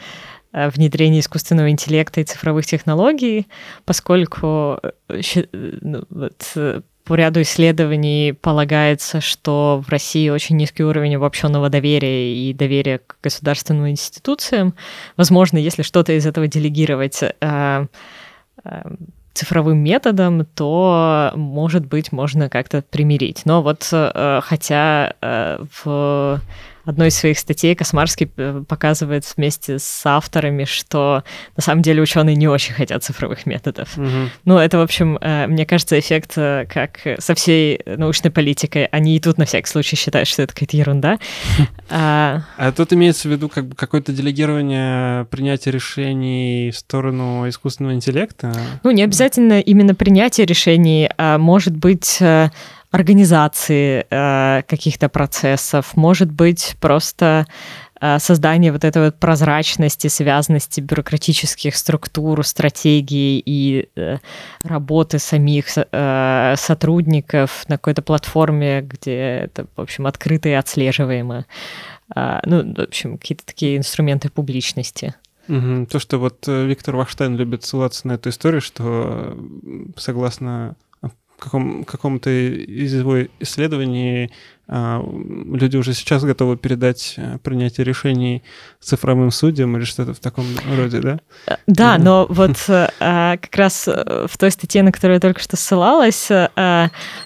э, 0.53 0.69
внедрения 0.69 1.19
искусственного 1.19 1.69
интеллекта 1.69 2.21
и 2.21 2.23
цифровых 2.23 2.65
технологий, 2.65 3.47
поскольку 3.83 4.79
э, 5.09 5.21
ну, 5.81 6.05
вот, 6.09 6.51
э, 6.55 6.81
по 7.05 7.13
ряду 7.13 7.41
исследований 7.43 8.33
полагается, 8.33 9.21
что 9.21 9.83
в 9.85 9.89
России 9.89 10.29
очень 10.29 10.57
низкий 10.57 10.83
уровень 10.83 11.15
обобщенного 11.15 11.69
доверия 11.69 12.33
и 12.35 12.53
доверия 12.53 12.97
к 12.97 13.17
государственным 13.21 13.89
институциям. 13.89 14.73
Возможно, 15.15 15.57
если 15.59 15.83
что-то 15.83 16.13
из 16.13 16.25
этого 16.25 16.47
делегировать 16.47 17.21
э, 17.21 17.31
э, 18.63 18.81
цифровым 19.33 19.77
методом, 19.77 20.45
то, 20.45 21.31
может 21.35 21.85
быть, 21.85 22.11
можно 22.11 22.49
как-то 22.49 22.81
примирить. 22.81 23.43
Но 23.45 23.61
вот 23.61 23.87
э, 23.91 24.39
хотя 24.43 25.13
в 25.21 26.41
одной 26.85 27.09
из 27.09 27.15
своих 27.15 27.39
статей 27.39 27.75
Космарский 27.75 28.31
э, 28.37 28.63
показывает 28.67 29.25
вместе 29.35 29.79
с 29.79 30.01
авторами, 30.05 30.65
что 30.65 31.23
на 31.55 31.63
самом 31.63 31.81
деле 31.81 32.01
ученые 32.01 32.35
не 32.35 32.47
очень 32.47 32.73
хотят 32.73 33.03
цифровых 33.03 33.45
методов. 33.45 33.97
Угу. 33.97 34.29
Ну, 34.45 34.57
это, 34.57 34.77
в 34.77 34.81
общем, 34.81 35.17
э, 35.19 35.47
мне 35.47 35.65
кажется, 35.65 35.99
эффект 35.99 36.33
э, 36.37 36.65
как 36.71 36.99
со 37.19 37.35
всей 37.35 37.81
научной 37.85 38.31
политикой. 38.31 38.85
Они 38.85 39.15
и 39.15 39.19
тут 39.19 39.37
на 39.37 39.45
всякий 39.45 39.67
случай 39.67 39.95
считают, 39.95 40.27
что 40.27 40.43
это 40.43 40.53
какая-то 40.53 40.77
ерунда. 40.77 41.19
А, 41.87 42.41
а 42.57 42.71
тут 42.71 42.93
имеется 42.93 43.27
в 43.27 43.31
виду 43.31 43.47
как 43.47 43.67
бы 43.67 43.75
какое-то 43.75 44.11
делегирование 44.11 45.25
принятия 45.25 45.69
решений 45.69 46.71
в 46.71 46.77
сторону 46.77 47.47
искусственного 47.47 47.93
интеллекта? 47.93 48.51
Ну, 48.81 48.89
не 48.89 49.03
обязательно 49.03 49.59
именно 49.59 49.93
принятие 49.93 50.47
решений, 50.47 51.07
а 51.17 51.37
может 51.37 51.75
быть 51.75 52.19
организации 52.95 54.05
э, 54.09 54.63
каких-то 54.63 55.09
процессов, 55.09 55.95
может 55.97 56.31
быть 56.31 56.77
просто 56.79 57.45
э, 57.99 58.19
создание 58.19 58.71
вот 58.71 58.85
этой 58.85 59.05
вот 59.05 59.19
прозрачности, 59.19 60.07
связанности 60.07 60.79
бюрократических 60.79 61.75
структур, 61.75 62.45
стратегий 62.45 63.43
и 63.45 63.89
э, 63.95 64.17
работы 64.63 65.19
самих 65.19 65.65
э, 65.75 66.55
сотрудников 66.57 67.65
на 67.67 67.77
какой-то 67.77 68.01
платформе, 68.01 68.81
где 68.81 69.15
это, 69.43 69.65
в 69.75 69.81
общем, 69.81 70.07
открыто 70.07 70.47
и 70.47 70.53
отслеживаемо. 70.53 71.45
Э, 72.15 72.39
ну, 72.45 72.73
в 72.73 72.79
общем, 72.79 73.17
какие-то 73.17 73.45
такие 73.45 73.75
инструменты 73.77 74.29
публичности. 74.29 75.15
Угу. 75.47 75.87
То, 75.91 75.99
что 75.99 76.17
вот 76.17 76.47
э, 76.47 76.65
Виктор 76.65 76.95
Вахштайн 76.95 77.35
любит 77.35 77.63
ссылаться 77.63 78.07
на 78.07 78.13
эту 78.13 78.29
историю, 78.29 78.61
что 78.61 79.37
согласно 79.97 80.75
каком, 81.39 81.83
каком-то 81.83 82.29
из 82.29 82.93
его 82.93 83.23
исследований 83.39 84.31
а, 84.67 85.03
люди 85.53 85.77
уже 85.77 85.93
сейчас 85.93 86.23
готовы 86.23 86.57
передать 86.57 87.13
э, 87.17 87.37
принятие 87.43 87.85
решений 87.85 88.41
цифровым 88.81 89.29
судьям 89.29 89.77
или 89.77 89.83
что-то 89.83 90.15
в 90.15 90.19
таком 90.19 90.45
роде, 90.75 91.01
да? 91.01 91.19
Э, 91.45 91.57
да, 91.67 91.99
но 91.99 92.25
вот 92.29 92.57
э, 92.67 92.89
а, 92.99 93.37
как 93.37 93.55
раз 93.55 93.85
в 93.87 94.37
той 94.39 94.49
статье, 94.49 94.81
на 94.81 94.91
которую 94.91 95.15
я 95.15 95.19
только 95.19 95.39
что 95.39 95.55
ссылалась, 95.55 96.29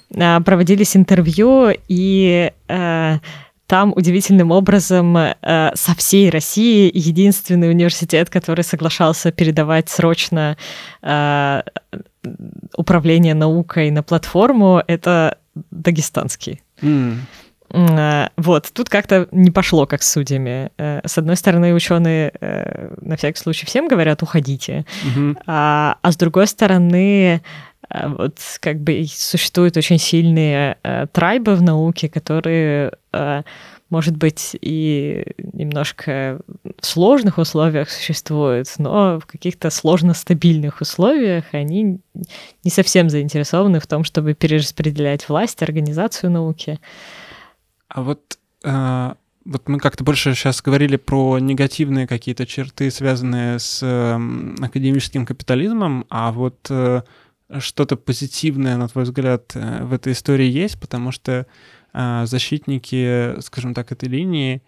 проводились 0.10 0.98
интервью, 0.98 1.72
и 1.88 2.52
там 3.68 3.94
удивительным 3.96 4.50
образом 4.52 5.16
со 5.16 5.96
всей 5.96 6.32
России 6.32 6.92
единственный 6.92 7.70
университет, 7.70 8.30
который 8.32 8.64
соглашался 8.64 9.32
передавать 9.32 9.90
срочно 9.90 10.58
управление 12.76 13.34
наукой 13.34 13.92
на 13.92 14.04
платформу, 14.04 14.84
это 14.88 15.38
дагестанский. 15.72 16.62
Mm. 16.82 17.16
Вот, 18.38 18.72
тут 18.74 18.90
как-то 18.90 19.28
не 19.32 19.52
пошло, 19.52 19.86
как 19.86 20.02
с 20.02 20.12
судьями. 20.12 20.72
Э, 20.80 21.02
с 21.06 21.20
одной 21.20 21.36
стороны, 21.36 21.76
ученые 21.76 22.32
э, 22.42 22.96
на 23.00 23.16
всякий 23.16 23.40
случай 23.40 23.68
всем 23.68 23.88
говорят, 23.88 24.24
уходите, 24.24 24.86
mm-hmm. 25.06 25.44
а, 25.46 25.98
а 26.02 26.12
с 26.12 26.18
другой 26.18 26.48
стороны, 26.48 27.44
вот 27.92 28.40
как 28.60 28.80
бы 28.80 29.06
существуют 29.08 29.78
очень 29.78 30.00
сильные 30.00 30.78
трайбы 31.12 31.56
в 31.56 31.62
науке, 31.62 32.10
которые 32.10 32.94
может 33.90 34.16
быть, 34.18 34.56
и 34.62 35.26
немножко 35.54 36.40
в 36.80 36.86
сложных 36.86 37.38
условиях 37.38 37.90
существуют, 37.90 38.68
но 38.78 39.20
в 39.20 39.26
каких-то 39.26 39.70
сложно 39.70 40.14
стабильных 40.14 40.82
условиях 40.82 41.46
они 41.54 42.00
не 42.64 42.72
совсем 42.72 43.10
заинтересованы 43.10 43.80
в 43.80 43.88
том, 43.88 44.04
чтобы 44.04 44.34
перераспределять 44.34 45.28
власть, 45.28 45.64
организацию 45.64 46.32
науки. 46.32 46.80
А 47.88 48.02
вот 48.04 48.38
э, 48.64 49.14
вот 49.46 49.68
мы 49.68 49.80
как-то 49.80 50.04
больше 50.04 50.36
сейчас 50.36 50.62
говорили 50.62 50.96
про 50.96 51.40
негативные 51.40 52.08
какие-то 52.08 52.46
черты, 52.46 52.92
связанные 52.92 53.58
с 53.58 53.84
академическим 54.62 55.26
капитализмом, 55.26 56.06
а 56.10 56.32
вот 56.32 56.68
э, 56.70 57.02
что-то 57.58 57.96
позитивное, 57.96 58.78
на 58.78 58.88
твой 58.88 59.06
взгляд, 59.06 59.52
э, 59.56 59.84
в 59.84 59.94
этой 59.94 60.14
истории 60.14 60.46
есть, 60.46 60.80
потому 60.80 61.12
что 61.12 61.48
защитники, 61.94 63.40
скажем 63.42 63.74
так, 63.74 63.92
этой 63.92 64.10
линии 64.10 64.62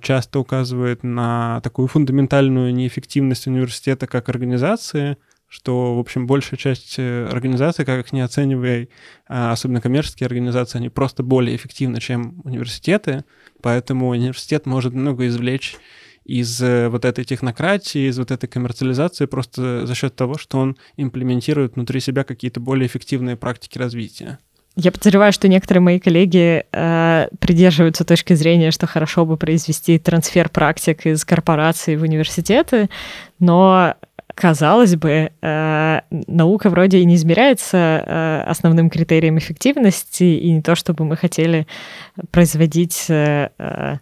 часто 0.00 0.38
указывают 0.38 1.02
на 1.02 1.60
такую 1.62 1.88
фундаментальную 1.88 2.72
неэффективность 2.74 3.46
университета 3.46 4.06
как 4.06 4.30
организации, 4.30 5.18
что, 5.46 5.94
в 5.96 5.98
общем, 5.98 6.26
большая 6.26 6.58
часть 6.58 6.98
организаций, 6.98 7.84
как 7.84 8.06
их 8.06 8.12
не 8.12 8.22
оценивая, 8.22 8.88
особенно 9.26 9.82
коммерческие 9.82 10.26
организации, 10.26 10.78
они 10.78 10.88
просто 10.88 11.22
более 11.22 11.54
эффективны, 11.54 12.00
чем 12.00 12.40
университеты, 12.44 13.24
Поэтому 13.62 14.08
университет 14.08 14.66
может 14.66 14.94
много 14.94 15.26
извлечь 15.26 15.76
из 16.24 16.60
э, 16.62 16.88
вот 16.88 17.04
этой 17.04 17.24
технократии, 17.24 18.08
из 18.08 18.18
вот 18.18 18.30
этой 18.30 18.48
коммерциализации 18.48 19.26
просто 19.26 19.86
за 19.86 19.94
счет 19.94 20.14
того, 20.14 20.36
что 20.36 20.58
он 20.58 20.76
имплементирует 20.96 21.74
внутри 21.74 22.00
себя 22.00 22.22
какие-то 22.22 22.60
более 22.60 22.86
эффективные 22.86 23.36
практики 23.36 23.78
развития. 23.78 24.38
Я 24.80 24.92
подозреваю, 24.92 25.32
что 25.32 25.48
некоторые 25.48 25.82
мои 25.82 25.98
коллеги 25.98 26.64
э, 26.72 27.28
придерживаются 27.40 28.04
точки 28.04 28.34
зрения, 28.34 28.70
что 28.70 28.86
хорошо 28.86 29.26
бы 29.26 29.36
произвести 29.36 29.98
трансфер 29.98 30.48
практик 30.50 31.04
из 31.04 31.24
корпораций 31.24 31.96
в 31.96 32.02
университеты, 32.02 32.88
но 33.40 33.96
казалось 34.36 34.94
бы, 34.94 35.32
э, 35.42 36.00
наука 36.28 36.70
вроде 36.70 36.98
и 36.98 37.04
не 37.04 37.16
измеряется 37.16 37.76
э, 37.76 38.42
основным 38.46 38.88
критерием 38.88 39.36
эффективности, 39.36 40.22
и 40.22 40.52
не 40.52 40.62
то, 40.62 40.76
чтобы 40.76 41.04
мы 41.04 41.16
хотели 41.16 41.66
производить 42.30 43.06
э, 43.08 43.98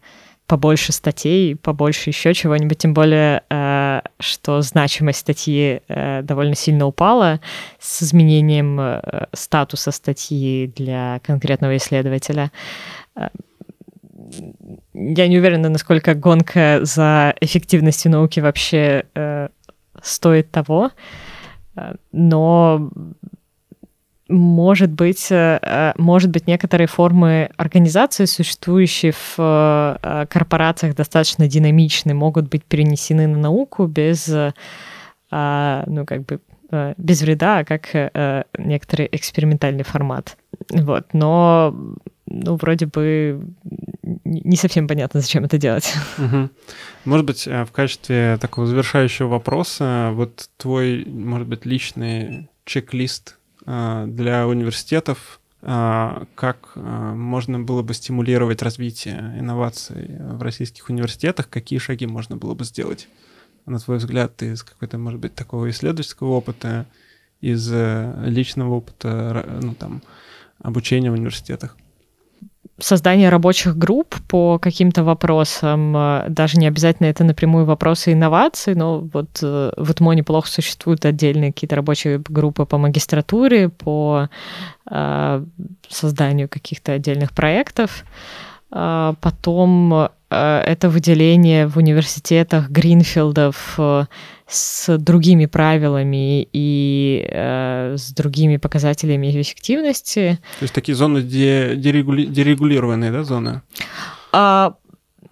побольше 0.47 0.93
статей, 0.93 1.57
побольше 1.57 2.11
еще 2.11 2.35
чего-нибудь, 2.35 2.77
тем 2.77 2.93
более, 2.93 3.45
что 4.19 4.63
значимость 4.63 5.21
статьи 5.21 5.83
довольно 5.89 6.55
сильно 6.55 6.87
упала 6.87 7.41
с 7.79 8.03
изменением 8.03 9.01
статуса 9.33 9.91
статьи 9.91 10.73
для 10.75 11.21
конкретного 11.23 11.77
исследователя. 11.77 12.51
Я 14.95 15.29
не 15.29 15.39
уверена, 15.39 15.69
насколько 15.69 16.15
гонка 16.15 16.81
за 16.83 17.35
эффективностью 17.41 18.11
науки 18.11 18.41
вообще 18.41 19.05
стоит 20.03 20.51
того, 20.51 20.91
э, 21.77 21.95
но 22.13 22.91
может 24.29 24.91
быть, 24.91 25.29
э, 25.31 25.93
может 25.97 26.31
быть, 26.31 26.47
некоторые 26.47 26.87
формы 26.87 27.51
организации, 27.57 28.25
существующие 28.25 29.13
в 29.13 29.37
э, 29.39 30.27
корпорациях, 30.29 30.95
достаточно 30.95 31.49
динамичны, 31.49 32.15
могут 32.15 32.49
быть 32.49 32.65
перенесены 32.65 33.27
на 33.27 33.39
науку 33.39 33.87
без, 33.87 34.29
ну, 34.29 36.07
как 36.07 36.25
бы, 36.25 36.41
без 36.97 37.23
вреда, 37.23 37.59
а 37.59 37.65
как 37.65 38.13
некоторый 38.59 39.09
экспериментальный 39.13 39.85
формат. 39.85 40.37
Вот. 40.71 41.07
Но 41.13 41.97
ну, 42.27 42.57
вроде 42.57 42.87
бы 42.87 43.41
не 44.25 44.57
совсем 44.57 44.89
понятно, 44.89 45.21
зачем 45.21 45.45
это 45.45 45.59
делать. 45.59 45.93
Угу. 46.19 46.51
Может 47.05 47.27
быть, 47.27 47.47
э, 47.47 47.65
в 47.65 47.73
качестве 47.73 48.39
такого 48.41 48.67
завершающего 48.67 49.29
вопроса, 49.29 50.11
вот 50.13 50.49
твой, 50.57 51.05
может 51.05 51.47
быть, 51.47 51.65
личный 51.65 52.49
чек-лист 52.65 53.37
э, 53.37 53.46
для 53.67 54.47
университетов, 54.47 55.41
э, 55.61 56.25
как 56.35 56.77
можно 56.77 57.61
было 57.61 57.83
бы 57.83 57.95
стимулировать 57.95 58.63
развитие 58.63 59.35
инноваций 59.39 60.17
в 60.21 60.41
российских 60.41 60.89
университетах, 60.89 61.49
какие 61.49 61.79
шаги 61.79 62.07
можно 62.07 62.37
было 62.37 62.55
бы 62.55 62.65
сделать? 62.65 63.09
На 63.67 63.79
твой 63.79 63.99
взгляд, 63.99 64.41
из 64.43 64.63
какой-то, 64.63 64.99
может 64.99 65.19
быть, 65.19 65.35
такого 65.35 65.69
исследовательского 65.71 66.29
опыта, 66.29 66.87
из 67.41 67.69
личного 67.71 68.75
опыта, 68.75 69.59
ну, 69.61 69.75
там, 69.75 70.03
обучения 70.61 71.11
в 71.11 71.15
университетах? 71.15 71.77
Создание 72.79 73.31
рабочих 73.31 73.77
групп 73.77 74.17
по 74.29 74.59
каким-то 74.59 75.03
вопросам, 75.03 75.97
э, 75.97 76.27
даже 76.29 76.59
не 76.59 76.67
обязательно 76.67 77.07
это 77.07 77.25
напрямую 77.25 77.65
вопросы 77.65 78.13
инноваций, 78.13 78.75
но 78.75 79.01
вот 79.01 79.39
э, 79.43 79.73
в 79.77 79.91
ИТМО 79.91 80.13
неплохо 80.13 80.49
существуют 80.49 81.05
отдельные 81.05 81.53
какие-то 81.53 81.77
рабочие 81.77 82.19
группы 82.19 82.67
по 82.67 82.77
магистратуре, 82.79 83.71
по 83.71 84.29
э, 84.91 85.45
созданию 85.89 86.49
каких-то 86.49 86.93
отдельных 86.93 87.33
проектов. 87.33 88.05
Потом 88.69 90.09
это 90.29 90.91
выделение 90.91 91.69
в 91.69 91.77
университетах 91.77 92.69
гринфилдов 92.69 93.79
с 94.49 94.97
другими 94.99 95.47
правилами 95.47 96.49
и 96.53 97.27
э, 97.29 97.97
с 97.97 98.13
другими 98.13 98.59
показателями 98.59 99.29
эффективности. 99.41 100.39
То 100.59 100.63
есть 100.63 100.75
такие 100.75 100.95
зоны 100.95 101.23
дерегули... 101.23 102.27
дерегулированные, 102.27 103.11
да, 103.11 103.25
зоны? 103.25 103.63
А, 104.33 104.75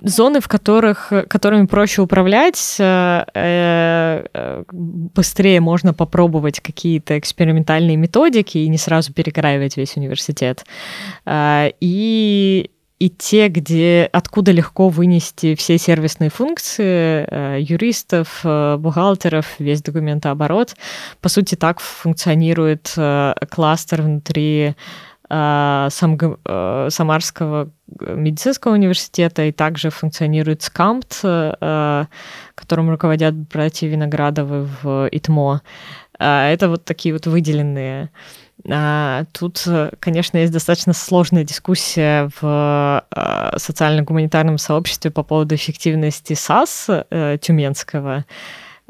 зоны, 0.03 0.41
в 0.41 0.49
которых, 0.49 1.13
которыми 1.29 1.67
проще 1.67 2.03
управлять, 2.03 2.77
э, 2.79 3.25
э, 3.35 4.65
быстрее 4.73 5.61
можно 5.61 5.95
попробовать 5.95 6.61
какие-то 6.61 7.19
экспериментальные 7.19 7.97
методики 7.97 8.59
и 8.59 8.69
не 8.69 8.79
сразу 8.79 9.13
перекраивать 9.13 9.77
весь 9.77 9.97
университет. 9.97 10.65
Э, 11.25 11.71
и 11.81 12.71
и 12.99 13.11
те, 13.11 13.49
где 13.49 14.09
откуда 14.13 14.53
легко 14.53 14.89
вынести 14.89 15.55
все 15.57 15.79
сервисные 15.79 16.31
функции 16.31 17.27
э, 17.29 17.59
юристов, 17.61 18.41
э, 18.45 18.77
бухгалтеров, 18.79 19.59
весь 19.59 19.83
документооборот. 19.83 20.77
По 21.21 21.29
сути, 21.29 21.57
так 21.57 21.81
функционирует 21.81 22.93
э, 22.97 23.35
кластер 23.51 24.03
внутри 24.03 24.75
сам, 25.27 26.19
Самарского 26.91 27.71
медицинского 27.99 28.73
университета, 28.75 29.45
и 29.45 29.53
также 29.53 29.89
функционирует 29.89 30.63
СКАМПТ, 30.63 31.23
которым 32.55 32.91
руководят 32.91 33.35
братья 33.35 33.89
Виноградовы 33.89 34.69
в 34.83 35.09
ИТМО. 35.11 35.63
Это 36.19 36.69
вот 36.69 36.85
такие 36.85 37.15
вот 37.15 37.27
выделенные 37.27 38.11
тут, 39.33 39.67
конечно, 40.01 40.39
есть 40.39 40.53
достаточно 40.53 40.93
сложная 40.93 41.45
дискуссия 41.45 42.31
в 42.41 43.05
а, 43.11 43.55
социально-гуманитарном 43.59 44.59
сообществе 44.59 45.11
по 45.11 45.23
поводу 45.23 45.55
эффективности 45.55 46.33
САС 46.35 46.87
э, 46.89 47.39
Тюменского. 47.41 48.25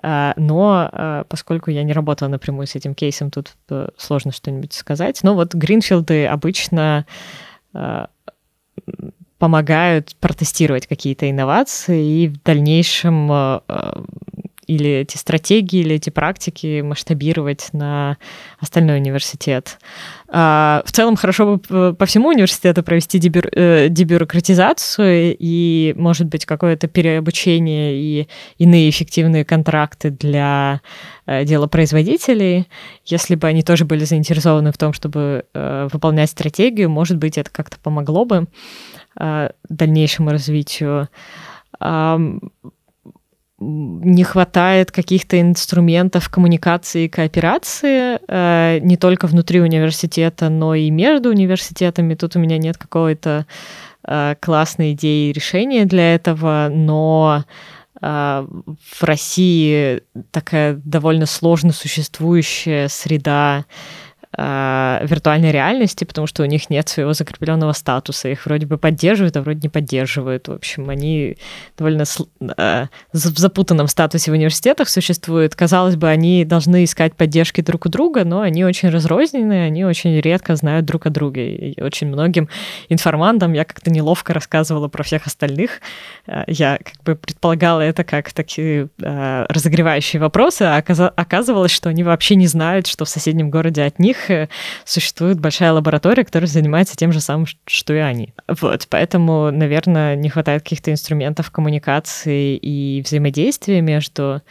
А, 0.02 0.34
но 0.36 1.24
поскольку 1.28 1.70
я 1.70 1.82
не 1.82 1.92
работала 1.92 2.28
напрямую 2.28 2.66
с 2.66 2.76
этим 2.76 2.94
кейсом, 2.94 3.30
тут 3.30 3.54
э, 3.70 3.88
сложно 3.96 4.32
что-нибудь 4.32 4.74
сказать. 4.74 5.20
Но 5.22 5.34
вот 5.34 5.54
Гринфилды 5.54 6.26
обычно 6.26 7.06
помогают 9.38 10.14
протестировать 10.20 10.86
какие-то 10.86 11.28
инновации 11.28 12.22
и 12.22 12.28
в 12.28 12.40
дальнейшем 12.42 13.60
или 14.66 14.90
эти 14.90 15.16
стратегии, 15.16 15.80
или 15.80 15.96
эти 15.96 16.10
практики 16.10 16.80
масштабировать 16.80 17.68
на 17.72 18.18
остальной 18.58 18.98
университет. 18.98 19.78
А, 20.28 20.82
в 20.84 20.92
целом 20.92 21.16
хорошо 21.16 21.56
бы 21.56 21.94
по 21.94 22.06
всему 22.06 22.28
университету 22.28 22.82
провести 22.82 23.18
дебю, 23.18 23.42
э, 23.52 23.88
дебюрократизацию 23.88 25.36
и, 25.38 25.94
может 25.96 26.26
быть, 26.26 26.46
какое-то 26.46 26.88
переобучение 26.88 27.94
и 27.96 28.28
иные 28.58 28.90
эффективные 28.90 29.44
контракты 29.44 30.10
для 30.10 30.80
э, 31.26 31.44
делопроизводителей. 31.44 32.68
Если 33.04 33.34
бы 33.34 33.46
они 33.46 33.62
тоже 33.62 33.84
были 33.84 34.04
заинтересованы 34.04 34.72
в 34.72 34.78
том, 34.78 34.92
чтобы 34.92 35.44
э, 35.54 35.88
выполнять 35.92 36.30
стратегию, 36.30 36.90
может 36.90 37.18
быть, 37.18 37.38
это 37.38 37.50
как-то 37.50 37.78
помогло 37.78 38.24
бы 38.24 38.46
дальнейшему 39.68 40.30
развитию 40.30 41.08
не 43.64 44.24
хватает 44.24 44.90
каких-то 44.90 45.40
инструментов 45.40 46.28
коммуникации 46.28 47.04
и 47.04 47.08
кооперации 47.08 48.18
э, 48.28 48.78
не 48.80 48.96
только 48.96 49.26
внутри 49.26 49.60
университета, 49.60 50.48
но 50.48 50.74
и 50.74 50.90
между 50.90 51.30
университетами. 51.30 52.14
Тут 52.14 52.36
у 52.36 52.38
меня 52.38 52.58
нет 52.58 52.76
какой-то 52.76 53.46
э, 54.06 54.34
классной 54.40 54.92
идеи 54.92 55.32
решения 55.32 55.84
для 55.84 56.14
этого, 56.14 56.68
но 56.70 57.44
э, 58.00 58.46
в 58.46 59.02
России 59.02 60.02
такая 60.30 60.80
довольно 60.84 61.26
сложно 61.26 61.72
существующая 61.72 62.88
среда 62.88 63.64
виртуальной 64.36 65.52
реальности, 65.52 66.04
потому 66.04 66.26
что 66.26 66.42
у 66.42 66.46
них 66.46 66.68
нет 66.70 66.88
своего 66.88 67.12
закрепленного 67.12 67.72
статуса. 67.72 68.28
Их 68.28 68.46
вроде 68.46 68.66
бы 68.66 68.78
поддерживают, 68.78 69.36
а 69.36 69.42
вроде 69.42 69.60
не 69.62 69.68
поддерживают. 69.68 70.48
В 70.48 70.52
общем, 70.52 70.90
они 70.90 71.36
довольно 71.78 72.04
э, 72.56 72.86
в 73.12 73.16
запутанном 73.16 73.86
статусе 73.86 74.30
в 74.30 74.34
университетах 74.34 74.88
существуют. 74.88 75.54
Казалось 75.54 75.96
бы, 75.96 76.08
они 76.08 76.44
должны 76.44 76.84
искать 76.84 77.14
поддержки 77.14 77.60
друг 77.60 77.86
у 77.86 77.88
друга, 77.88 78.24
но 78.24 78.40
они 78.40 78.64
очень 78.64 78.88
разрозненные, 78.88 79.66
они 79.66 79.84
очень 79.84 80.20
редко 80.20 80.56
знают 80.56 80.84
друг 80.84 81.06
о 81.06 81.10
друге. 81.10 81.54
И 81.54 81.80
очень 81.80 82.08
многим 82.08 82.48
информантам 82.88 83.52
я 83.52 83.64
как-то 83.64 83.90
неловко 83.90 84.34
рассказывала 84.34 84.88
про 84.88 85.04
всех 85.04 85.26
остальных. 85.26 85.80
Э, 86.26 86.42
я 86.48 86.78
как 86.78 87.02
бы 87.04 87.14
предполагала 87.14 87.80
это 87.82 88.04
как 88.04 88.32
такие 88.32 88.88
разогревающие 88.98 90.20
вопросы, 90.20 90.62
а 90.62 90.76
оказывалось, 90.76 91.70
что 91.70 91.88
они 91.88 92.02
вообще 92.02 92.34
не 92.34 92.46
знают, 92.46 92.86
что 92.86 93.04
в 93.04 93.08
соседнем 93.08 93.50
городе 93.50 93.82
от 93.82 93.98
них 93.98 94.23
существует 94.84 95.40
большая 95.40 95.72
лаборатория, 95.72 96.24
которая 96.24 96.48
занимается 96.48 96.96
тем 96.96 97.12
же 97.12 97.20
самым, 97.20 97.46
что 97.66 97.94
и 97.94 97.98
они. 97.98 98.34
Вот, 98.48 98.86
поэтому, 98.88 99.50
наверное, 99.50 100.16
не 100.16 100.28
хватает 100.28 100.62
каких-то 100.62 100.90
инструментов 100.90 101.50
коммуникации 101.50 102.56
и 102.56 103.02
взаимодействия 103.02 103.80
между 103.80 104.42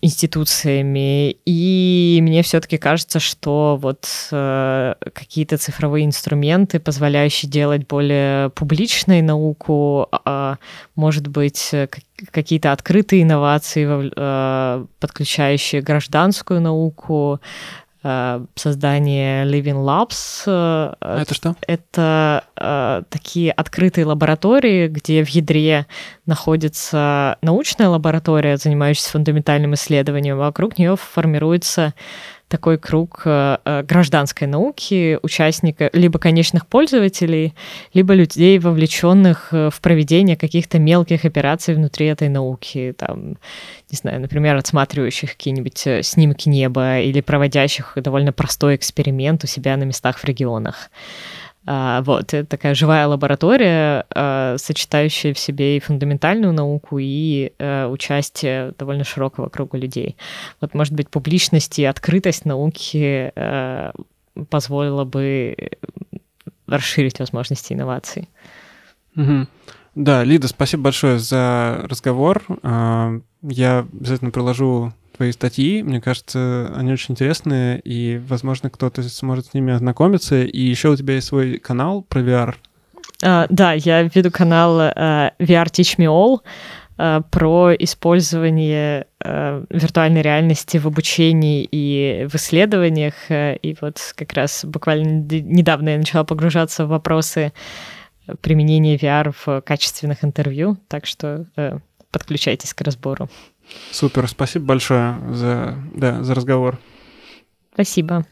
институциями. 0.00 1.36
И 1.44 2.18
мне 2.22 2.42
все-таки 2.42 2.78
кажется, 2.78 3.20
что 3.20 3.78
вот 3.80 4.08
э, 4.32 4.94
какие-то 5.12 5.56
цифровые 5.58 6.04
инструменты, 6.04 6.80
позволяющие 6.80 7.50
делать 7.50 7.86
более 7.86 8.50
публичной 8.50 9.22
науку, 9.22 10.08
э, 10.24 10.56
может 10.96 11.28
быть, 11.28 11.68
э, 11.72 11.88
какие-то 12.30 12.72
открытые 12.72 13.22
инновации, 13.22 14.10
э, 14.16 14.86
подключающие 14.98 15.82
гражданскую 15.82 16.60
науку, 16.60 17.40
создание 18.02 19.44
Living 19.44 19.84
Labs. 19.84 20.44
Э, 20.46 20.94
а 21.00 21.22
это 21.22 21.34
что? 21.34 21.54
Это 21.66 22.44
э, 22.56 23.02
такие 23.10 23.52
открытые 23.52 24.06
лаборатории, 24.06 24.88
где 24.88 25.22
в 25.22 25.28
ядре 25.28 25.86
находится 26.24 27.36
научная 27.42 27.88
лаборатория, 27.88 28.56
занимающаяся 28.56 29.10
фундаментальным 29.10 29.74
исследованием, 29.74 30.36
а 30.36 30.46
вокруг 30.46 30.78
нее 30.78 30.96
формируется 30.96 31.94
такой 32.50 32.78
круг 32.78 33.22
э, 33.24 33.58
э, 33.64 33.82
гражданской 33.84 34.48
науки, 34.48 35.18
участника, 35.22 35.88
либо 35.92 36.18
конечных 36.18 36.66
пользователей, 36.66 37.54
либо 37.94 38.12
людей, 38.12 38.58
вовлеченных 38.58 39.48
э, 39.52 39.70
в 39.70 39.80
проведение 39.80 40.36
каких-то 40.36 40.80
мелких 40.80 41.24
операций 41.24 41.74
внутри 41.74 42.06
этой 42.06 42.28
науки, 42.28 42.92
там, 42.98 43.38
не 43.90 43.96
знаю, 43.96 44.20
например, 44.20 44.56
отсматривающих 44.56 45.30
какие-нибудь 45.30 46.04
снимки 46.04 46.48
неба 46.48 46.98
или 46.98 47.20
проводящих 47.20 47.92
довольно 47.96 48.32
простой 48.32 48.74
эксперимент 48.74 49.44
у 49.44 49.46
себя 49.46 49.76
на 49.76 49.84
местах 49.84 50.18
в 50.18 50.24
регионах. 50.24 50.90
А, 51.66 52.02
вот, 52.02 52.32
это 52.32 52.46
такая 52.46 52.74
живая 52.74 53.06
лаборатория, 53.06 54.06
а, 54.14 54.56
сочетающая 54.58 55.34
в 55.34 55.38
себе 55.38 55.76
и 55.76 55.80
фундаментальную 55.80 56.52
науку, 56.52 56.98
и 56.98 57.52
а, 57.58 57.88
участие 57.88 58.72
довольно 58.78 59.04
широкого 59.04 59.48
круга 59.48 59.76
людей. 59.76 60.16
Вот, 60.60 60.74
может 60.74 60.94
быть, 60.94 61.10
публичность 61.10 61.78
и 61.78 61.84
открытость 61.84 62.44
науки 62.44 63.32
позволила 64.48 65.04
бы 65.04 65.56
расширить 66.66 67.18
возможности 67.18 67.72
инноваций. 67.72 68.28
Угу. 69.16 69.46
Да, 69.96 70.24
Лида, 70.24 70.48
спасибо 70.48 70.84
большое 70.84 71.18
за 71.18 71.84
разговор. 71.88 72.44
Я 72.62 73.86
обязательно 73.92 74.30
приложу 74.30 74.92
твои 75.20 75.32
статьи. 75.32 75.82
Мне 75.82 76.00
кажется, 76.00 76.72
они 76.74 76.94
очень 76.94 77.12
интересные, 77.12 77.78
и, 77.84 78.18
возможно, 78.26 78.70
кто-то 78.70 79.02
сможет 79.02 79.48
с 79.48 79.54
ними 79.54 79.70
ознакомиться. 79.70 80.44
И 80.44 80.62
еще 80.62 80.88
у 80.88 80.96
тебя 80.96 81.16
есть 81.16 81.26
свой 81.26 81.58
канал 81.58 82.00
про 82.00 82.22
VR. 82.22 82.54
Uh, 83.22 83.46
да, 83.50 83.74
я 83.74 84.00
веду 84.04 84.30
канал 84.30 84.80
uh, 84.80 85.30
VR 85.38 85.66
Teach 85.66 85.98
Me 85.98 86.06
All 86.06 86.38
uh, 86.96 87.22
про 87.30 87.74
использование 87.74 89.08
uh, 89.22 89.66
виртуальной 89.68 90.22
реальности 90.22 90.78
в 90.78 90.86
обучении 90.86 91.68
и 91.70 92.26
в 92.26 92.36
исследованиях. 92.36 93.12
И 93.28 93.76
вот 93.78 93.98
как 94.16 94.32
раз 94.32 94.64
буквально 94.64 95.26
недавно 95.28 95.90
я 95.90 95.98
начала 95.98 96.24
погружаться 96.24 96.86
в 96.86 96.88
вопросы 96.88 97.52
применения 98.40 98.96
VR 98.96 99.34
в 99.44 99.60
качественных 99.60 100.24
интервью, 100.24 100.78
так 100.88 101.04
что 101.04 101.44
подключайтесь 102.10 102.72
к 102.72 102.80
разбору. 102.80 103.28
Супер, 103.90 104.28
спасибо 104.28 104.66
большое 104.66 105.18
за, 105.32 105.76
да, 105.94 106.22
за 106.22 106.34
разговор. 106.34 106.78
Спасибо. 107.72 108.26